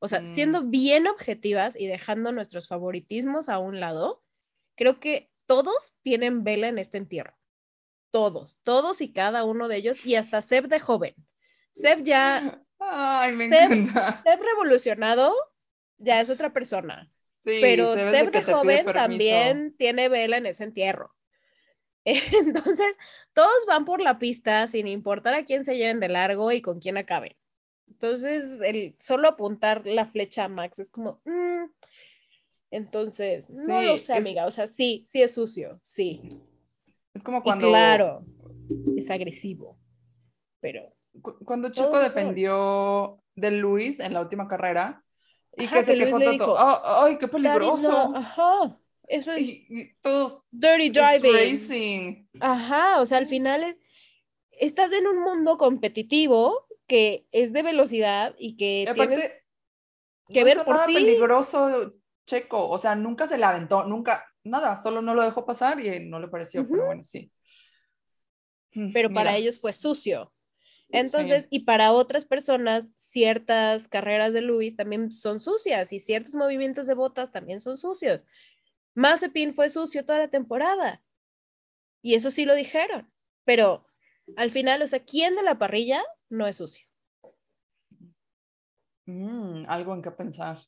[0.00, 0.26] O sea, Mm.
[0.26, 4.24] siendo bien objetivas y dejando nuestros favoritismos a un lado,
[4.76, 7.36] creo que todos tienen vela en este entierro.
[8.10, 11.14] Todos, todos y cada uno de ellos, y hasta Seb de joven.
[11.72, 14.22] Seb ya, Ay, me Seb- encanta.
[14.22, 15.34] Seb revolucionado,
[15.98, 17.10] ya es otra persona.
[17.26, 21.14] Sí, Pero Seb de joven también tiene vela en ese entierro.
[22.04, 22.96] Entonces,
[23.32, 26.80] todos van por la pista sin importar a quién se lleven de largo y con
[26.80, 27.36] quién acaben.
[27.88, 31.64] Entonces, el solo apuntar la flecha a Max es como, mm.
[32.72, 34.46] Entonces, no lo Sí, sé, es- amiga.
[34.46, 36.20] O sea, sí, sí es sucio, sí.
[37.14, 38.24] Es como Y cuando claro,
[38.96, 39.78] es agresivo,
[40.60, 42.02] pero cu- cuando lo son.
[42.04, 45.04] defendió de Luis en la última carrera
[45.56, 48.12] y Ajá, que se que quejó tanto, dijo, "Ah, ay, qué "That is peligroso.
[48.16, 51.32] ajá, eso es Y, y todos, dirty "It's driving.
[51.32, 52.26] racing.
[52.40, 53.76] Ajá, o sea, al final es-
[54.52, 59.44] estás en un mundo competitivo que es de velocidad y que Y tienes aparte,
[60.32, 60.94] que no ver por ti.
[60.94, 61.94] peligroso
[62.32, 66.08] Checo, o sea, nunca se la aventó, nunca, nada, solo no lo dejó pasar y
[66.08, 66.86] no le pareció, pero Ujú.
[66.86, 67.30] bueno, sí.
[68.74, 70.32] Mm, pero para mira, ellos fue sucio.
[70.88, 76.86] Entonces, y para otras personas, ciertas carreras de Luis también son sucias y ciertos movimientos
[76.86, 78.26] de botas también son sucios.
[78.94, 81.02] Mazepin fue sucio toda la temporada.
[82.02, 83.10] Y eso sí lo dijeron.
[83.44, 83.86] Pero
[84.36, 86.86] al final, o sea, ¿quién de la parrilla no es sucio?
[89.06, 90.58] mm, algo en qué pensar.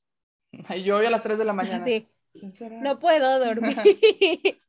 [0.85, 1.85] Yo hoy a las 3 de la mañana.
[1.85, 2.81] Sí, ¿Quién será?
[2.81, 3.77] no puedo dormir.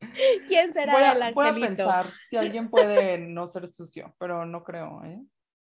[0.47, 1.67] ¿Quién será voy, el a, voy a angelito?
[1.67, 5.19] pensar si alguien puede no ser sucio, pero no creo, ¿eh?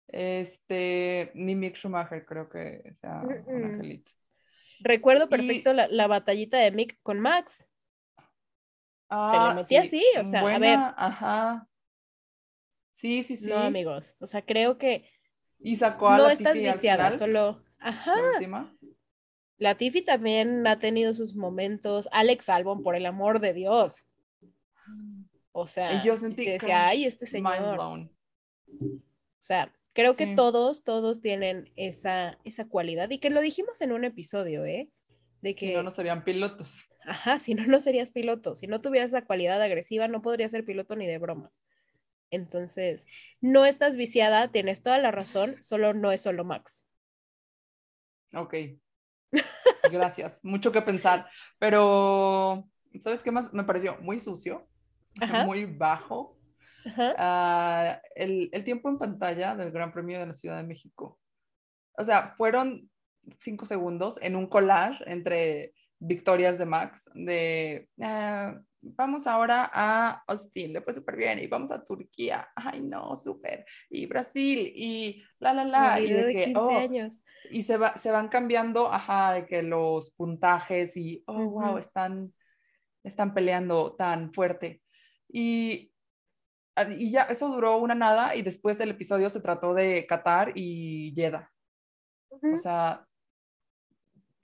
[0.08, 4.12] Este, ni Mick Schumacher creo que sea un angelito.
[4.80, 7.68] Recuerdo Y- perfecto la, la batallita de Mick con Max.
[9.08, 10.78] Ah, metía así, o sea, a ver.
[10.96, 11.68] ajá.
[12.92, 13.50] Sí, sí, sí.
[13.50, 14.16] No, amigos.
[14.20, 15.08] O sea, creo que
[15.58, 17.62] Y sacó a no la estás viciada, solo.
[17.78, 18.14] Ajá.
[19.58, 19.72] La última.
[19.72, 22.08] La Tiffy también ha tenido sus momentos.
[22.12, 24.08] Alex Albon, por el amor de Dios.
[25.52, 27.78] O sea, Y yo sentí se decía, ay, este señor.
[27.78, 28.08] O
[29.38, 33.08] sea, creo que todos, todos tienen esa, esa cualidad.
[33.10, 34.90] Y que lo dijimos en un episodio, ¿eh?
[35.40, 36.88] De que, Si no, no serían pilotos.
[37.04, 38.56] ajá, si no, no serías piloto.
[38.56, 41.50] Si no tuvieras esa cualidad agresiva, no podrías ser piloto ni de broma.
[42.30, 43.06] Entonces,
[43.40, 46.84] no estás viciada, tienes toda la razón, solo no es solo Max.
[48.34, 48.54] Ok.
[49.90, 50.44] Gracias.
[50.44, 51.28] Mucho que pensar.
[51.58, 52.68] Pero,
[53.00, 53.52] ¿sabes qué más?
[53.52, 54.66] Me pareció muy sucio,
[55.20, 55.44] Ajá.
[55.44, 56.38] muy bajo.
[56.84, 57.14] Ajá.
[57.18, 61.18] Ah, el, el tiempo en pantalla del Gran Premio de la Ciudad de México.
[61.98, 62.90] O sea, fueron
[63.38, 68.54] cinco segundos en un collage entre victorias de Max, de ah,
[68.94, 73.64] vamos ahora a Austin, le fue súper bien, y vamos a Turquía, ay no, súper,
[73.90, 77.20] y Brasil, y la, la, la, y de de que, 15 oh, años.
[77.50, 81.78] y se, va, se van cambiando, ajá, de que los puntajes y, oh, wow, Ujú.
[81.78, 82.34] están,
[83.04, 84.82] están peleando tan fuerte.
[85.28, 85.92] Y,
[86.76, 90.52] ah, y ya, eso duró una nada y después el episodio se trató de Qatar
[90.54, 91.50] y Jeddah.
[92.30, 92.56] O Ujú.
[92.58, 93.05] sea,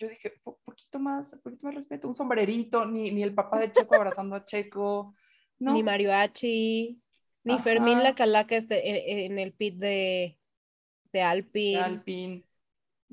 [0.03, 3.71] yo dije, "Po- poquito más, poquito más respeto, un sombrerito, ni, ni el papá de
[3.71, 5.15] Checo abrazando a Checo.
[5.61, 7.01] No, Ni Mariachi,
[7.45, 10.39] ni Fermín la calaca este, en, en el pit de,
[11.13, 11.79] de Alpine.
[11.81, 12.45] Alpine.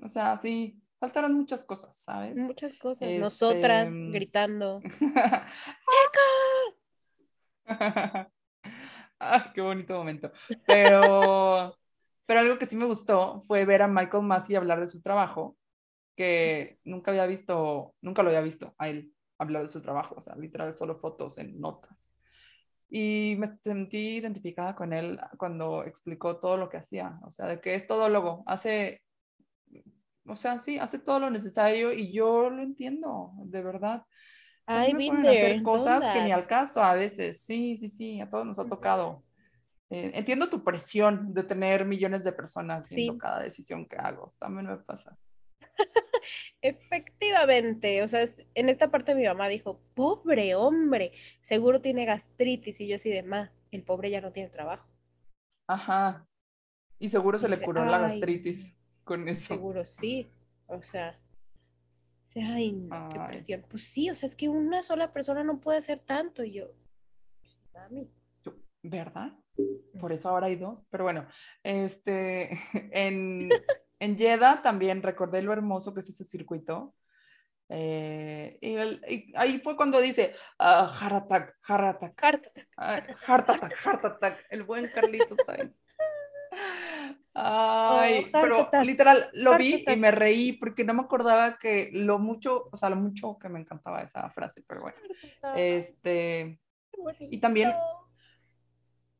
[0.01, 2.35] O sea, sí, faltaron muchas cosas, ¿sabes?
[2.37, 3.03] Muchas cosas.
[3.07, 4.81] Este, Nosotras mm, gritando.
[9.19, 10.31] Ay, qué bonito momento.
[10.65, 11.75] Pero
[12.25, 15.57] Pero algo que sí me gustó fue ver a Michael Massey hablar de su trabajo,
[16.19, 20.21] que nunca había visto, nunca lo había visto a él hablar de su trabajo, o
[20.21, 22.11] sea, literal solo fotos en notas.
[22.89, 27.61] Y me sentí identificada con él cuando explicó todo lo que hacía, o sea, de
[27.61, 29.01] que es todólogo, hace,
[30.25, 34.03] o sea, sí, hace todo lo necesario y yo lo entiendo, de verdad.
[34.67, 38.45] Mí me hacer cosas que ni al caso a veces, sí, sí, sí, a todos
[38.45, 39.23] nos ha tocado.
[39.89, 44.67] Eh, entiendo tu presión de tener millones de personas viendo cada decisión que hago, también
[44.67, 45.17] me pasa.
[46.61, 52.87] Efectivamente, o sea, en esta parte mi mamá dijo, pobre hombre, seguro tiene gastritis y
[52.87, 54.89] yo así de, ma, el pobre ya no tiene trabajo.
[55.67, 56.27] Ajá,
[56.99, 59.53] y seguro se le curó la gastritis con eso.
[59.53, 60.31] Seguro sí,
[60.67, 61.19] o sea,
[62.35, 63.65] ay, no, qué presión.
[63.69, 66.73] Pues sí, o sea, es que una sola persona no puede hacer tanto y yo,
[67.73, 68.11] mami.
[68.81, 69.33] ¿Verdad?
[69.99, 70.79] Por eso ahora hay dos.
[70.89, 71.25] Pero bueno,
[71.63, 72.59] este,
[72.91, 73.49] en,
[73.99, 76.95] en Jeddah también recordé lo hermoso que es ese circuito.
[77.71, 82.19] Eh, y, ahí fue cuando dice uh, heart attack, heart attack,
[83.27, 85.79] heart attack, el buen Carlitos Sainz.
[87.35, 92.17] Ay, oh, pero literal lo vi y me reí porque no me acordaba que lo
[92.17, 94.97] mucho, o sea, lo mucho que me encantaba esa frase, pero bueno.
[95.55, 96.59] Este,
[97.19, 97.71] y también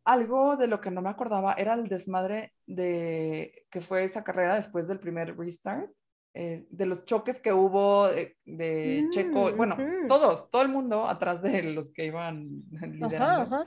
[0.09, 4.55] algo de lo que no me acordaba era el desmadre de que fue esa carrera
[4.55, 5.87] después del primer restart,
[6.33, 9.77] eh, de los choques que hubo de, Checo, mm, bueno,
[10.07, 13.55] todos, todo el mundo atrás de los que iban liderando.
[13.55, 13.65] Ajá,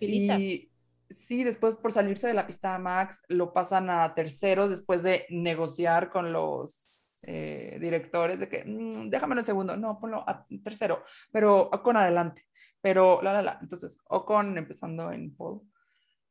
[0.00, 0.70] Y
[1.10, 6.08] sí, después por salirse de la pista Max, lo pasan a tercero después de negociar
[6.08, 6.90] con los
[7.24, 12.46] eh, directores de que, mm, déjame un segundo, no, ponlo a tercero, pero con adelante.
[12.88, 13.58] Pero, la, la, la.
[13.60, 15.60] Entonces, Ocon empezando en pole.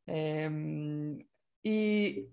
[0.08, 1.20] Em,
[1.62, 2.30] y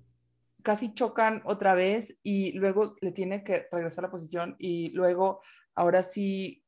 [0.63, 5.43] casi chocan otra vez y luego le tiene que regresar la posición y luego,
[5.75, 6.65] ahora sí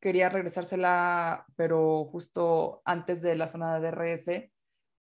[0.00, 4.50] quería regresársela, pero justo antes de la zona de DRS.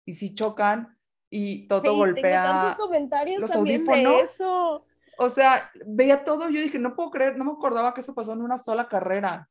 [0.04, 0.98] Y sí chocan
[1.30, 4.22] y todo golpea comentarios los audífonos.
[4.24, 4.84] eso.
[5.18, 8.32] O sea, veía todo, yo dije, no puedo creer, no me acordaba que eso pasó
[8.32, 9.48] en una sola carrera.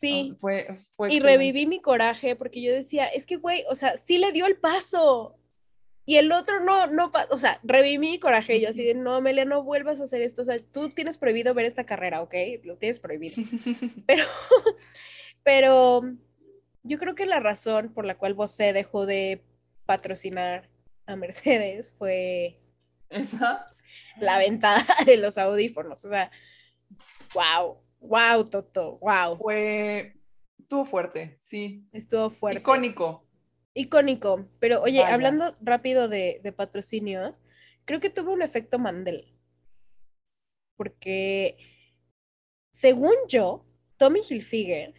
[0.00, 0.32] Sí.
[0.32, 0.78] Ah, fue,
[1.10, 4.46] y reviví mi coraje porque yo decía, es que, güey, o sea, sí le dio
[4.46, 5.38] el paso.
[6.08, 8.60] Y el otro no, no, o sea, reviví mi coraje.
[8.60, 10.42] Yo así de, no, Amelia, no vuelvas a hacer esto.
[10.42, 12.34] O sea, tú tienes prohibido ver esta carrera, ¿ok?
[12.62, 13.36] Lo tienes prohibido.
[14.06, 14.24] Pero,
[15.42, 16.02] pero
[16.84, 19.42] yo creo que la razón por la cual Bosé dejó de
[19.84, 20.68] patrocinar
[21.06, 22.60] a Mercedes fue
[23.08, 23.66] ¿Esa?
[24.18, 26.04] la venta de los audífonos.
[26.04, 26.30] O sea,
[27.34, 27.78] wow.
[28.00, 29.36] Wow, Toto, wow.
[29.38, 30.14] Fue,
[30.58, 31.86] estuvo fuerte, sí.
[31.92, 32.60] Estuvo fuerte.
[32.60, 33.26] Icónico.
[33.74, 37.42] Icónico, pero oye, hablando rápido de, patrocinios,
[37.84, 39.36] creo que tuvo un efecto Mandel.
[40.76, 41.58] Porque,
[42.72, 43.66] según yo,
[43.98, 44.94] Tommy Hilfiger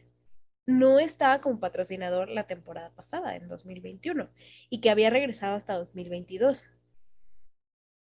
[0.68, 4.30] no estaba como patrocinador la temporada pasada, en 2021,
[4.70, 6.70] y que había regresado hasta 2022.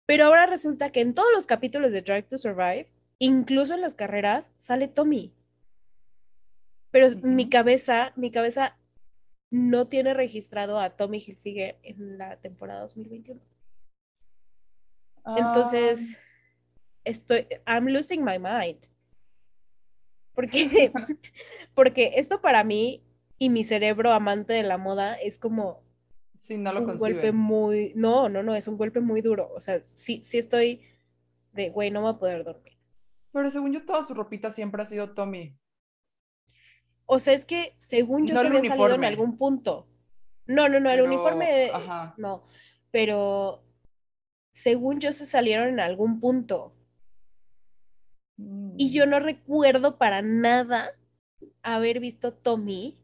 [0.06, 2.88] Pero ahora resulta que en todos los capítulos de Drive to Survive
[3.18, 5.32] incluso en las carreras sale Tommy.
[6.90, 8.76] Pero mi cabeza, mi cabeza
[9.50, 13.40] no tiene registrado a Tommy Hilfiger en la temporada 2021.
[15.36, 16.18] Entonces, ah.
[17.04, 18.78] estoy, I'm losing my mind.
[20.34, 20.92] Porque,
[21.74, 23.02] porque esto para mí
[23.38, 25.82] y mi cerebro amante de la moda es como
[26.38, 29.50] sí, no lo un golpe muy, no, no, no, es un golpe muy duro.
[29.54, 30.80] O sea, sí, sí estoy
[31.52, 32.75] de, güey, no voy a poder dormir.
[33.36, 35.54] Pero según yo, toda su ropita siempre ha sido Tommy.
[37.04, 39.86] O sea, es que según yo se había salido en algún punto.
[40.46, 41.68] No, no, no, el uniforme.
[41.70, 42.14] Ajá.
[42.16, 42.44] No.
[42.90, 43.62] Pero
[44.52, 46.74] según yo se salieron en algún punto.
[48.38, 49.10] Y yo mm.
[49.10, 50.92] no recuerdo para nada
[51.60, 52.98] haber visto Tommy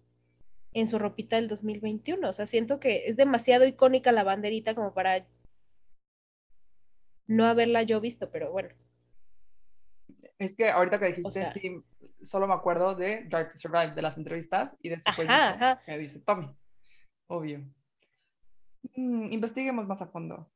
[0.72, 2.26] en su ropita del 2021.
[2.26, 5.26] O sea, siento que es demasiado icónica la banderita como para
[7.26, 8.70] no haberla yo visto, pero bueno.
[10.42, 11.82] Es que ahorita que dijiste, sí,
[12.22, 16.20] solo me acuerdo de Drive to Survive, de las entrevistas, y después ajá, que dice
[16.20, 16.50] Tommy.
[17.28, 17.60] Obvio.
[18.96, 20.50] Mm, investiguemos más a fondo.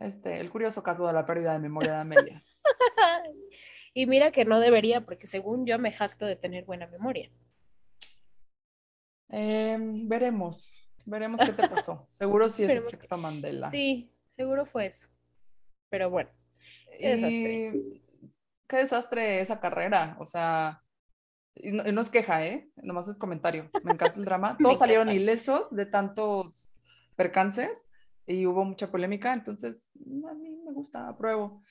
[0.00, 2.42] Este, el curioso caso de la pérdida de memoria de Amelia.
[3.94, 7.30] y mira que no debería, porque según yo me jacto de tener buena memoria.
[9.28, 10.72] Em, veremos,
[11.04, 12.08] veremos qué te pasó.
[12.10, 13.70] seguro sí es efecto Mandela.
[13.70, 15.08] Sí, seguro fue eso.
[15.90, 16.30] Pero bueno.
[16.98, 18.00] Y
[18.70, 20.16] qué desastre esa carrera.
[20.20, 20.82] O sea,
[21.56, 22.70] y no, es queja, ¿eh?
[22.76, 23.68] Nomás es comentario.
[23.82, 24.56] Me encanta el drama.
[24.62, 26.78] Todos salieron ilesos de tantos
[27.16, 27.88] percances.
[28.26, 31.62] y hubo mucha polémica, entonces a mí me gusta, apruebo.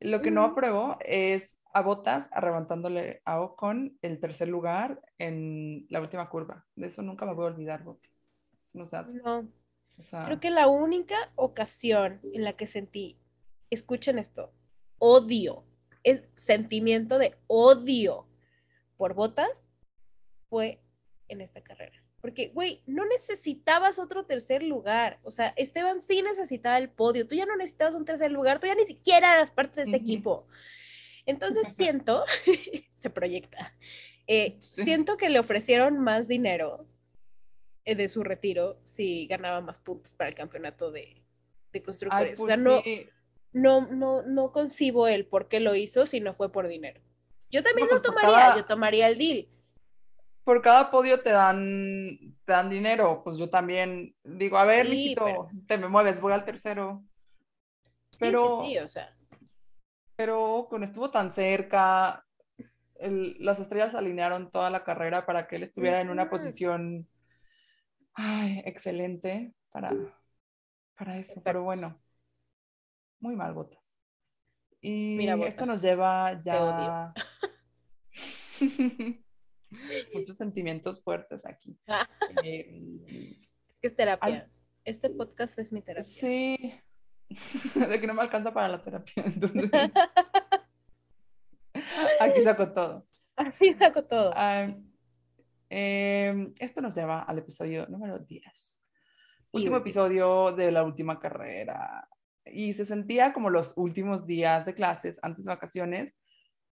[0.00, 6.00] Lo que no apruebo es a Botas arrebatándole a Ocon el tercer lugar en la
[6.00, 6.66] última curva.
[6.74, 8.10] De eso nunca me voy a olvidar, Botas.
[8.64, 9.22] Eso no se hace.
[9.22, 9.48] No.
[10.24, 13.18] Creo que la única ocasión en la que sentí,
[13.70, 14.52] escuchen esto,
[14.98, 15.64] odio,
[16.04, 18.26] el sentimiento de odio
[18.96, 19.66] por Botas
[20.48, 20.80] fue
[21.28, 22.02] en esta carrera.
[22.20, 25.20] Porque, güey, no necesitabas otro tercer lugar.
[25.22, 27.28] O sea, Esteban sí necesitaba el podio.
[27.28, 28.58] Tú ya no necesitabas un tercer lugar.
[28.58, 30.46] Tú ya ni siquiera eras parte de ese equipo.
[31.26, 32.24] Entonces siento,
[32.92, 33.74] se proyecta,
[34.26, 36.86] eh, siento que le ofrecieron más dinero
[37.84, 41.22] eh, de su retiro si ganaba más puntos para el campeonato de,
[41.84, 42.40] constructores.
[42.40, 43.08] o sea, pues
[43.52, 47.00] no, no, no, concibo el por qué lo hizo si no fue por dinero.
[47.50, 49.48] Yo también lo pues tomaría, yo tomaría el deal
[50.48, 54.86] por cada podio te dan, te dan dinero, pues yo también digo, a ver,
[55.66, 57.04] te me mueves, voy al tercero.
[58.18, 59.14] Pero, sí, o sea.
[60.16, 62.24] Pero con estuvo tan cerca,
[62.98, 67.06] las estrellas alinearon toda la carrera para que él estuviera en una posición
[68.64, 69.92] excelente para,
[70.96, 71.42] para eso.
[71.44, 72.00] Pero bueno,
[73.20, 73.78] muy mal, Botas.
[74.80, 77.12] Y esto nos lleva ya.
[80.14, 81.78] muchos sentimientos fuertes aquí.
[81.86, 82.08] Ah.
[82.42, 83.36] Eh,
[83.82, 84.50] es terapia.
[84.84, 86.04] este podcast es mi terapia.
[86.04, 86.80] Sí,
[87.74, 89.24] de que no me alcanza para la terapia.
[89.26, 89.70] Entonces,
[92.20, 93.06] aquí saco todo.
[93.36, 94.32] Aquí saco todo.
[95.70, 98.82] Em, esto nos lleva al episodio número 10.
[99.52, 102.08] Último episodio de la última carrera.
[102.52, 106.18] Y se sentía como los últimos días de clases antes de vacaciones,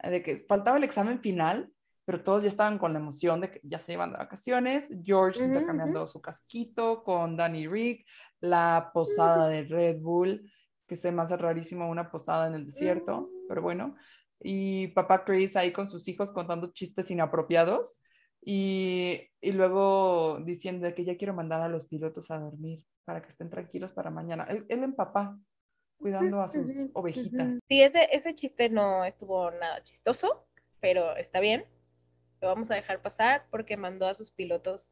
[0.03, 1.71] de que faltaba el examen final
[2.05, 4.89] pero todos ya estaban con la emoción de que ya se iban de vacaciones.
[5.03, 8.05] George está cambiando su casquito con Danny Rick,
[8.39, 10.49] la posada de Red Bull,
[10.87, 13.47] que se me hace rarísimo una posada en el desierto, mm.
[13.47, 13.95] pero bueno.
[14.39, 17.97] Y papá Chris ahí con sus hijos contando chistes inapropiados
[18.39, 23.29] y, y luego diciendo que ya quiero mandar a los pilotos a dormir para que
[23.29, 24.43] estén tranquilos para mañana.
[24.43, 25.39] Él, él en papá,
[26.05, 27.55] cuidando a sus ovejitas.
[27.67, 30.45] Sí, ese, ese chiste no estuvo nada chistoso,
[30.79, 31.65] pero está bien
[32.41, 34.91] lo vamos a dejar pasar porque mandó a sus pilotos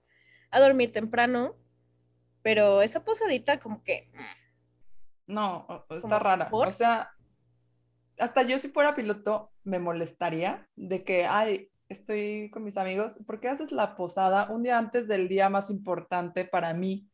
[0.52, 1.56] a dormir temprano,
[2.42, 4.10] pero esa posadita como que...
[4.14, 5.34] Mm.
[5.34, 6.50] No, está rara.
[6.52, 7.12] O sea,
[8.20, 13.40] hasta yo si fuera piloto me molestaría de que, ay, estoy con mis amigos, ¿por
[13.40, 17.08] qué haces la posada un día antes del día más importante para mí,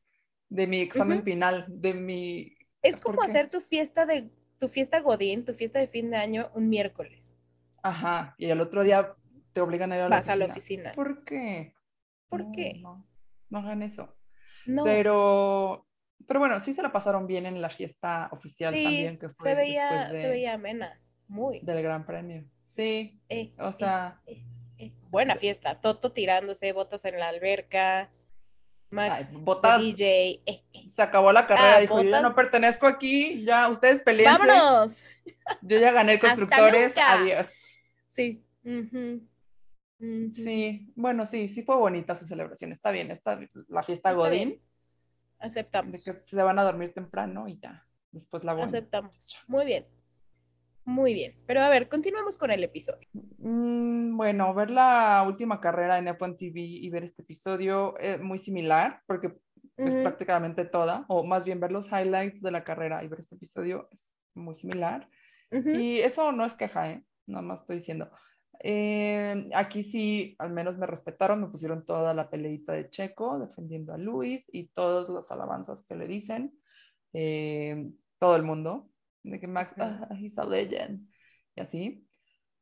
[0.50, 2.56] de mi examen final, de mi...
[2.82, 4.30] Es como hacer tu fiesta de,
[4.60, 7.36] tu fiesta Godín, tu fiesta de fin de año un miércoles.
[7.82, 9.16] Ajá, y el otro día
[9.54, 10.44] te obligan a ir a la Vas oficina.
[10.44, 10.92] a la oficina.
[10.94, 11.74] ¿Por qué?
[12.28, 12.80] ¿Por qué?
[12.82, 13.08] No,
[13.50, 14.16] no hagan eso.
[14.66, 14.84] No.
[14.84, 15.88] Pero,
[16.28, 19.56] pero bueno, sí se la pasaron bien en la fiesta oficial también, que fue se
[19.56, 21.60] veía, se veía amena, muy.
[21.62, 22.46] Del Gran Premio.
[22.64, 24.22] Sí, eh, o sea...
[24.26, 24.46] Eh,
[24.78, 28.12] eh, buena fiesta, Toto tirándose, botas en la alberca,
[28.92, 30.42] Max, botas, DJ.
[30.88, 34.38] Se acabó la carrera, ah, dijo, yo ya no pertenezco aquí, ya ustedes peleen.
[34.38, 35.04] ¡Vámonos!
[35.62, 37.80] Yo ya gané constructores, adiós.
[38.10, 38.44] Sí.
[40.34, 42.72] Sí, bueno, sí, sí fue bonita su celebración.
[42.72, 44.62] Está bien, está la fiesta Godín.
[45.40, 46.04] Aceptamos.
[46.04, 47.86] que se van a dormir temprano y ya.
[48.12, 49.38] Después la Aceptamos.
[49.48, 49.86] Muy bien.
[50.90, 51.36] Muy bien.
[51.46, 53.08] Pero a ver, continuamos con el episodio.
[53.38, 58.40] Mm, bueno, ver la última carrera en F1 TV y ver este episodio es muy
[58.40, 59.38] similar porque
[59.78, 63.36] es prácticamente toda, o más bien ver los highlights de la carrera y ver este
[63.36, 65.08] episodio es muy similar.
[65.52, 67.04] Y eso no es queja, ¿eh?
[67.28, 68.10] Nada más estoy diciendo.
[68.62, 73.94] Eh, aquí sí, al menos me respetaron, me pusieron toda la peleita de Checo defendiendo
[73.94, 76.60] a Luis y todas las alabanzas que le dicen,
[77.14, 78.90] eh, todo el mundo,
[79.24, 81.08] de que Max, ah, he's a legend,
[81.56, 82.06] y así.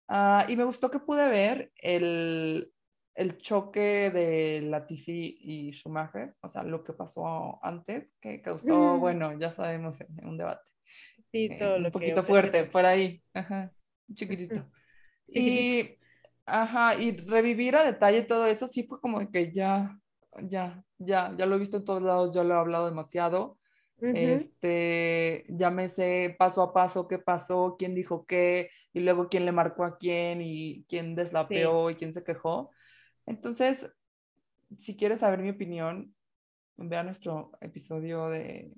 [0.08, 2.72] Ah, y me gustó que pude ver el,
[3.16, 9.38] el choque de Latifi y Schumacher, o sea, lo que pasó antes, que causó, bueno,
[9.38, 10.70] ya sabemos, un debate.
[11.32, 13.72] Sí, todo eh, Un poquito fuerte, por ahí, Ajá,
[14.14, 14.66] chiquitito.
[15.28, 15.98] Y,
[16.46, 20.00] ajá, y revivir a detalle todo eso, sí fue como que ya,
[20.44, 23.57] ya, ya, ya lo he visto en todos lados, ya lo he hablado demasiado.
[24.00, 29.46] Este, ya me sé paso a paso qué pasó, quién dijo qué, y luego quién
[29.46, 32.72] le marcó a quién, y quién deslapeó y quién se quejó.
[33.26, 33.92] Entonces,
[34.78, 36.14] si quieres saber mi opinión,
[36.78, 38.72] vea nuestro episodio de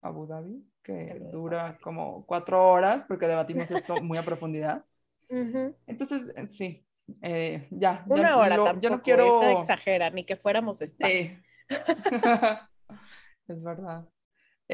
[0.00, 4.84] Abu Dhabi, que dura como cuatro horas, porque debatimos esto muy a profundidad.
[5.86, 6.84] Entonces, eh, sí,
[7.22, 8.04] eh, ya.
[8.08, 9.60] Una hora tampoco, yo no quiero...
[9.60, 10.82] exagerar, ni que fuéramos
[13.48, 14.11] es verdad.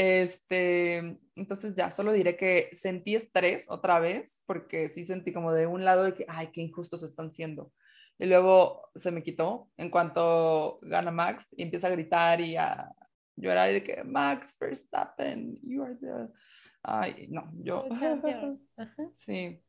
[0.00, 5.66] Este, entonces ya, solo diré que sentí estrés otra vez, porque sí sentí como de
[5.66, 7.72] un lado de que, ay, qué injustos están siendo.
[8.16, 12.94] Y luego se me quitó en cuanto gana Max y empieza a gritar y a
[13.34, 16.32] llorar y de que, Max Verstappen, you are the...
[16.84, 17.88] Ay, no, yo...
[19.16, 19.60] sí,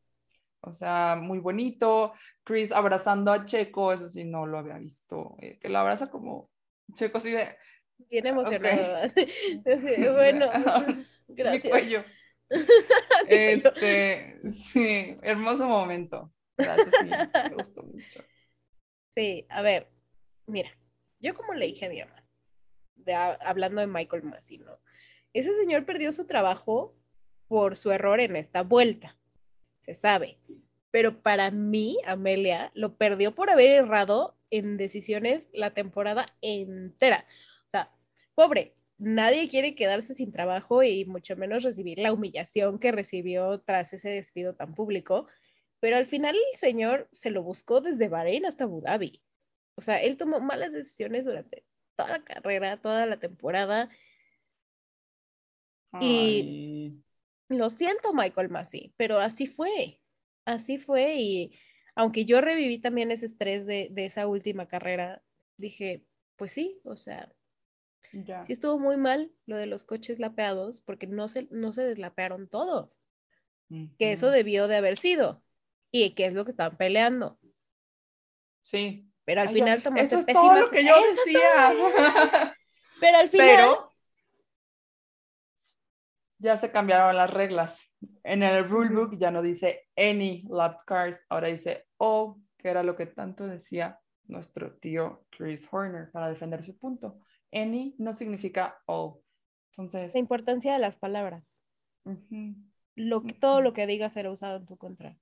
[0.62, 2.14] o sea, muy bonito.
[2.44, 5.38] Chris abrazando a Checo, eso sí, no lo había visto.
[5.40, 6.52] Eh, que lo abraza como
[6.94, 7.48] Checo así de...
[8.10, 9.12] Bien emocionado.
[10.14, 10.50] bueno,
[11.28, 11.64] gracias.
[11.64, 12.04] Mi cuello.
[13.28, 16.34] Este, sí, hermoso momento.
[16.58, 17.10] Gracias, sí,
[17.50, 18.24] me gustó mucho.
[19.16, 19.88] Sí, a ver,
[20.48, 20.72] mira,
[21.20, 22.26] yo como le dije a mi mamá,
[22.96, 24.80] de, hablando de Michael Massino,
[25.34, 26.96] ese señor perdió su trabajo
[27.48, 29.20] por su error en esta vuelta
[29.90, 30.38] se sabe.
[30.92, 37.26] Pero para mí, Amelia lo perdió por haber errado en decisiones la temporada entera.
[38.40, 43.92] Pobre, nadie quiere quedarse sin trabajo y mucho menos recibir la humillación que recibió tras
[43.92, 45.28] ese despido tan público.
[45.82, 49.22] Pero al final el señor se lo buscó desde Bahrein hasta Abu Dhabi.
[49.76, 51.66] O sea, él tomó malas decisiones durante
[51.98, 53.90] toda la carrera, toda la temporada.
[56.00, 57.04] Y
[57.50, 60.00] lo siento, Michael Massey, pero así fue,
[60.46, 61.60] así fue y
[61.94, 65.22] aunque yo reviví también ese estrés de, esa última carrera,
[65.58, 66.06] dije,
[66.38, 67.30] pues sí, o sea,
[68.12, 72.48] sí estuvo muy mal lo de los coches lapeados porque no se, no se deslapearon
[72.48, 73.00] todos,
[73.70, 75.44] que eso debió de haber sido
[75.92, 77.40] y que es lo que estaban peleando.
[78.62, 79.06] Sí.
[79.26, 81.74] Pero al final tomó Eso es todo lo que yo decía.
[83.00, 83.78] Pero al final
[86.40, 87.94] ya se cambiaron las reglas.
[88.24, 92.96] En el rulebook ya no dice any lap cars, ahora dice all, que era lo
[92.96, 97.20] que tanto decía nuestro tío Chris Horner para defender su punto.
[97.52, 99.16] Any no significa all.
[99.72, 100.14] Entonces.
[100.14, 101.62] La importancia de las palabras.
[102.96, 105.18] lo, todo lo que digas será usado en tu contra.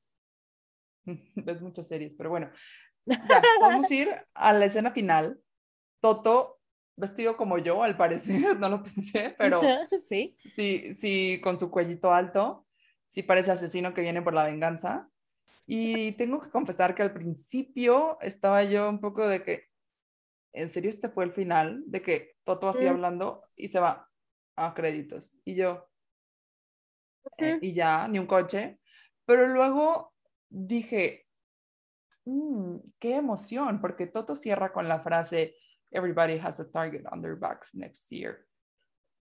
[1.35, 2.49] Ves muchas series, pero bueno.
[3.05, 5.39] Ya, vamos a ir a la escena final.
[6.01, 6.57] Toto
[6.97, 9.61] vestido como yo, al parecer, no lo pensé, pero
[10.01, 12.65] sí, sí, sí, con su cuellito alto,
[13.05, 15.09] sí parece asesino que viene por la venganza.
[15.69, 19.63] Y tengo que confesar que al principio estaba yo un poco de que,
[20.57, 21.83] ¿en serio este fue el final?
[21.85, 22.89] De que Toto así mm.
[22.89, 24.09] hablando y se va
[24.55, 25.35] a créditos.
[25.45, 25.87] Y yo,
[27.37, 28.79] eh, y ya, ni un coche.
[29.25, 30.13] Pero luego
[30.49, 31.27] dije,
[32.25, 35.55] mm, qué emoción, porque Toto cierra con la frase,
[35.91, 38.45] everybody has a target on their backs next year.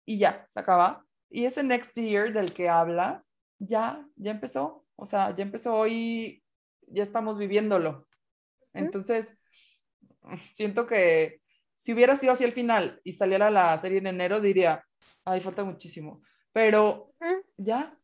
[0.05, 1.05] Y ya, se acaba.
[1.29, 3.25] Y ese next year del que habla,
[3.59, 4.85] ya, ya empezó.
[4.95, 6.43] O sea, ya empezó hoy,
[6.87, 8.07] ya estamos viviéndolo.
[8.73, 9.37] Entonces,
[10.53, 11.41] siento que
[11.73, 14.83] si hubiera sido así el final y saliera la serie en enero, diría,
[15.25, 16.21] ay, falta muchísimo.
[16.51, 17.13] Pero
[17.55, 17.97] ya,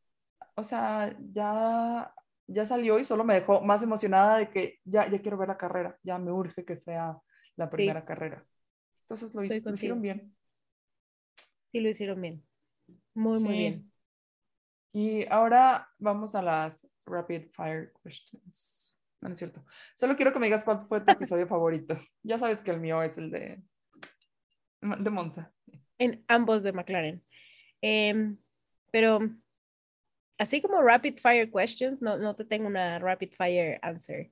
[0.55, 2.13] o sea, ya,
[2.47, 5.57] ya salió y solo me dejó más emocionada de que ya, ya quiero ver la
[5.57, 7.17] carrera, ya me urge que sea
[7.55, 8.45] la primera carrera.
[9.01, 10.35] Entonces lo, hicieron bien.
[11.71, 12.45] Sí, lo hicieron bien.
[13.13, 13.91] Muy, muy bien.
[14.93, 18.99] Y ahora vamos a las rapid fire questions.
[19.23, 19.63] No, es cierto.
[19.95, 21.97] Solo quiero que me digas cuál fue tu episodio favorito.
[22.23, 23.63] Ya sabes que el mío es el de,
[24.81, 25.53] de Monza.
[25.97, 27.23] En ambos de McLaren.
[27.81, 28.37] Em,
[28.91, 29.21] pero
[30.37, 34.29] así como rapid fire questions, no, no te tengo una rapid fire answer.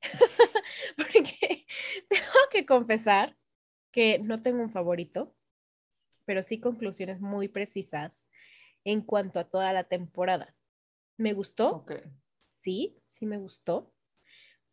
[0.96, 1.66] Porque
[2.08, 3.36] tengo que confesar
[3.90, 5.36] que no tengo un favorito,
[6.24, 8.26] pero sí conclusiones muy precisas
[8.84, 10.56] en cuanto a toda la temporada.
[11.18, 11.84] ¿Me gustó?
[12.62, 13.92] Sí, sí me gustó.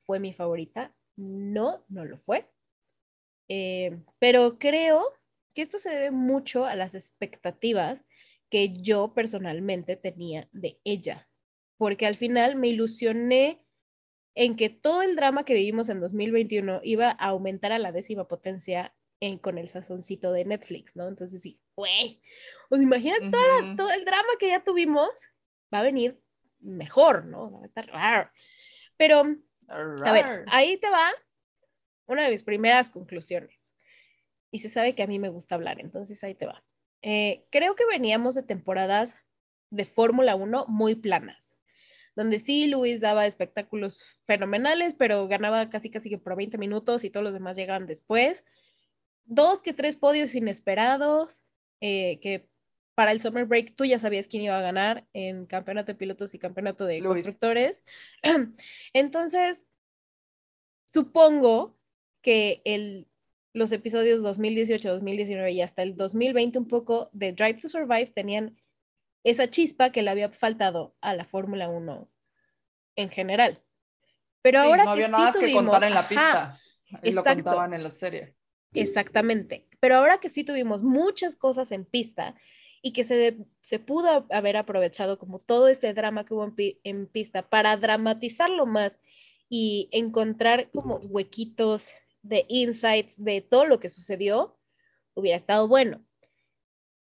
[0.07, 0.95] ¿Fue mi favorita?
[1.17, 2.49] No, no lo fue.
[3.49, 5.03] Eh, pero creo
[5.53, 8.03] que esto se debe mucho a las expectativas
[8.49, 11.29] que yo personalmente tenía de ella,
[11.77, 13.63] porque al final me ilusioné
[14.35, 18.27] en que todo el drama que vivimos en 2021 iba a aumentar a la décima
[18.27, 21.07] potencia en, con el sazoncito de Netflix, ¿no?
[21.07, 22.21] Entonces sí, güey,
[22.69, 23.29] pues imagínate
[23.75, 25.09] todo, el drama que ya tuvimos,
[25.73, 26.21] va a venir
[26.59, 27.51] mejor, ¿no?
[27.51, 28.29] Va a estar raro.
[28.95, 29.38] Pero,
[29.68, 31.10] a ver, ahí te va
[32.06, 33.76] una de mis primeras conclusiones.
[34.49, 36.64] Y se sabe que a mí me gusta hablar, entonces ahí te va.
[37.02, 39.18] Eh, creo que veníamos de temporadas
[39.69, 41.57] de Fórmula 1 muy planas
[42.18, 47.11] donde sí, Luis daba espectáculos fenomenales, pero ganaba casi casi que por 20 minutos y
[47.11, 48.44] todos los demás llegaban después.
[49.26, 51.44] Dos que tres podios inesperados,
[51.80, 52.49] eh, que
[52.98, 56.34] para el summer break tú ya sabías quién iba a ganar en campeonato de pilotos
[56.34, 57.84] y campeonato de constructores.
[58.94, 59.68] Entonces,
[60.88, 61.78] supongo
[62.24, 63.07] que el,
[63.53, 68.60] los episodios 2018, 2019 y hasta el 2020 un poco de Drive to Survive tenían
[69.24, 72.10] esa chispa que le había faltado a la Fórmula 1
[72.95, 73.61] en general.
[74.41, 76.60] Pero ahora no que había sí nada tuvimos, que contar en la ajá, pista.
[77.03, 78.34] Y lo contaban en la serie.
[78.74, 79.68] Exactamente.
[79.80, 82.34] Pero ahora que sí tuvimos muchas cosas en pista
[82.81, 87.49] y que se, se pudo haber aprovechado como todo este drama que hubo en pista
[87.49, 88.99] para dramatizarlo más
[89.49, 94.57] y encontrar como huequitos de insights de todo lo que sucedió,
[95.13, 96.03] hubiera estado bueno.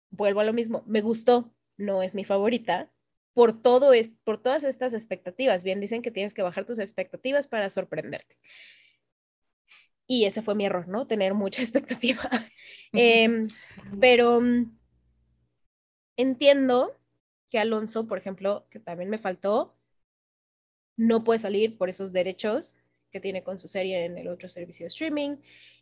[0.10, 2.92] Vuelvo a lo mismo, me gustó, no es mi favorita,
[3.34, 5.64] por todo es, por todas estas expectativas.
[5.64, 8.38] Bien dicen que tienes que bajar tus expectativas para sorprenderte.
[10.08, 11.06] Y ese fue mi error, ¿no?
[11.06, 12.30] Tener mucha expectativa.
[12.92, 13.48] Em,
[14.00, 14.79] pero mm,
[16.20, 16.96] entiendo
[17.50, 19.74] que Alonso, por ejemplo, que también me faltó,
[20.98, 22.78] no puede salir por esos derechos
[23.10, 25.38] que tiene con su serie en el otro servicio de streaming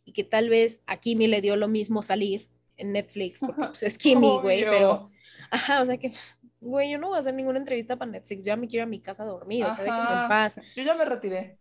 [0.06, 2.48] y que tal vez a Kimi le dio lo mismo salir
[2.78, 5.10] en Netflix porque pues, es Kimi, güey, pero
[5.50, 6.12] ajá, o sea que
[6.62, 8.88] güey, yo no voy a hacer ninguna entrevista para Netflix, yo ya me quiero ir
[8.88, 10.28] a mi casa a dormir, o sea, déjenme en Ajá.
[10.28, 10.56] paz.
[10.76, 11.58] Yo ya me retiré.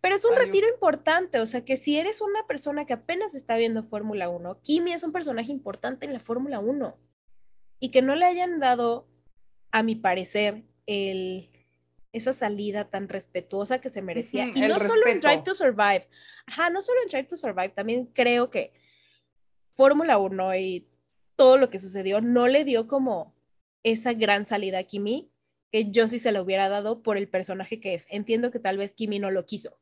[0.00, 0.46] Pero es un Adiós.
[0.46, 4.60] retiro importante, o sea que si eres una persona que apenas está viendo Fórmula 1,
[4.62, 6.96] Kimi es un personaje importante en la Fórmula 1
[7.82, 9.08] y que no le hayan dado,
[9.72, 11.50] a mi parecer, el,
[12.12, 14.46] esa salida tan respetuosa que se merecía.
[14.54, 15.26] Y no solo en respeto.
[15.28, 16.08] Drive to Survive,
[16.46, 18.72] ajá, no solo en Drive to Survive, también creo que
[19.74, 20.88] Fórmula 1 y
[21.34, 23.34] todo lo que sucedió no le dio como
[23.82, 25.32] esa gran salida a Kimi
[25.72, 28.06] que yo sí se lo hubiera dado por el personaje que es.
[28.10, 29.80] Entiendo que tal vez Kimi no lo quiso.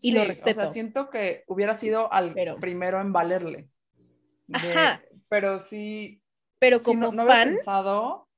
[0.00, 0.60] Y lo Sí, O respeto.
[0.60, 3.68] sea, siento que hubiera sido al Pero- primero en valerle.
[4.46, 5.02] De- Ajá.
[5.30, 6.20] Pero sí,
[6.64, 8.28] Pero sí, como no, no había fan, pensado.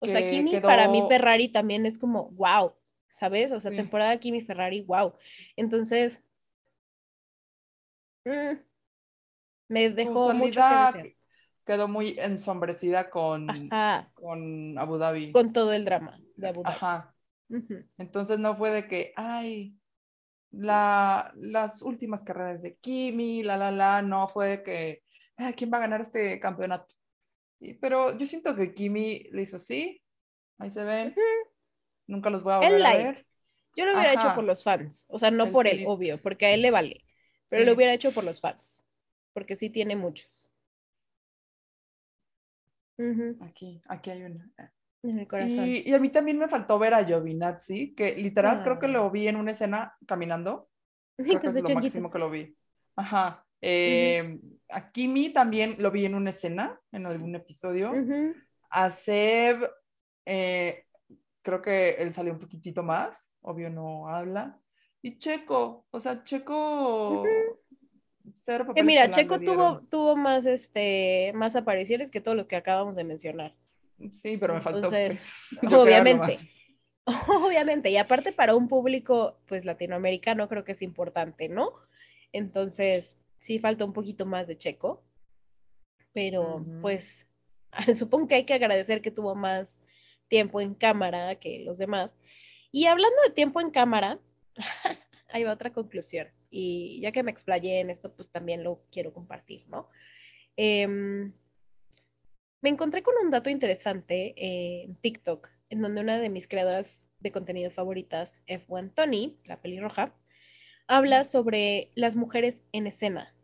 [0.00, 2.72] o sea, Kimi para mí Ferrari también es como, wow,
[3.08, 3.52] ¿sabes?
[3.52, 3.76] O sea, Sí.
[3.76, 5.12] temporada Kimi Ferrari, wow.
[5.56, 6.22] Entonces,
[8.26, 8.56] mm,
[9.68, 11.12] me dejó mucho que desear.
[11.66, 15.32] quedó muy ensombrecida con, Ajá, con Abu Dhabi.
[15.32, 16.76] con todo el drama de Abu Dhabi.
[16.76, 17.14] Ajá.
[17.98, 19.76] Entonces no puede que, ay,
[20.50, 25.02] la, las últimas carreras de Kimi, la, la, la, no fue de que,
[25.36, 26.94] "Ay, ¿quién va a ganar este campeonato?
[27.60, 30.02] Y- pero yo siento que Kimi le hizo así,
[30.58, 31.14] ahí se ven,
[32.06, 33.26] nunca los voy a Él volver a ver.
[33.76, 34.34] Yo lo hubiera hecho Ajá.
[34.34, 35.86] por los fans, o sea, no El por él, feliz.
[35.88, 37.04] obvio, porque a él le vale,
[37.48, 37.66] pero Sí.
[37.66, 38.84] lo hubiera hecho por los fans,
[39.32, 40.50] porque sí tiene muchos.
[42.98, 44.50] Ujú, Aquí, aquí hay una.
[45.02, 45.66] En el corazón.
[45.66, 48.90] Y, y a mí también me faltó ver a Giovinazzi, que literal creo que Ah.
[48.90, 50.68] lo vi en una escena caminando.
[51.16, 52.56] Creo que es lo máximo que lo vi.
[52.96, 53.44] Ajá.
[53.62, 57.92] Eh, A Kimi también lo vi en una escena, en algún episodio.
[57.92, 58.34] Ujú.
[58.68, 59.70] A Seb,
[60.26, 60.84] eh,
[61.42, 64.58] creo que él salió un poquitito más, obvio no habla.
[65.00, 67.24] Y Checo, o sea, Checo,
[68.34, 72.96] cero Que mira, Checo tuvo, tuvo más, este, más apariciones que todos los que acabamos
[72.96, 73.54] de mencionar.
[74.10, 74.78] Sí, pero me faltó.
[74.78, 76.38] Entonces, pues, obviamente.
[77.26, 81.72] Obviamente, y aparte para un público, pues latinoamericano creo que es importante, ¿no?
[82.32, 85.02] Entonces, sí falta un poquito más de Checo,
[86.12, 87.26] pero pues
[87.98, 89.80] supongo que hay que agradecer que tuvo más
[90.28, 92.16] tiempo en cámara que los demás.
[92.70, 94.20] Y hablando de tiempo en cámara,
[95.28, 96.28] ahí va otra conclusión.
[96.50, 99.88] Y ya que me explayé en esto, pues también lo quiero compartir, ¿no?
[100.56, 101.32] Em,
[102.60, 107.32] me encontré con un dato interesante en TikTok, en donde una de mis creadoras de
[107.32, 110.14] contenido favoritas, F1 Tony, la pelirroja,
[110.86, 113.34] habla sobre las mujeres en escena.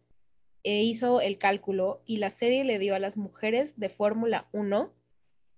[0.65, 4.93] E hizo el cálculo y la serie le dio a las mujeres de Fórmula 1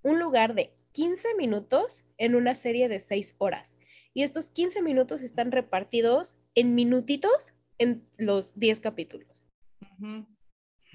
[0.03, 3.77] un lugar de 15 minutos en una serie de 6 horas.
[4.13, 9.49] Y estos 15 minutos están repartidos en minutitos en los 10 capítulos.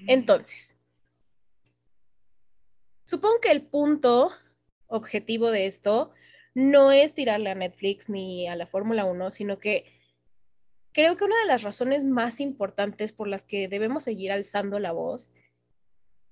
[0.06, 0.78] Entonces,
[3.04, 4.30] supongo que el punto
[4.86, 6.12] objetivo de esto
[6.54, 9.95] no es tirarle a Netflix ni a la Fórmula 1, sino que
[10.96, 14.92] creo que una de las razones más importantes por las que debemos seguir alzando la
[14.92, 15.30] voz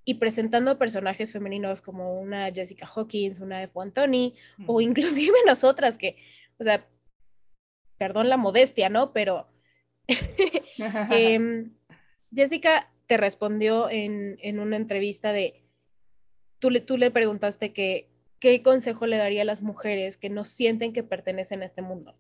[0.07, 4.35] y presentando personajes femeninos como una Jessica Hawkins, una F1 Tony,
[4.67, 6.17] o inclusive nosotras que,
[6.57, 6.89] o sea,
[7.99, 9.13] perdón la modestia, ¿no?
[9.13, 9.47] Pero
[11.11, 11.75] Em,
[12.35, 15.63] Jessica te respondió en, en una entrevista de,
[16.59, 18.09] tú le, tú le preguntaste que,
[18.39, 22.17] qué consejo le daría a las mujeres que no sienten que pertenecen a este mundo.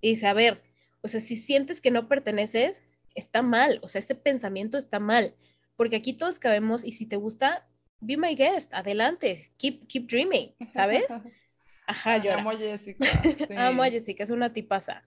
[0.00, 0.69] Y dice, a ver,
[1.02, 2.82] o sea, si sientes que no perteneces,
[3.14, 5.34] está mal, o sea, este pensamiento está mal,
[5.76, 7.66] porque aquí todos cabemos y si te gusta,
[8.00, 11.04] be my guest, adelante, keep, keep dreaming, ¿sabes?
[11.86, 12.38] Ajá, llora.
[12.38, 13.22] amo a Jessica.
[13.48, 13.54] sí.
[13.56, 15.02] Amo a Jessica, es una tipaza.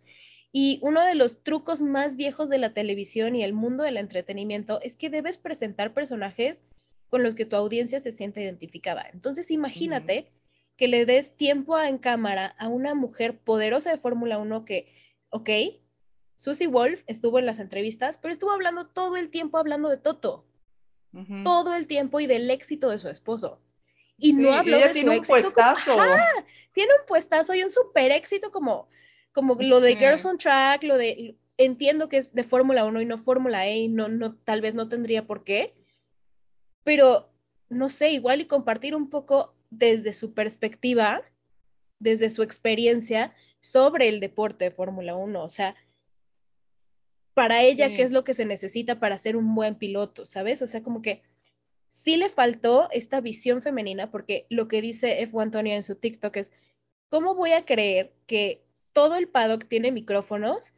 [0.51, 4.79] Y uno de los trucos más viejos de la televisión y el mundo del entretenimiento
[4.81, 6.61] es que debes presentar personajes
[7.09, 9.07] con los que tu audiencia se siente identificada.
[9.13, 10.31] Entonces imagínate
[10.77, 14.93] que le des tiempo en cámara a una mujer poderosa de Fórmula 1 que,
[15.29, 15.49] ok,
[16.43, 20.45] Susie Wolf estuvo en las entrevistas, pero estuvo hablando todo el tiempo hablando de Toto.
[21.45, 23.61] Todo el tiempo y del éxito de su esposo.
[24.17, 25.95] Y no habló de tiene un puestazo.
[26.73, 28.89] tiene un puestazo y un super éxito como,
[29.31, 33.05] como lo de Girls on Track, lo de entiendo que es de Fórmula 1 y
[33.05, 35.73] no Fórmula E y no, no, tal vez no tendría por qué,
[36.83, 37.31] pero
[37.69, 41.21] no sé, igual y compartir un poco desde su perspectiva,
[41.99, 45.75] desde su experiencia sobre el deporte de Fórmula 1, o sea,
[47.33, 50.25] para ella, ¿qué es lo que se necesita para ser un buen piloto?
[50.25, 50.61] ¿Sabes?
[50.61, 51.21] O sea, como que
[51.89, 56.37] sí le faltó esta visión femenina, porque lo que dice F1 Antonia en su TikTok
[56.37, 56.53] es,
[57.09, 60.73] ¿cómo voy a creer que todo el paddock tiene micrófonos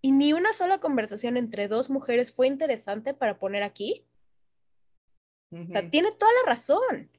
[0.00, 4.04] y ni una sola conversación entre dos mujeres fue interesante para poner aquí?
[5.52, 7.10] O sea, tiene toda la razón,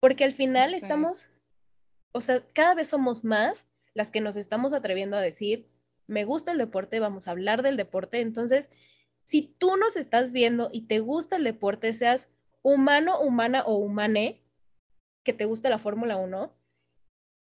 [0.00, 1.26] porque al final estamos,
[2.12, 5.68] o sea, cada vez somos más las que nos estamos atreviendo a decir,
[6.06, 8.20] me gusta el deporte, vamos a hablar del deporte.
[8.20, 8.70] Entonces,
[9.24, 12.28] si tú nos estás viendo y te gusta el deporte, seas
[12.62, 14.42] humano, humana o humane,
[15.22, 16.52] que te gusta la Fórmula 1,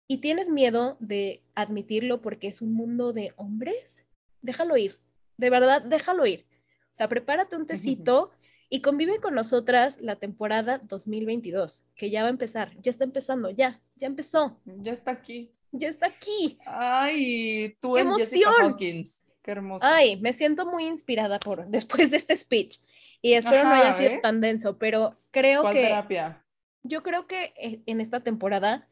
[0.07, 4.03] y tienes miedo de admitirlo porque es un mundo de hombres,
[4.41, 4.99] déjalo ir.
[5.37, 6.47] De verdad, déjalo ir.
[6.91, 8.31] O sea, prepárate un tecito
[8.69, 13.51] y convive con nosotras la temporada 2022, que ya va a empezar, ya está empezando,
[13.51, 14.59] ya, ya empezó.
[14.65, 16.57] Ya está aquí ya está aquí.
[16.65, 18.53] Ay, tú ¡Qué emoción!
[18.61, 19.25] Hawkins.
[19.41, 19.85] Qué hermoso.
[19.85, 22.79] Ay, me siento muy inspirada por después de este speech.
[23.21, 25.83] Y espero no haya sido tan denso, pero creo ¿Cuál que.
[25.83, 26.43] terapia?
[26.83, 28.87] Yo creo que eh, en esta temporada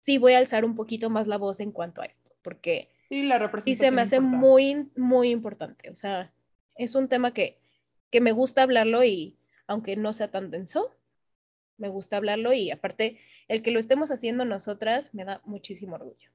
[0.00, 3.22] sí voy a alzar un poquito más la voz en cuanto a esto, porque sí,
[3.22, 5.90] la representación se me hace muy, muy importante.
[5.90, 6.32] O sea,
[6.74, 7.58] es un tema que,
[8.10, 9.36] que me gusta hablarlo y
[9.68, 10.90] aunque no sea tan denso,
[11.82, 13.18] me gusta hablarlo y aparte
[13.48, 16.30] el que lo estemos haciendo nosotras me da muchísimo orgullo.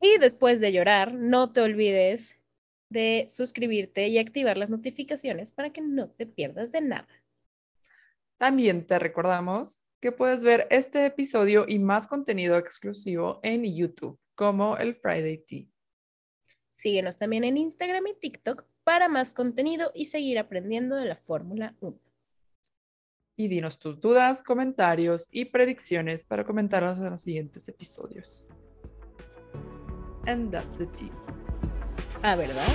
[0.00, 2.36] Y después de llorar, no te olvides
[2.90, 7.08] de suscribirte y activar las notificaciones para que no te pierdas de nada.
[8.36, 14.76] También te recordamos que puedes ver este episodio y más contenido exclusivo en YouTube, como
[14.76, 15.66] el Friday Tea.
[16.74, 21.74] Síguenos también en Instagram y TikTok para más contenido y seguir aprendiendo de la Fórmula
[21.80, 22.01] 1
[23.36, 28.46] y dinos tus dudas, comentarios y predicciones para comentarlos en los siguientes episodios.
[30.26, 31.10] And that's the tea.
[32.22, 32.68] Ah, ¿verdad?